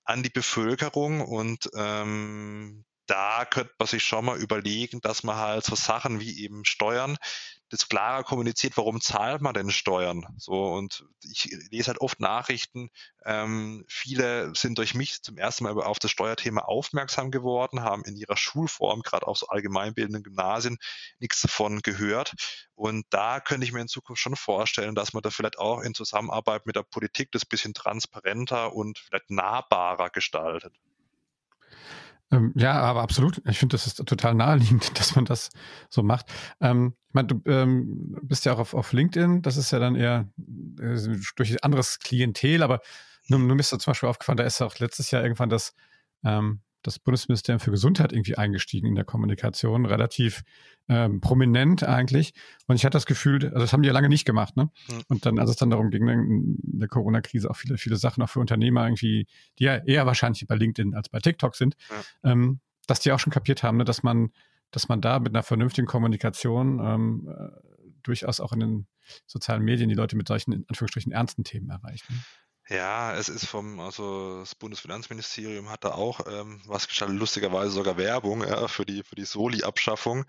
an 0.04 0.22
die 0.22 0.30
Bevölkerung? 0.30 1.20
Und 1.20 1.68
ähm, 1.74 2.84
da 3.10 3.44
könnte 3.44 3.74
man 3.78 3.88
sich 3.88 4.04
schon 4.04 4.24
mal 4.24 4.38
überlegen, 4.38 5.00
dass 5.00 5.24
man 5.24 5.36
halt 5.36 5.64
so 5.64 5.74
Sachen 5.74 6.20
wie 6.20 6.44
eben 6.44 6.64
Steuern 6.64 7.16
das 7.70 7.88
klarer 7.88 8.24
kommuniziert, 8.24 8.76
warum 8.76 9.00
zahlt 9.00 9.42
man 9.42 9.54
denn 9.54 9.70
Steuern? 9.70 10.26
So 10.38 10.72
und 10.72 11.04
ich 11.22 11.48
lese 11.70 11.88
halt 11.88 12.00
oft 12.00 12.20
Nachrichten. 12.20 12.90
Ähm, 13.24 13.84
viele 13.88 14.52
sind 14.54 14.78
durch 14.78 14.94
mich 14.94 15.22
zum 15.22 15.38
ersten 15.38 15.64
Mal 15.64 15.80
auf 15.80 15.98
das 16.00 16.10
Steuerthema 16.10 16.62
aufmerksam 16.62 17.30
geworden, 17.30 17.82
haben 17.82 18.04
in 18.04 18.16
ihrer 18.16 18.36
Schulform, 18.36 19.02
gerade 19.02 19.26
auf 19.26 19.38
so 19.38 19.46
allgemeinbildenden 19.46 20.24
Gymnasien, 20.24 20.78
nichts 21.20 21.40
davon 21.42 21.80
gehört. 21.80 22.34
Und 22.74 23.06
da 23.10 23.40
könnte 23.40 23.64
ich 23.64 23.72
mir 23.72 23.80
in 23.80 23.88
Zukunft 23.88 24.20
schon 24.20 24.36
vorstellen, 24.36 24.94
dass 24.96 25.12
man 25.12 25.22
da 25.22 25.30
vielleicht 25.30 25.58
auch 25.58 25.80
in 25.80 25.94
Zusammenarbeit 25.94 26.66
mit 26.66 26.76
der 26.76 26.82
Politik 26.82 27.30
das 27.32 27.44
bisschen 27.46 27.74
transparenter 27.74 28.72
und 28.74 28.98
vielleicht 28.98 29.30
nahbarer 29.30 30.10
gestaltet. 30.10 30.74
Ähm, 32.32 32.52
ja, 32.56 32.74
aber 32.74 33.02
absolut. 33.02 33.42
Ich 33.46 33.58
finde, 33.58 33.74
das 33.74 33.86
ist 33.86 33.96
total 34.06 34.34
naheliegend, 34.34 34.98
dass 34.98 35.16
man 35.16 35.24
das 35.24 35.50
so 35.88 36.02
macht. 36.02 36.26
Ähm, 36.60 36.94
ich 37.08 37.14
meine, 37.14 37.28
du 37.28 37.42
ähm, 37.46 38.16
bist 38.22 38.44
ja 38.44 38.54
auch 38.54 38.58
auf, 38.60 38.74
auf 38.74 38.92
LinkedIn. 38.92 39.42
Das 39.42 39.56
ist 39.56 39.72
ja 39.72 39.78
dann 39.78 39.96
eher 39.96 40.28
äh, 40.80 40.98
durch 41.36 41.64
anderes 41.64 41.98
Klientel, 41.98 42.62
aber 42.62 42.80
nur, 43.26 43.40
nur 43.40 43.56
mir 43.56 43.60
ist 43.60 43.72
da 43.72 43.78
zum 43.78 43.92
Beispiel 43.92 44.08
aufgefallen, 44.08 44.36
da 44.36 44.44
ist 44.44 44.60
auch 44.62 44.78
letztes 44.78 45.10
Jahr 45.10 45.22
irgendwann 45.22 45.50
das 45.50 45.74
ähm, 46.24 46.60
das 46.82 46.98
Bundesministerium 46.98 47.60
für 47.60 47.70
Gesundheit 47.70 48.12
irgendwie 48.12 48.36
eingestiegen 48.36 48.86
in 48.86 48.94
der 48.94 49.04
Kommunikation, 49.04 49.86
relativ 49.86 50.42
ähm, 50.88 51.20
prominent 51.20 51.84
eigentlich. 51.84 52.32
Und 52.66 52.76
ich 52.76 52.84
hatte 52.84 52.96
das 52.96 53.06
Gefühl, 53.06 53.44
also 53.44 53.58
das 53.58 53.72
haben 53.72 53.82
die 53.82 53.88
ja 53.88 53.92
lange 53.92 54.08
nicht 54.08 54.24
gemacht, 54.24 54.56
ne? 54.56 54.70
Mhm. 54.88 55.02
Und 55.08 55.26
dann, 55.26 55.38
als 55.38 55.50
es 55.50 55.56
dann 55.56 55.70
darum 55.70 55.90
ging, 55.90 56.08
in 56.08 56.58
der 56.62 56.88
Corona-Krise 56.88 57.50
auch 57.50 57.56
viele, 57.56 57.78
viele 57.78 57.96
Sachen 57.96 58.22
auch 58.22 58.30
für 58.30 58.40
Unternehmer 58.40 58.84
irgendwie, 58.84 59.26
die 59.58 59.64
ja 59.64 59.76
eher 59.76 60.06
wahrscheinlich 60.06 60.46
bei 60.46 60.54
LinkedIn 60.54 60.94
als 60.94 61.08
bei 61.08 61.20
TikTok 61.20 61.54
sind, 61.54 61.76
ja. 61.90 62.32
ähm, 62.32 62.60
dass 62.86 63.00
die 63.00 63.12
auch 63.12 63.20
schon 63.20 63.32
kapiert 63.32 63.62
haben, 63.62 63.76
ne, 63.76 63.84
dass 63.84 64.02
man, 64.02 64.30
dass 64.70 64.88
man 64.88 65.00
da 65.00 65.20
mit 65.20 65.34
einer 65.34 65.42
vernünftigen 65.42 65.86
Kommunikation 65.86 66.80
ähm, 66.82 67.28
äh, 67.28 67.48
durchaus 68.02 68.40
auch 68.40 68.52
in 68.52 68.60
den 68.60 68.86
sozialen 69.26 69.62
Medien 69.62 69.88
die 69.88 69.94
Leute 69.94 70.16
mit 70.16 70.28
solchen, 70.28 70.52
in 70.52 70.64
Anführungsstrichen, 70.68 71.12
ernsten 71.12 71.44
Themen 71.44 71.70
erreicht. 71.70 72.08
Ne? 72.10 72.16
Ja, 72.72 73.14
es 73.16 73.28
ist 73.28 73.46
vom, 73.46 73.80
also 73.80 74.38
das 74.38 74.54
Bundesfinanzministerium 74.54 75.70
hat 75.70 75.82
da 75.82 75.90
auch 75.90 76.20
ähm, 76.28 76.62
was 76.66 76.86
gestaltet, 76.86 77.18
lustigerweise 77.18 77.72
sogar 77.72 77.96
Werbung 77.96 78.46
ja, 78.46 78.68
für 78.68 78.86
die 78.86 79.02
für 79.02 79.16
die 79.16 79.24
Soli-Abschaffung. 79.24 80.24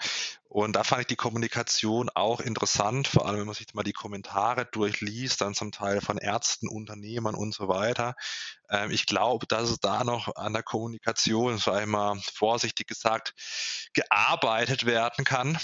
Und 0.49 0.75
da 0.75 0.83
fand 0.83 1.01
ich 1.01 1.07
die 1.07 1.15
Kommunikation 1.15 2.09
auch 2.09 2.39
interessant, 2.39 3.07
vor 3.07 3.27
allem 3.27 3.41
wenn 3.41 3.45
man 3.45 3.53
sich 3.53 3.71
mal 3.75 3.83
die 3.83 3.93
Kommentare 3.93 4.65
durchliest, 4.65 5.39
dann 5.41 5.53
zum 5.53 5.71
Teil 5.71 6.01
von 6.01 6.17
Ärzten, 6.17 6.67
Unternehmern 6.67 7.35
und 7.35 7.53
so 7.53 7.67
weiter. 7.67 8.15
Ähm, 8.71 8.89
ich 8.89 9.05
glaube, 9.05 9.45
dass 9.45 9.69
es 9.69 9.79
da 9.79 10.03
noch 10.03 10.35
an 10.35 10.53
der 10.53 10.63
Kommunikation, 10.63 11.57
ich 11.57 11.85
mal 11.85 12.19
vorsichtig 12.33 12.87
gesagt, 12.87 13.35
gearbeitet 13.93 14.87
werden 14.87 15.25
kann. 15.25 15.59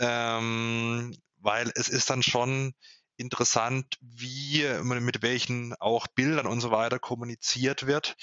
Ähm, 0.00 1.16
weil 1.38 1.70
es 1.76 1.88
ist 1.88 2.10
dann 2.10 2.24
schon 2.24 2.74
interessant, 3.16 3.96
wie 4.00 4.64
mit 4.82 5.22
welchen 5.22 5.74
auch 5.74 6.06
Bildern 6.08 6.46
und 6.46 6.60
so 6.60 6.70
weiter 6.70 6.98
kommuniziert 6.98 7.86
wird. 7.86 8.16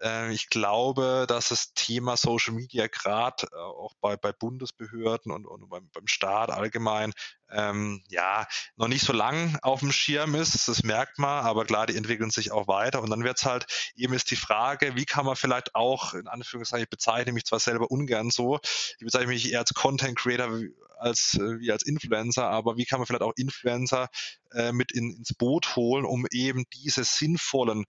Äh, 0.00 0.32
ich 0.32 0.48
glaube, 0.48 1.26
dass 1.28 1.48
das 1.48 1.74
Thema 1.74 2.16
Social 2.16 2.54
Media 2.54 2.86
gerade 2.86 3.46
äh, 3.52 3.56
auch 3.56 3.94
bei, 4.00 4.16
bei 4.16 4.32
Bundesbehörden 4.32 5.32
und, 5.32 5.46
und 5.46 5.68
beim, 5.68 5.88
beim 5.92 6.06
Staat 6.06 6.50
allgemein 6.50 7.12
ähm, 7.50 8.02
ja 8.08 8.46
noch 8.76 8.88
nicht 8.88 9.04
so 9.04 9.12
lang 9.12 9.58
auf 9.62 9.80
dem 9.80 9.92
Schirm 9.92 10.34
ist. 10.34 10.68
Das 10.68 10.82
merkt 10.82 11.18
man, 11.18 11.44
aber 11.44 11.64
klar, 11.64 11.86
die 11.86 11.96
entwickeln 11.96 12.30
sich 12.30 12.52
auch 12.52 12.68
weiter. 12.68 13.02
Und 13.02 13.10
dann 13.10 13.24
wird 13.24 13.38
es 13.38 13.44
halt 13.44 13.66
eben 13.94 14.14
ist 14.14 14.30
die 14.30 14.36
Frage, 14.36 14.96
wie 14.96 15.04
kann 15.04 15.26
man 15.26 15.36
vielleicht 15.36 15.74
auch, 15.74 16.14
in 16.14 16.28
Anführungszeichen, 16.28 16.84
ich 16.84 16.90
bezeichne 16.90 17.32
mich 17.32 17.44
zwar 17.44 17.60
selber 17.60 17.90
ungern 17.90 18.30
so, 18.30 18.58
ich 18.98 19.04
bezeichne 19.04 19.28
mich 19.28 19.50
eher 19.50 19.60
als 19.60 19.74
Content 19.74 20.18
Creator 20.18 20.50
als 20.98 21.34
äh, 21.34 21.60
wie 21.60 21.70
als 21.70 21.84
Influencer, 21.84 22.48
aber 22.48 22.76
wie 22.76 22.84
kann 22.84 22.98
man 22.98 23.06
vielleicht 23.06 23.22
auch 23.22 23.34
Influencer 23.36 24.08
äh, 24.52 24.72
mit 24.72 24.92
in, 24.92 25.12
ins 25.12 25.34
Boot 25.34 25.76
holen, 25.76 26.04
um 26.04 26.26
eben 26.30 26.64
diese 26.72 27.04
sinnvollen 27.04 27.84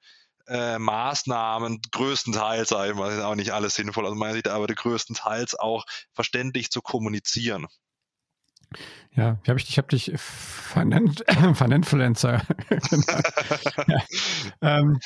äh, 0.47 0.77
Maßnahmen 0.79 1.81
größtenteils, 1.91 2.69
sage 2.69 2.91
ich 2.91 2.97
mal, 2.97 3.21
auch 3.23 3.35
nicht 3.35 3.51
alles 3.51 3.75
sinnvoll 3.75 4.05
aus 4.05 4.15
meiner 4.15 4.33
Sicht, 4.33 4.47
aber 4.47 4.67
größtenteils 4.67 5.55
auch 5.55 5.85
verständlich 6.13 6.71
zu 6.71 6.81
kommunizieren. 6.81 7.67
Ja, 9.11 9.39
wie 9.43 9.49
habe 9.49 9.59
ich 9.59 9.65
dich, 9.65 9.73
ich 9.73 9.77
habe 9.77 9.87
dich 9.87 10.11
Finant, 10.17 11.23
Finantfluencer 11.53 12.41
ja, 13.87 14.03
ähm, 14.61 14.99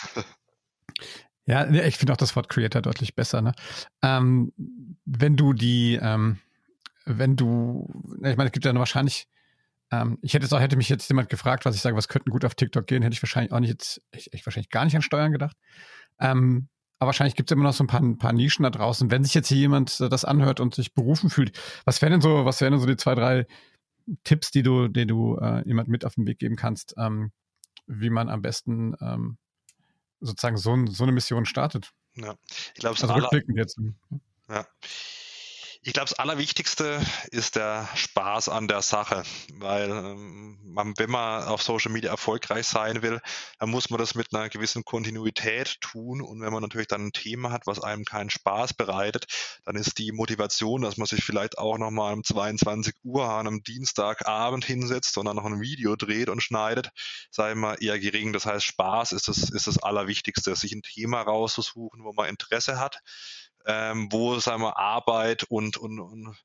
ja, 1.46 1.68
ich 1.68 1.98
finde 1.98 2.14
auch 2.14 2.18
das 2.18 2.36
Wort 2.36 2.48
Creator 2.50 2.82
deutlich 2.82 3.16
besser. 3.16 3.42
Ne? 3.42 3.54
Ähm, 4.04 4.54
wenn 5.06 5.36
du 5.36 5.54
die, 5.54 6.00
ähm, 6.02 6.38
wenn 7.06 7.36
du, 7.36 7.90
ich 8.24 8.38
meine, 8.38 8.46
es 8.46 8.52
gibt 8.52 8.66
ja 8.66 8.76
wahrscheinlich 8.76 9.28
ähm, 9.92 10.18
ich 10.22 10.34
hätte 10.34 10.46
jetzt 10.46 10.54
auch, 10.54 10.60
hätte 10.60 10.78
mich 10.78 10.90
jetzt 10.90 11.08
jemand 11.10 11.30
gefragt, 11.30 11.66
was 11.66 11.76
ich 11.76 11.82
sage, 11.82 11.96
was 11.96 12.08
könnten 12.08 12.30
gut 12.30 12.46
auf 12.46 12.56
TikTok 12.56 12.88
gehen, 12.88 13.02
hätte 13.02 13.14
ich 13.14 13.24
wahrscheinlich 13.24 13.52
auch 13.52 13.60
nicht 13.60 13.70
jetzt, 13.70 14.02
ich, 14.12 14.32
ich 14.34 14.46
wahrscheinlich 14.46 14.70
gar 14.70 14.86
nicht 14.86 14.96
an 14.96 15.02
Steuern 15.02 15.32
gedacht. 15.32 15.58
Ähm, 16.20 16.70
aber 17.00 17.08
wahrscheinlich 17.08 17.36
gibt 17.36 17.50
es 17.50 17.54
immer 17.54 17.64
noch 17.64 17.74
so 17.74 17.84
ein 17.84 17.88
paar, 17.88 18.02
ein 18.02 18.18
paar 18.18 18.34
Nischen 18.34 18.64
da 18.64 18.70
draußen. 18.70 19.10
Wenn 19.10 19.24
sich 19.24 19.34
jetzt 19.34 19.48
hier 19.48 19.58
jemand 19.58 20.00
das 20.00 20.26
anhört 20.26 20.60
und 20.60 20.76
sich 20.76 20.94
berufen 20.94 21.30
fühlt, 21.30 21.58
was 21.86 22.02
wären 22.02 22.12
denn 22.12 22.22
so, 22.22 22.46
was 22.46 22.60
wären 22.60 22.74
denn 22.74 22.82
so 22.82 22.88
die 22.88 22.98
zwei, 22.98 23.16
drei 23.16 23.48
Tipps, 24.26 24.52
die 24.52 24.64
du, 24.64 24.90
die 24.90 25.08
du 25.08 25.38
äh, 25.38 25.66
jemand 25.66 25.88
mit 25.88 26.04
auf 26.04 26.16
den 26.16 26.28
Weg 26.28 26.40
geben 26.40 26.58
kannst, 26.58 26.96
ähm, 26.98 27.32
wie 27.88 28.10
man 28.10 28.30
am 28.30 28.42
besten 28.42 28.96
ähm, 29.00 29.38
sozusagen 30.20 30.58
so, 30.58 30.86
so 30.88 31.04
eine 31.04 31.14
Mission 31.14 31.46
startet? 31.46 31.92
Ja, 32.16 32.36
ich 32.48 32.82
glaube, 32.82 33.00
also 33.02 33.14
rückblickend 33.14 33.58
jetzt. 33.58 33.80
Ja. 34.50 34.66
Ich 35.82 35.94
glaube, 35.94 36.10
das 36.10 36.20
Allerwichtigste 36.20 37.00
ist 37.32 37.56
der 37.56 37.88
Spaß 37.96 38.50
an 38.50 38.68
der 38.68 38.82
Sache, 38.82 39.24
weil 39.54 39.90
ähm, 39.90 40.60
man, 40.62 40.94
wenn 40.98 41.10
man 41.10 41.44
auf 41.44 41.62
Social 41.62 41.94
Media 41.94 42.12
erfolgreich 42.12 42.68
sein 42.68 43.02
will, 43.02 43.22
dann 43.60 43.70
muss 43.70 43.90
man 43.90 43.98
das 43.98 44.14
mit 44.14 44.34
einer 44.34 44.50
gewissen 44.50 44.84
Kontinuität 44.84 45.80
tun. 45.80 46.22
Und 46.22 46.42
wenn 46.42 46.52
man 46.52 46.62
natürlich 46.62 46.90
dann 46.90 47.08
ein 47.08 47.12
Thema 47.14 47.52
hat, 47.52 47.66
was 47.66 47.82
einem 47.82 48.04
keinen 48.04 48.30
Spaß 48.30 48.74
bereitet, 48.74 49.28
dann 49.64 49.78
ist 49.78 50.00
die 50.00 50.12
Motivation, 50.12 50.82
dass 50.82 50.98
man 50.98 51.08
sich 51.08 51.24
vielleicht 51.24 51.58
auch 51.58 51.78
nochmal 51.78 52.12
um 52.12 52.26
22 52.26 52.96
Uhr 53.04 53.30
an 53.30 53.48
einem 53.48 53.64
Dienstagabend 53.64 54.66
hinsetzt 54.66 55.18
und 55.18 55.28
dann 55.28 55.38
noch 55.38 55.46
ein 55.46 55.62
Video 55.62 55.96
dreht 55.96 56.28
und 56.28 56.44
schneidet, 56.44 56.90
sei 57.32 57.56
mal 57.56 57.78
eher 57.82 58.00
gering. 58.00 58.34
Das 58.34 58.46
heißt, 58.46 58.66
Spaß 58.66 59.14
ist 59.14 59.30
das, 59.30 59.50
ist 59.50 59.68
das 59.68 59.82
Allerwichtigste, 59.82 60.54
sich 60.58 60.74
ein 60.74 60.82
Thema 60.82 61.22
rauszusuchen, 61.22 62.04
wo 62.04 62.12
man 62.12 62.28
Interesse 62.28 62.82
hat 62.82 63.00
ähm, 63.66 64.10
wo 64.12 64.40
sagen 64.40 64.62
wir, 64.62 64.78
Arbeit 64.78 65.44
und, 65.44 65.78
und, 65.78 66.00
und, 66.00 66.36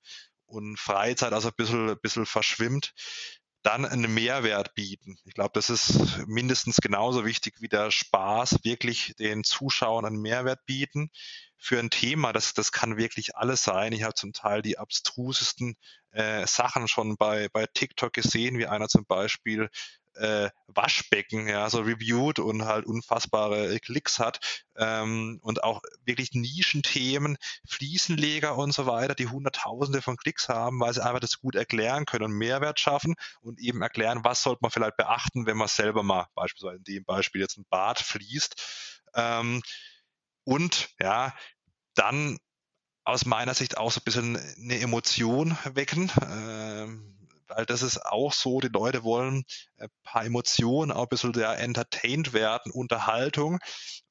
und 0.46 0.78
Freizeit 0.78 1.32
also 1.32 1.48
ein 1.48 1.54
bisschen, 1.56 1.90
ein 1.90 2.00
bisschen 2.00 2.26
verschwimmt, 2.26 2.92
dann 3.64 3.86
einen 3.86 4.12
Mehrwert 4.12 4.74
bieten. 4.74 5.16
Ich 5.24 5.32
glaube, 5.32 5.52
das 5.54 5.70
ist 5.70 6.26
mindestens 6.26 6.76
genauso 6.76 7.24
wichtig 7.24 7.54
wie 7.60 7.68
der 7.68 7.90
Spaß, 7.90 8.58
wirklich 8.62 9.14
den 9.18 9.42
Zuschauern 9.42 10.04
einen 10.04 10.20
Mehrwert 10.20 10.66
bieten 10.66 11.10
für 11.56 11.78
ein 11.78 11.88
Thema. 11.88 12.34
Das, 12.34 12.52
das 12.52 12.72
kann 12.72 12.98
wirklich 12.98 13.36
alles 13.36 13.62
sein. 13.62 13.94
Ich 13.94 14.02
habe 14.02 14.12
zum 14.12 14.34
Teil 14.34 14.60
die 14.60 14.76
abstrusesten 14.76 15.76
äh, 16.10 16.46
Sachen 16.46 16.88
schon 16.88 17.16
bei, 17.16 17.48
bei 17.48 17.66
TikTok 17.66 18.12
gesehen, 18.12 18.58
wie 18.58 18.66
einer 18.66 18.88
zum 18.88 19.06
Beispiel 19.06 19.70
äh, 20.16 20.50
Waschbecken 20.66 21.48
ja 21.48 21.68
so 21.70 21.80
reviewed 21.80 22.38
und 22.38 22.64
halt 22.64 22.86
unfassbare 22.86 23.78
Klicks 23.80 24.18
hat 24.18 24.64
ähm, 24.76 25.38
und 25.42 25.62
auch 25.64 25.82
wirklich 26.04 26.32
Nischenthemen, 26.32 27.36
Fliesenleger 27.66 28.56
und 28.56 28.72
so 28.72 28.86
weiter, 28.86 29.14
die 29.14 29.28
Hunderttausende 29.28 30.02
von 30.02 30.16
Klicks 30.16 30.48
haben, 30.48 30.80
weil 30.80 30.92
sie 30.94 31.04
einfach 31.04 31.20
das 31.20 31.40
gut 31.40 31.54
erklären 31.54 32.06
können 32.06 32.24
und 32.24 32.38
Mehrwert 32.38 32.80
schaffen 32.80 33.14
und 33.40 33.60
eben 33.60 33.82
erklären, 33.82 34.24
was 34.24 34.42
sollte 34.42 34.60
man 34.62 34.70
vielleicht 34.70 34.96
beachten, 34.96 35.46
wenn 35.46 35.56
man 35.56 35.68
selber 35.68 36.02
mal 36.02 36.26
beispielsweise 36.34 36.76
in 36.76 36.84
dem 36.84 37.04
Beispiel 37.04 37.40
jetzt 37.40 37.56
ein 37.56 37.66
Bad 37.68 37.98
fließt 37.98 38.54
ähm, 39.14 39.62
und 40.44 40.90
ja 41.00 41.34
dann 41.94 42.38
aus 43.04 43.26
meiner 43.26 43.54
Sicht 43.54 43.76
auch 43.76 43.92
so 43.92 44.00
ein 44.00 44.04
bisschen 44.04 44.36
eine 44.36 44.80
Emotion 44.80 45.56
wecken. 45.64 46.10
Ähm, 46.30 47.23
weil 47.48 47.66
das 47.66 47.82
ist 47.82 48.04
auch 48.04 48.32
so, 48.32 48.60
die 48.60 48.68
Leute 48.68 49.04
wollen 49.04 49.44
ein 49.78 49.88
paar 50.02 50.24
Emotionen, 50.24 50.92
auch 50.92 51.02
ein 51.04 51.08
bisschen 51.08 51.32
der 51.32 51.58
entertained 51.58 52.32
werden, 52.32 52.72
Unterhaltung. 52.72 53.58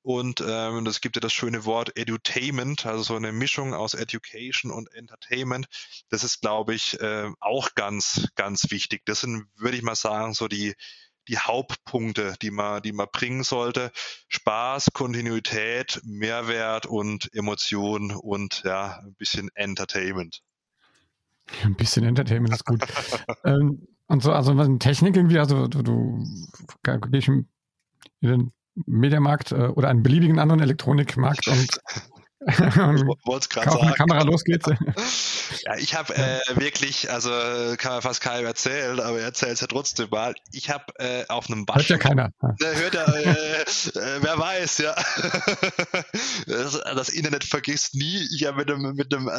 Und 0.01 0.43
ähm, 0.45 0.83
gibt 1.01 1.15
ja 1.15 1.21
das 1.21 1.33
schöne 1.33 1.65
Wort 1.65 1.95
Edutainment, 1.97 2.85
also 2.85 3.03
so 3.03 3.15
eine 3.15 3.31
Mischung 3.31 3.73
aus 3.73 3.93
Education 3.93 4.71
und 4.71 4.93
Entertainment. 4.93 5.67
Das 6.09 6.23
ist, 6.23 6.41
glaube 6.41 6.73
ich, 6.73 6.99
äh, 6.99 7.29
auch 7.39 7.73
ganz, 7.75 8.27
ganz 8.35 8.69
wichtig. 8.69 9.03
Das 9.05 9.21
sind, 9.21 9.47
würde 9.55 9.77
ich 9.77 9.83
mal 9.83 9.95
sagen, 9.95 10.33
so 10.33 10.47
die, 10.47 10.73
die 11.27 11.37
Hauptpunkte, 11.37 12.35
die 12.41 12.51
man, 12.51 12.81
die 12.81 12.91
man 12.91 13.07
bringen 13.11 13.43
sollte. 13.43 13.91
Spaß, 14.27 14.91
Kontinuität, 14.93 16.01
Mehrwert 16.03 16.85
und 16.85 17.33
Emotion 17.33 18.11
und 18.11 18.63
ja, 18.65 18.99
ein 18.99 19.15
bisschen 19.15 19.49
Entertainment. 19.55 20.41
Ein 21.63 21.75
bisschen 21.75 22.03
Entertainment 22.05 22.53
ist 22.53 22.65
gut. 22.65 22.83
ähm, 23.45 23.87
und 24.07 24.21
so, 24.21 24.31
also 24.31 24.55
was 24.57 24.69
Technik 24.79 25.15
irgendwie, 25.15 25.39
also 25.39 25.67
du, 25.67 25.81
du 25.81 26.23
gehst 26.83 27.27
in 27.27 27.47
den 28.21 28.51
Mediamarkt 28.85 29.51
äh, 29.51 29.67
oder 29.67 29.89
einen 29.89 30.03
beliebigen 30.03 30.39
anderen 30.39 30.61
Elektronikmarkt 30.61 31.47
und 31.47 31.79
Wollte 33.25 33.49
gerade 33.49 33.71
sagen. 33.71 33.93
Kamera, 33.93 34.23
los 34.23 34.43
geht's. 34.43 34.67
ja, 35.65 35.77
ich 35.77 35.95
habe 35.95 36.13
äh, 36.15 36.39
wirklich, 36.55 37.09
also 37.09 37.29
kann 37.77 37.93
man 37.93 38.01
fast 38.01 38.21
keinem 38.21 38.45
erzählen, 38.45 38.99
aber 38.99 39.19
er 39.19 39.25
erzählt 39.25 39.53
es 39.53 39.61
ja 39.61 39.67
trotzdem 39.67 40.09
mal. 40.09 40.35
Ich 40.51 40.69
habe 40.69 40.85
äh, 40.97 41.25
auf 41.29 41.49
einem 41.49 41.65
Wasch... 41.67 41.89
Hört 41.89 41.89
ja 41.89 41.97
keiner. 41.97 42.29
Ne, 42.41 42.75
hört 42.75 42.95
ja, 42.95 43.05
äh, 43.05 43.61
äh, 43.61 44.21
wer 44.21 44.37
weiß, 44.37 44.79
ja. 44.79 44.95
das, 46.47 46.81
das, 46.81 47.09
Internet 47.09 47.45
vergisst 47.45 47.95
nie. 47.95 48.27
Ich 48.35 48.45
habe 48.45 48.57
mit 48.57 48.71
einem, 48.71 48.93
mit 48.95 49.13
einem 49.13 49.29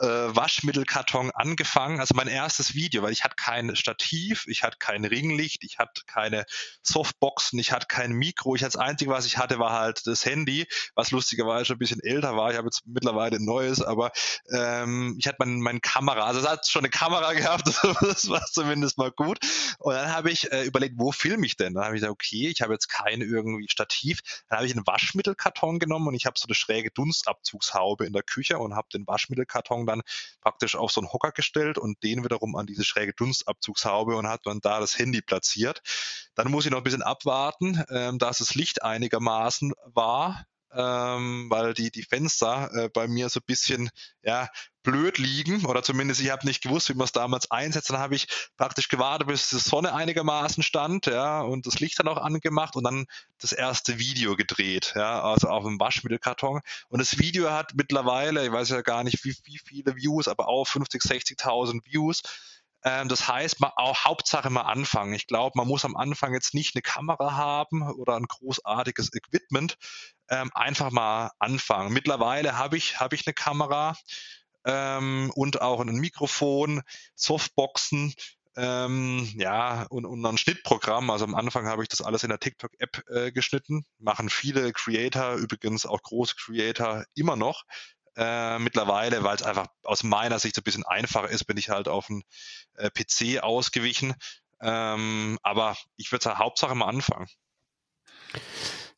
äh, 0.00 0.36
Waschmittelkarton 0.36 1.30
angefangen. 1.32 2.00
Also 2.00 2.14
mein 2.14 2.28
erstes 2.28 2.74
Video, 2.74 3.02
weil 3.02 3.12
ich 3.12 3.24
hatte 3.24 3.36
kein 3.36 3.74
Stativ, 3.76 4.44
ich 4.46 4.62
hatte 4.62 4.76
kein 4.78 5.04
Ringlicht, 5.04 5.64
ich 5.64 5.78
hatte 5.78 6.02
keine 6.06 6.44
Softboxen, 6.82 7.58
ich 7.58 7.72
hatte 7.72 7.86
kein 7.86 8.12
Mikro. 8.12 8.54
Ich 8.54 8.62
das 8.62 8.76
Einzige, 8.76 9.10
was 9.10 9.26
ich 9.26 9.38
hatte, 9.38 9.58
war 9.58 9.72
halt 9.72 10.06
das 10.06 10.24
Handy, 10.24 10.66
was 10.94 11.10
lustigerweise 11.10 11.66
schon 11.66 11.76
ein 11.76 11.78
bisschen 11.78 12.00
älter 12.02 12.36
war. 12.36 12.50
Ich 12.50 12.56
habe 12.56 12.66
jetzt 12.66 12.82
mittlerweile 12.86 13.36
ein 13.36 13.44
neues, 13.44 13.80
aber 13.80 14.12
ähm, 14.52 15.16
ich 15.18 15.26
hatte 15.26 15.36
mein, 15.40 15.60
meine 15.60 15.80
Kamera. 15.80 16.24
Also 16.26 16.40
es 16.40 16.48
hat 16.48 16.66
schon 16.66 16.80
eine 16.80 16.90
Kamera 16.90 17.32
gehabt, 17.34 17.66
das 17.66 18.28
war 18.28 18.44
zumindest 18.50 18.98
mal 18.98 19.10
gut. 19.10 19.38
Und 19.78 19.94
dann 19.94 20.12
habe 20.12 20.30
ich 20.30 20.50
äh, 20.52 20.64
überlegt, 20.64 20.96
wo 20.98 21.12
filme 21.12 21.46
ich 21.46 21.56
denn? 21.56 21.74
Dann 21.74 21.84
habe 21.84 21.94
ich 21.94 22.00
gesagt, 22.00 22.12
okay, 22.12 22.48
ich 22.48 22.62
habe 22.62 22.72
jetzt 22.72 22.88
kein 22.88 23.20
irgendwie 23.20 23.68
Stativ. 23.68 24.20
Dann 24.48 24.58
habe 24.58 24.66
ich 24.66 24.74
einen 24.74 24.86
Waschmittelkarton 24.86 25.78
genommen 25.78 26.08
und 26.08 26.14
ich 26.14 26.26
habe 26.26 26.38
so 26.38 26.46
eine 26.46 26.54
schräge 26.54 26.90
Dunstabzugshaube 26.90 28.06
in 28.06 28.12
der 28.12 28.22
Küche 28.22 28.58
und 28.58 28.74
habe 28.74 28.88
den 28.92 29.06
Waschmittelkarton 29.06 29.85
dann 29.86 30.02
praktisch 30.40 30.76
auf 30.76 30.92
so 30.92 31.00
einen 31.00 31.12
Hocker 31.12 31.32
gestellt 31.32 31.78
und 31.78 32.02
den 32.02 32.24
wiederum 32.24 32.56
an 32.56 32.66
diese 32.66 32.84
schräge 32.84 33.12
Dunstabzugshaube 33.14 34.16
und 34.16 34.26
hat 34.28 34.40
dann 34.44 34.60
da 34.60 34.80
das 34.80 34.98
Handy 34.98 35.22
platziert. 35.22 35.82
Dann 36.34 36.50
muss 36.50 36.64
ich 36.64 36.70
noch 36.70 36.78
ein 36.78 36.84
bisschen 36.84 37.02
abwarten, 37.02 37.82
ähm, 37.90 38.18
dass 38.18 38.38
das 38.38 38.54
Licht 38.54 38.82
einigermaßen 38.82 39.72
war 39.84 40.46
ähm, 40.72 41.46
weil 41.50 41.74
die, 41.74 41.90
die 41.90 42.02
Fenster 42.02 42.70
äh, 42.74 42.88
bei 42.88 43.08
mir 43.08 43.28
so 43.28 43.40
ein 43.40 43.46
bisschen 43.46 43.90
ja, 44.22 44.48
blöd 44.82 45.18
liegen 45.18 45.66
oder 45.66 45.82
zumindest 45.82 46.20
ich 46.20 46.30
habe 46.30 46.46
nicht 46.46 46.62
gewusst, 46.62 46.88
wie 46.88 46.94
man 46.94 47.06
es 47.06 47.12
damals 47.12 47.50
einsetzt. 47.50 47.90
Dann 47.90 47.98
habe 47.98 48.14
ich 48.14 48.28
praktisch 48.56 48.88
gewartet, 48.88 49.26
bis 49.26 49.50
die 49.50 49.58
Sonne 49.58 49.92
einigermaßen 49.92 50.62
stand 50.62 51.06
ja, 51.06 51.40
und 51.40 51.66
das 51.66 51.80
Licht 51.80 51.98
dann 51.98 52.08
auch 52.08 52.18
angemacht 52.18 52.76
und 52.76 52.84
dann 52.84 53.06
das 53.38 53.52
erste 53.52 53.98
Video 53.98 54.36
gedreht, 54.36 54.92
ja, 54.94 55.22
also 55.22 55.48
auf 55.48 55.64
dem 55.64 55.80
Waschmittelkarton. 55.80 56.60
Und 56.88 57.00
das 57.00 57.18
Video 57.18 57.50
hat 57.50 57.74
mittlerweile, 57.74 58.44
ich 58.46 58.52
weiß 58.52 58.68
ja 58.68 58.82
gar 58.82 59.02
nicht, 59.02 59.24
wie, 59.24 59.34
wie 59.44 59.58
viele 59.58 59.96
Views, 59.96 60.28
aber 60.28 60.48
auch 60.48 60.66
50, 60.66 61.02
60.000 61.02 61.84
Views. 61.84 62.22
Ähm, 62.84 63.08
das 63.08 63.28
heißt, 63.28 63.60
man, 63.60 63.72
auch 63.76 64.04
Hauptsache 64.04 64.50
mal 64.50 64.62
anfangen. 64.62 65.14
Ich 65.14 65.26
glaube, 65.26 65.52
man 65.56 65.68
muss 65.68 65.84
am 65.84 65.96
Anfang 65.96 66.34
jetzt 66.34 66.54
nicht 66.54 66.74
eine 66.74 66.82
Kamera 66.82 67.32
haben 67.32 67.82
oder 67.82 68.16
ein 68.16 68.26
großartiges 68.26 69.12
Equipment. 69.14 69.76
Ähm, 70.28 70.50
einfach 70.54 70.90
mal 70.90 71.30
anfangen. 71.38 71.92
Mittlerweile 71.92 72.58
habe 72.58 72.76
ich, 72.76 73.00
hab 73.00 73.12
ich 73.12 73.26
eine 73.26 73.34
Kamera 73.34 73.96
ähm, 74.64 75.30
und 75.34 75.60
auch 75.60 75.80
ein 75.80 75.96
Mikrofon, 75.96 76.82
Softboxen, 77.14 78.14
ähm, 78.56 79.28
ja, 79.36 79.82
und, 79.90 80.06
und 80.06 80.24
ein 80.24 80.38
Schnittprogramm. 80.38 81.10
Also 81.10 81.26
am 81.26 81.34
Anfang 81.34 81.66
habe 81.66 81.82
ich 81.82 81.88
das 81.88 82.00
alles 82.00 82.22
in 82.22 82.30
der 82.30 82.40
TikTok-App 82.40 83.04
äh, 83.08 83.30
geschnitten. 83.30 83.84
Machen 83.98 84.30
viele 84.30 84.72
Creator, 84.72 85.34
übrigens 85.34 85.84
auch 85.84 86.02
große 86.02 86.34
Creator 86.36 87.04
immer 87.14 87.36
noch. 87.36 87.64
Äh, 88.16 88.58
mittlerweile, 88.58 89.22
weil 89.24 89.36
es 89.36 89.42
einfach 89.42 89.66
aus 89.82 90.02
meiner 90.02 90.38
Sicht 90.38 90.54
so 90.54 90.60
ein 90.60 90.64
bisschen 90.64 90.86
einfacher 90.86 91.28
ist, 91.28 91.44
bin 91.44 91.58
ich 91.58 91.68
halt 91.68 91.86
auf 91.86 92.08
einen 92.08 92.22
äh, 92.76 92.90
PC 92.90 93.42
ausgewichen. 93.42 94.14
Ähm, 94.60 95.38
aber 95.42 95.76
ich 95.96 96.10
würde 96.12 96.22
sagen, 96.24 96.38
Hauptsache 96.38 96.74
mal 96.74 96.86
anfangen. 96.86 97.28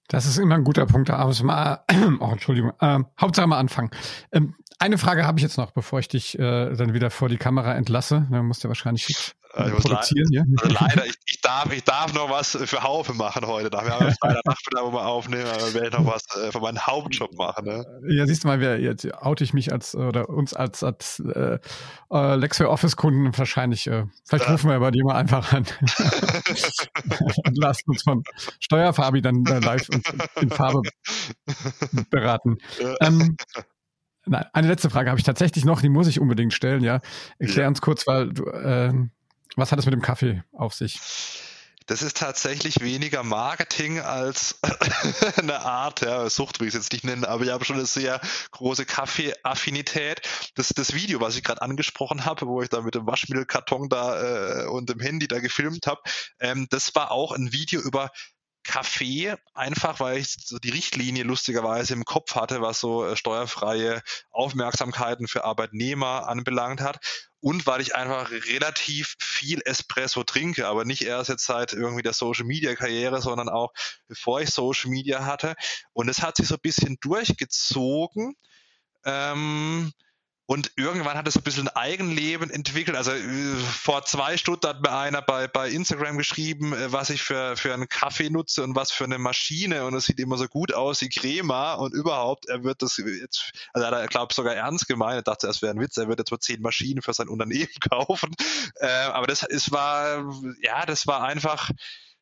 Das 0.07 0.25
ist 0.25 0.39
immer 0.39 0.55
ein 0.55 0.65
guter 0.65 0.87
Punkt. 0.87 1.11
Aber 1.11 1.35
mal, 1.43 1.85
oh, 2.21 2.31
Entschuldigung. 2.31 2.73
Ähm, 2.81 3.07
Hauptsache 3.21 3.47
mal 3.47 3.59
anfangen. 3.59 3.91
Ähm, 4.33 4.55
eine 4.79 4.99
Frage 4.99 5.27
habe 5.27 5.39
ich 5.39 5.43
jetzt 5.43 5.59
noch, 5.59 5.73
bevor 5.73 5.99
ich 5.99 6.09
dich 6.09 6.39
äh, 6.39 6.75
dann 6.75 6.95
wieder 6.95 7.11
vor 7.11 7.29
die 7.29 7.37
Kamera 7.37 7.75
entlasse. 7.75 8.27
Dann 8.31 8.47
musst 8.47 8.65
du 8.65 8.69
wahrscheinlich 8.69 9.09
äh, 9.09 9.13
produzieren, 9.53 10.33
ja? 10.33 10.43
Also 10.63 10.75
leider, 10.75 11.07
ich, 11.07 11.15
ich, 11.27 11.41
darf, 11.41 11.73
ich 11.73 11.85
darf 11.85 12.15
noch 12.15 12.31
was 12.31 12.57
für 12.57 12.83
Haufe 12.83 13.15
machen 13.15 13.47
heute. 13.47 13.71
Wir 13.71 13.79
haben 13.79 14.15
Freitag 14.21 14.45
Nachmittag, 14.45 14.83
wo 14.83 14.93
wir 14.93 15.07
aufnehmen, 15.07 15.47
aber 15.47 15.75
werde 15.75 15.89
ich 15.89 15.93
noch 15.93 16.07
was 16.07 16.25
äh, 16.37 16.53
für 16.53 16.61
meinen 16.61 16.79
Hauptjob 16.79 17.35
machen. 17.37 17.67
Ne? 17.67 17.85
Ja, 18.09 18.27
siehst 18.27 18.45
du 18.45 18.49
mal, 18.49 18.61
wer, 18.61 18.81
jetzt 18.81 19.07
oute 19.23 19.45
ich 19.45 19.55
mich 19.55 19.73
als 19.73 19.95
oder 19.95 20.29
uns 20.29 20.55
als, 20.55 20.83
als 20.83 21.21
äh, 21.21 21.59
äh 22.13 22.35
Lexware 22.37 22.71
Office-Kunden 22.71 23.37
wahrscheinlich. 23.37 23.87
Äh, 23.87 24.05
vielleicht 24.27 24.47
ja. 24.47 24.53
rufen 24.53 24.71
wir 24.71 24.79
bei 24.81 24.91
dir 24.91 25.05
mal 25.05 25.17
einfach 25.17 25.53
an. 25.53 25.65
und 27.45 27.59
lassen 27.59 27.91
uns 27.91 28.03
von 28.03 28.23
Steuerfabi 28.61 29.23
dann 29.23 29.45
äh, 29.47 29.61
live 29.61 29.89
in 30.41 30.51
Farbe 30.51 30.83
beraten. 32.11 32.59
Ja. 32.81 32.95
Ähm, 33.01 33.37
Nein, 34.29 34.45
eine 34.53 34.69
letzte 34.69 34.91
Frage 34.91 35.09
habe 35.09 35.19
ich 35.19 35.25
tatsächlich 35.25 35.65
noch, 35.65 35.81
die 35.81 35.89
muss 35.89 36.07
ich 36.07 36.21
unbedingt 36.21 36.53
stellen, 36.53 36.85
ja. 36.85 37.01
Erklär 37.39 37.67
uns 37.69 37.81
kurz, 37.81 38.07
weil 38.07 38.29
du, 38.29 38.45
äh, 38.45 38.93
was 39.57 39.73
hat 39.73 39.79
es 39.79 39.87
mit 39.87 39.95
dem 39.95 40.03
Kaffee 40.03 40.43
auf 40.53 40.75
sich? 40.75 41.01
Das 41.89 42.03
ist 42.03 42.19
tatsächlich 42.19 42.81
weniger 42.81 43.23
Marketing 43.23 44.01
als 44.01 44.61
eine 45.37 45.61
Art, 45.61 46.03
ja, 46.03 46.29
Sucht 46.29 46.61
will 46.61 46.69
ich 46.69 46.75
es 46.75 46.83
jetzt 46.83 46.93
nicht 46.93 47.05
nennen, 47.05 47.25
aber 47.25 47.45
ich 47.45 47.51
habe 47.51 47.65
schon 47.65 47.77
eine 47.77 47.87
sehr 47.87 48.21
große 48.51 48.85
Kaffeeaffinität. 48.85 50.21
Das, 50.55 50.69
das 50.69 50.93
Video, 50.93 51.23
was 51.23 51.37
ich 51.37 51.45
gerade 51.45 51.63
angesprochen 51.63 52.27
habe, 52.27 52.47
wo 52.47 52.61
ich 52.61 52.69
da 52.69 52.83
mit 52.83 52.95
dem 52.95 53.07
Waschmittelkarton 53.07 53.89
da 53.89 54.65
äh, 54.65 54.67
und 54.67 54.91
dem 54.91 55.01
Handy 55.01 55.29
da 55.29 55.41
gefilmt 55.41 55.87
habe, 55.87 56.03
ähm, 56.41 56.67
das 56.69 56.95
war 56.95 57.11
auch 57.11 57.33
ein 57.33 57.53
Video 57.53 57.81
über 57.81 58.11
Kaffee, 58.65 59.35
einfach 59.55 59.99
weil 59.99 60.19
ich 60.19 60.37
so 60.45 60.59
die 60.59 60.69
Richtlinie 60.69 61.25
lustigerweise 61.25 61.95
im 61.95 62.05
Kopf 62.05 62.35
hatte, 62.35 62.61
was 62.61 62.81
so 62.81 63.07
äh, 63.07 63.17
steuerfreie 63.17 64.03
Aufmerksamkeiten 64.31 65.27
für 65.27 65.45
Arbeitnehmer 65.45 66.29
anbelangt 66.29 66.83
hat. 66.83 66.99
Und 67.41 67.67
weil 67.67 67.81
ich 67.81 67.95
einfach 67.95 68.31
relativ 68.31 69.15
viel 69.21 69.61
Espresso 69.65 70.25
trinke, 70.25 70.67
aber 70.67 70.85
nicht 70.85 71.03
erst 71.03 71.31
jetzt 71.31 71.45
seit 71.45 71.73
irgendwie 71.73 72.03
der 72.03 72.13
Social 72.13 72.45
Media 72.45 72.75
Karriere, 72.75 73.23
sondern 73.23 73.49
auch 73.49 73.73
bevor 74.09 74.41
ich 74.41 74.51
Social 74.51 74.91
Media 74.91 75.25
hatte. 75.25 75.55
Und 75.93 76.09
es 76.09 76.23
hat 76.23 76.37
sich 76.37 76.49
so 76.49 76.57
ein 76.57 76.61
bisschen 76.61 76.97
durchgezogen. 77.01 78.35
Ähm, 79.05 79.93
und 80.51 80.73
irgendwann 80.77 81.19
hat 81.19 81.29
es 81.29 81.37
ein 81.37 81.43
bisschen 81.43 81.69
ein 81.69 81.77
Eigenleben 81.77 82.49
entwickelt. 82.49 82.97
Also 82.97 83.11
äh, 83.11 83.55
vor 83.57 84.07
zwei 84.07 84.39
Stunden 84.39 84.67
hat 84.67 84.81
mir 84.81 84.97
einer 84.97 85.21
bei, 85.21 85.47
bei 85.47 85.69
Instagram 85.69 86.17
geschrieben, 86.17 86.73
äh, 86.73 86.91
was 86.91 87.11
ich 87.11 87.21
für, 87.21 87.55
für 87.59 87.75
einen 87.75 87.87
Kaffee 87.87 88.31
nutze 88.31 88.65
und 88.65 88.75
was 88.75 88.91
für 88.91 89.05
eine 89.05 89.19
Maschine. 89.19 89.85
Und 89.85 89.93
es 89.95 90.07
sieht 90.07 90.19
immer 90.19 90.39
so 90.39 90.49
gut 90.49 90.73
aus 90.73 91.03
wie 91.03 91.11
Crema. 91.11 91.75
Und 91.75 91.93
überhaupt, 91.93 92.49
er 92.49 92.65
wird 92.65 92.81
das 92.81 92.97
jetzt, 92.97 93.53
also 93.75 93.87
er 93.89 94.05
hat, 94.05 94.09
glaube 94.09 94.33
sogar 94.33 94.55
ernst 94.55 94.89
gemeint. 94.89 95.17
Er 95.17 95.23
dachte, 95.23 95.49
es 95.49 95.61
wäre 95.61 95.75
ein 95.75 95.81
Witz. 95.81 95.99
Er 95.99 96.09
wird 96.09 96.19
jetzt 96.19 96.31
mal 96.31 96.41
zehn 96.41 96.63
Maschinen 96.63 97.03
für 97.03 97.13
sein 97.13 97.29
Unternehmen 97.29 97.69
kaufen. 97.91 98.35
Äh, 98.77 98.87
aber 98.89 99.27
das 99.27 99.43
es 99.43 99.71
war, 99.71 100.25
ja, 100.63 100.87
das 100.87 101.07
war 101.07 101.25
einfach, 101.25 101.71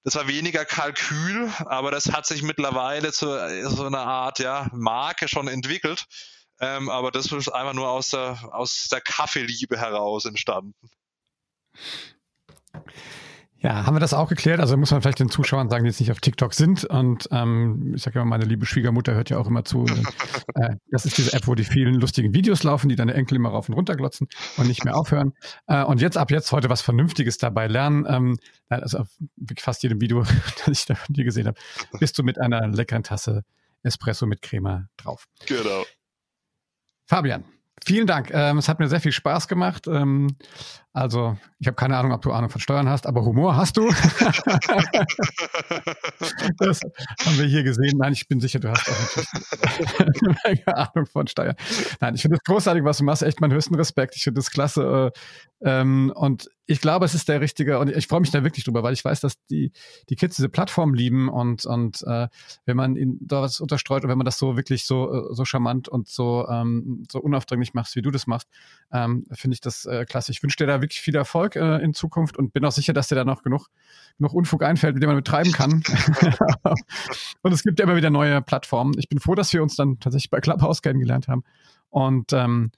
das 0.03 0.17
war 0.17 0.27
weniger 0.27 0.65
Kalkül, 0.65 1.53
aber 1.67 1.93
das 1.93 2.11
hat 2.11 2.27
sich 2.27 2.43
mittlerweile 2.43 3.13
zu 3.13 3.27
so 3.71 3.85
einer 3.85 4.05
Art 4.05 4.41
ja, 4.41 4.69
Marke 4.73 5.29
schon 5.29 5.47
entwickelt. 5.47 6.07
Ähm, 6.61 6.89
aber 6.89 7.11
das 7.11 7.31
ist 7.31 7.49
einfach 7.49 7.75
nur 7.75 7.89
aus 7.89 8.11
der, 8.11 8.39
aus 8.53 8.89
der 8.91 9.01
Kaffeeliebe 9.01 9.79
heraus 9.79 10.25
entstanden. 10.25 10.75
Ja, 13.59 13.87
haben 13.87 13.97
wir 13.97 14.01
das 14.01 14.13
auch 14.15 14.29
geklärt? 14.29 14.61
Also 14.61 14.77
muss 14.77 14.91
man 14.91 15.01
vielleicht 15.01 15.19
den 15.19 15.31
Zuschauern 15.31 15.71
sagen, 15.71 15.85
die 15.85 15.89
jetzt 15.89 15.99
nicht 15.99 16.13
auf 16.13 16.21
TikTok 16.21 16.53
sind. 16.53 16.85
Und 16.85 17.29
ähm, 17.33 17.95
ich 17.97 18.03
sage 18.03 18.19
ja, 18.19 18.25
meine 18.25 18.45
liebe 18.45 18.67
Schwiegermutter 18.67 19.15
hört 19.15 19.31
ja 19.31 19.39
auch 19.39 19.47
immer 19.49 19.65
zu. 19.65 19.81
Und, 19.81 19.91
äh, 20.55 20.77
das 20.91 21.07
ist 21.07 21.17
diese 21.17 21.33
App, 21.33 21.47
wo 21.47 21.55
die 21.55 21.65
vielen 21.65 21.95
lustigen 21.95 22.35
Videos 22.35 22.63
laufen, 22.63 22.89
die 22.89 22.97
deine 22.97 23.15
Enkel 23.15 23.37
immer 23.37 23.49
rauf 23.49 23.69
und 23.69 23.75
runter 23.75 23.97
glotzen 23.97 24.29
und 24.57 24.69
nicht 24.69 24.85
mehr 24.85 24.97
aufhören. 24.97 25.33
Äh, 25.67 25.83
und 25.85 26.01
jetzt 26.01 26.19
ab 26.19 26.31
jetzt 26.31 26.53
heute 26.53 26.69
was 26.69 26.83
Vernünftiges 26.83 27.39
dabei 27.39 27.67
lernen. 27.67 28.05
Ähm, 28.09 28.39
also 28.69 28.99
auf 28.99 29.09
fast 29.59 29.83
jedem 29.83 30.01
Video, 30.01 30.23
das 30.67 30.81
ich 30.81 30.87
da 30.87 30.95
von 30.95 31.15
dir 31.15 31.25
gesehen 31.25 31.47
habe, 31.47 31.59
bist 31.99 32.19
du 32.19 32.23
mit 32.23 32.39
einer 32.39 32.69
leckeren 32.69 33.03
Tasse 33.03 33.43
Espresso 33.83 34.27
mit 34.27 34.43
Crema 34.43 34.89
drauf. 34.97 35.27
Genau. 35.47 35.85
Fabian, 37.07 37.45
vielen 37.85 38.07
Dank. 38.07 38.31
Ähm, 38.33 38.59
es 38.59 38.69
hat 38.69 38.81
mir 38.81 38.89
sehr 38.89 39.01
viel 39.01 39.13
Spaß 39.13 39.49
gemacht. 39.49 39.87
Ähm, 39.87 40.37
also, 40.97 41.37
ich 41.59 41.67
habe 41.67 41.75
keine 41.75 41.95
Ahnung, 41.99 42.13
ob 42.13 42.23
du 42.23 42.33
Ahnung 42.33 42.49
von 42.49 42.59
Steuern 42.59 42.89
hast, 42.89 43.07
aber 43.07 43.23
Humor 43.23 43.55
hast 43.55 43.77
du. 43.77 43.87
das 46.57 46.81
haben 47.23 47.37
wir 47.37 47.45
hier 47.45 47.65
gesehen. 47.65 47.99
Nein, 47.99 48.15
ich 48.15 48.27
bin 48.29 48.41
sicher, 48.41 48.61
du 48.61 48.71
hast 48.71 48.89
auch 48.89 48.95
eine 50.45 50.67
Ahnung 50.75 51.05
von 51.05 51.27
Steuern. 51.27 51.55
Nein, 52.01 52.15
ich 52.15 52.23
finde 52.23 52.39
es 52.39 52.45
großartig, 52.45 52.83
was 52.83 52.97
du 52.97 53.05
machst. 53.05 53.23
Echt 53.23 53.43
meinen 53.43 53.53
höchsten 53.53 53.75
Respekt. 53.75 54.17
Ich 54.17 54.25
finde 54.25 54.39
das 54.39 54.51
klasse. 54.51 55.13
Äh, 55.13 55.19
ähm, 55.61 56.13
und 56.15 56.49
ich 56.67 56.81
glaube, 56.81 57.05
es 57.05 57.15
ist 57.15 57.29
der 57.29 57.41
richtige, 57.41 57.79
und 57.79 57.89
ich 57.89 58.09
freue 58.09 58.21
mich 58.21 58.31
da 58.31 58.43
wirklich 58.43 58.65
drüber, 58.65 58.83
weil 58.83 58.93
ich 58.93 59.05
weiß, 59.05 59.21
dass 59.21 59.43
die, 59.47 59.73
die 60.09 60.17
Kids 60.17 60.37
diese 60.37 60.49
Plattform 60.49 60.95
lieben 60.95 61.29
und, 61.29 61.65
und 61.65 62.03
äh, 62.07 62.29
wenn 62.65 62.77
man 62.77 62.97
ihnen 62.97 63.19
da 63.21 63.43
was 63.43 63.61
unterstreut 63.61 64.03
und 64.03 64.11
wenn 64.11 64.19
man 64.19 64.25
das 64.25 64.39
so 64.39 64.57
wirklich 64.57 64.85
so, 64.85 65.13
äh, 65.13 65.35
so 65.35 65.45
charmant 65.45 65.89
und 65.89 66.09
so, 66.09 66.47
ähm, 66.49 67.05
so 67.11 67.21
unaufdringlich 67.21 67.73
machst, 67.73 67.97
wie 67.97 68.03
du 68.03 68.11
das 68.11 68.27
machst, 68.27 68.49
ähm, 68.93 69.25
finde 69.33 69.55
ich 69.55 69.61
das 69.61 69.85
äh, 69.87 70.05
klasse. 70.05 70.33
Ich 70.33 70.43
wünsche 70.43 70.57
dir 70.57 70.67
da 70.67 70.81
wirklich 70.81 71.01
viel 71.01 71.17
Erfolg 71.17 71.57
äh, 71.57 71.79
in 71.79 71.95
Zukunft 71.95 72.37
und 72.37 72.53
bin 72.53 72.65
auch 72.65 72.73
sicher, 72.73 72.93
dass 72.93 73.09
dir 73.09 73.15
da 73.15 73.25
noch 73.25 73.43
genug, 73.43 73.69
genug 74.19 74.33
Unfug 74.33 74.63
einfällt, 74.63 74.95
mit 74.95 75.03
dem 75.03 75.09
man 75.09 75.17
betreiben 75.17 75.53
kann. 75.53 75.83
und 77.43 77.53
es 77.53 77.63
gibt 77.63 77.79
ja 77.79 77.85
immer 77.85 77.97
wieder 77.97 78.11
neue 78.11 78.43
Plattformen. 78.43 78.95
Ich 78.99 79.09
bin 79.09 79.19
froh, 79.19 79.35
dass 79.35 79.53
wir 79.53 79.63
uns 79.63 79.77
dann 79.77 79.99
tatsächlich 80.01 80.31
bei 80.31 80.41
Clubhouse 80.41 80.83
kennengelernt 80.83 81.29
haben. 81.29 81.45
Und 81.91 82.33
ähm, 82.33 82.71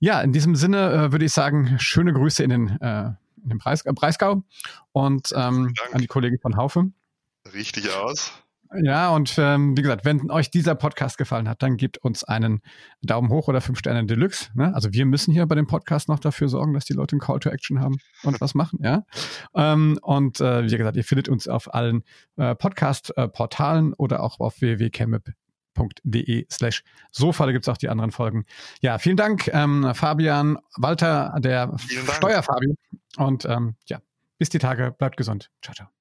ja, 0.00 0.20
in 0.20 0.32
diesem 0.32 0.54
Sinne 0.54 0.92
äh, 0.92 1.12
würde 1.12 1.24
ich 1.24 1.32
sagen, 1.32 1.76
schöne 1.78 2.12
Grüße 2.12 2.42
in 2.42 2.50
den, 2.50 2.80
äh, 2.80 3.12
in 3.42 3.50
den 3.50 3.58
Preis, 3.58 3.82
Breisgau 3.82 4.42
und 4.92 5.32
ähm, 5.34 5.74
an 5.92 6.00
die 6.00 6.06
Kollegen 6.06 6.38
von 6.38 6.56
Haufe. 6.56 6.90
Richtig 7.52 7.90
aus. 7.92 8.32
Ja, 8.74 9.10
und 9.10 9.34
ähm, 9.38 9.76
wie 9.76 9.82
gesagt, 9.82 10.04
wenn 10.04 10.30
euch 10.30 10.50
dieser 10.50 10.74
Podcast 10.74 11.16
gefallen 11.16 11.48
hat, 11.48 11.62
dann 11.62 11.76
gebt 11.76 11.98
uns 11.98 12.22
einen 12.22 12.60
Daumen 13.00 13.30
hoch 13.30 13.48
oder 13.48 13.60
fünf 13.60 13.78
Sterne 13.78 14.04
Deluxe. 14.04 14.50
Ne? 14.54 14.74
Also 14.74 14.92
wir 14.92 15.06
müssen 15.06 15.32
hier 15.32 15.46
bei 15.46 15.54
dem 15.54 15.66
Podcast 15.66 16.08
noch 16.08 16.18
dafür 16.18 16.48
sorgen, 16.48 16.74
dass 16.74 16.84
die 16.84 16.92
Leute 16.92 17.14
einen 17.14 17.20
Call 17.20 17.38
to 17.40 17.48
Action 17.48 17.80
haben 17.80 17.96
und 18.24 18.40
was 18.40 18.54
machen, 18.54 18.80
ja. 18.82 19.04
Ähm, 19.54 19.98
und 20.02 20.40
äh, 20.40 20.64
wie 20.64 20.76
gesagt, 20.76 20.96
ihr 20.96 21.04
findet 21.04 21.28
uns 21.28 21.48
auf 21.48 21.72
allen 21.72 22.04
äh, 22.36 22.54
Podcast-Portalen 22.54 23.94
oder 23.94 24.22
auch 24.22 24.38
auf 24.38 24.60
www.chemip.de 24.60 26.46
slash 26.50 26.82
Sofa, 27.10 27.46
da 27.46 27.52
gibt's 27.52 27.68
auch 27.68 27.78
die 27.78 27.88
anderen 27.88 28.10
Folgen. 28.10 28.44
Ja, 28.80 28.98
vielen 28.98 29.16
Dank, 29.16 29.48
ähm, 29.48 29.92
Fabian, 29.94 30.58
Walter, 30.76 31.34
der 31.38 31.74
Steuerfabi. 31.78 32.74
Und 33.16 33.46
ähm, 33.46 33.76
ja, 33.86 34.00
bis 34.36 34.50
die 34.50 34.58
Tage, 34.58 34.94
bleibt 34.96 35.16
gesund. 35.16 35.50
Ciao, 35.62 35.74
ciao. 35.74 35.97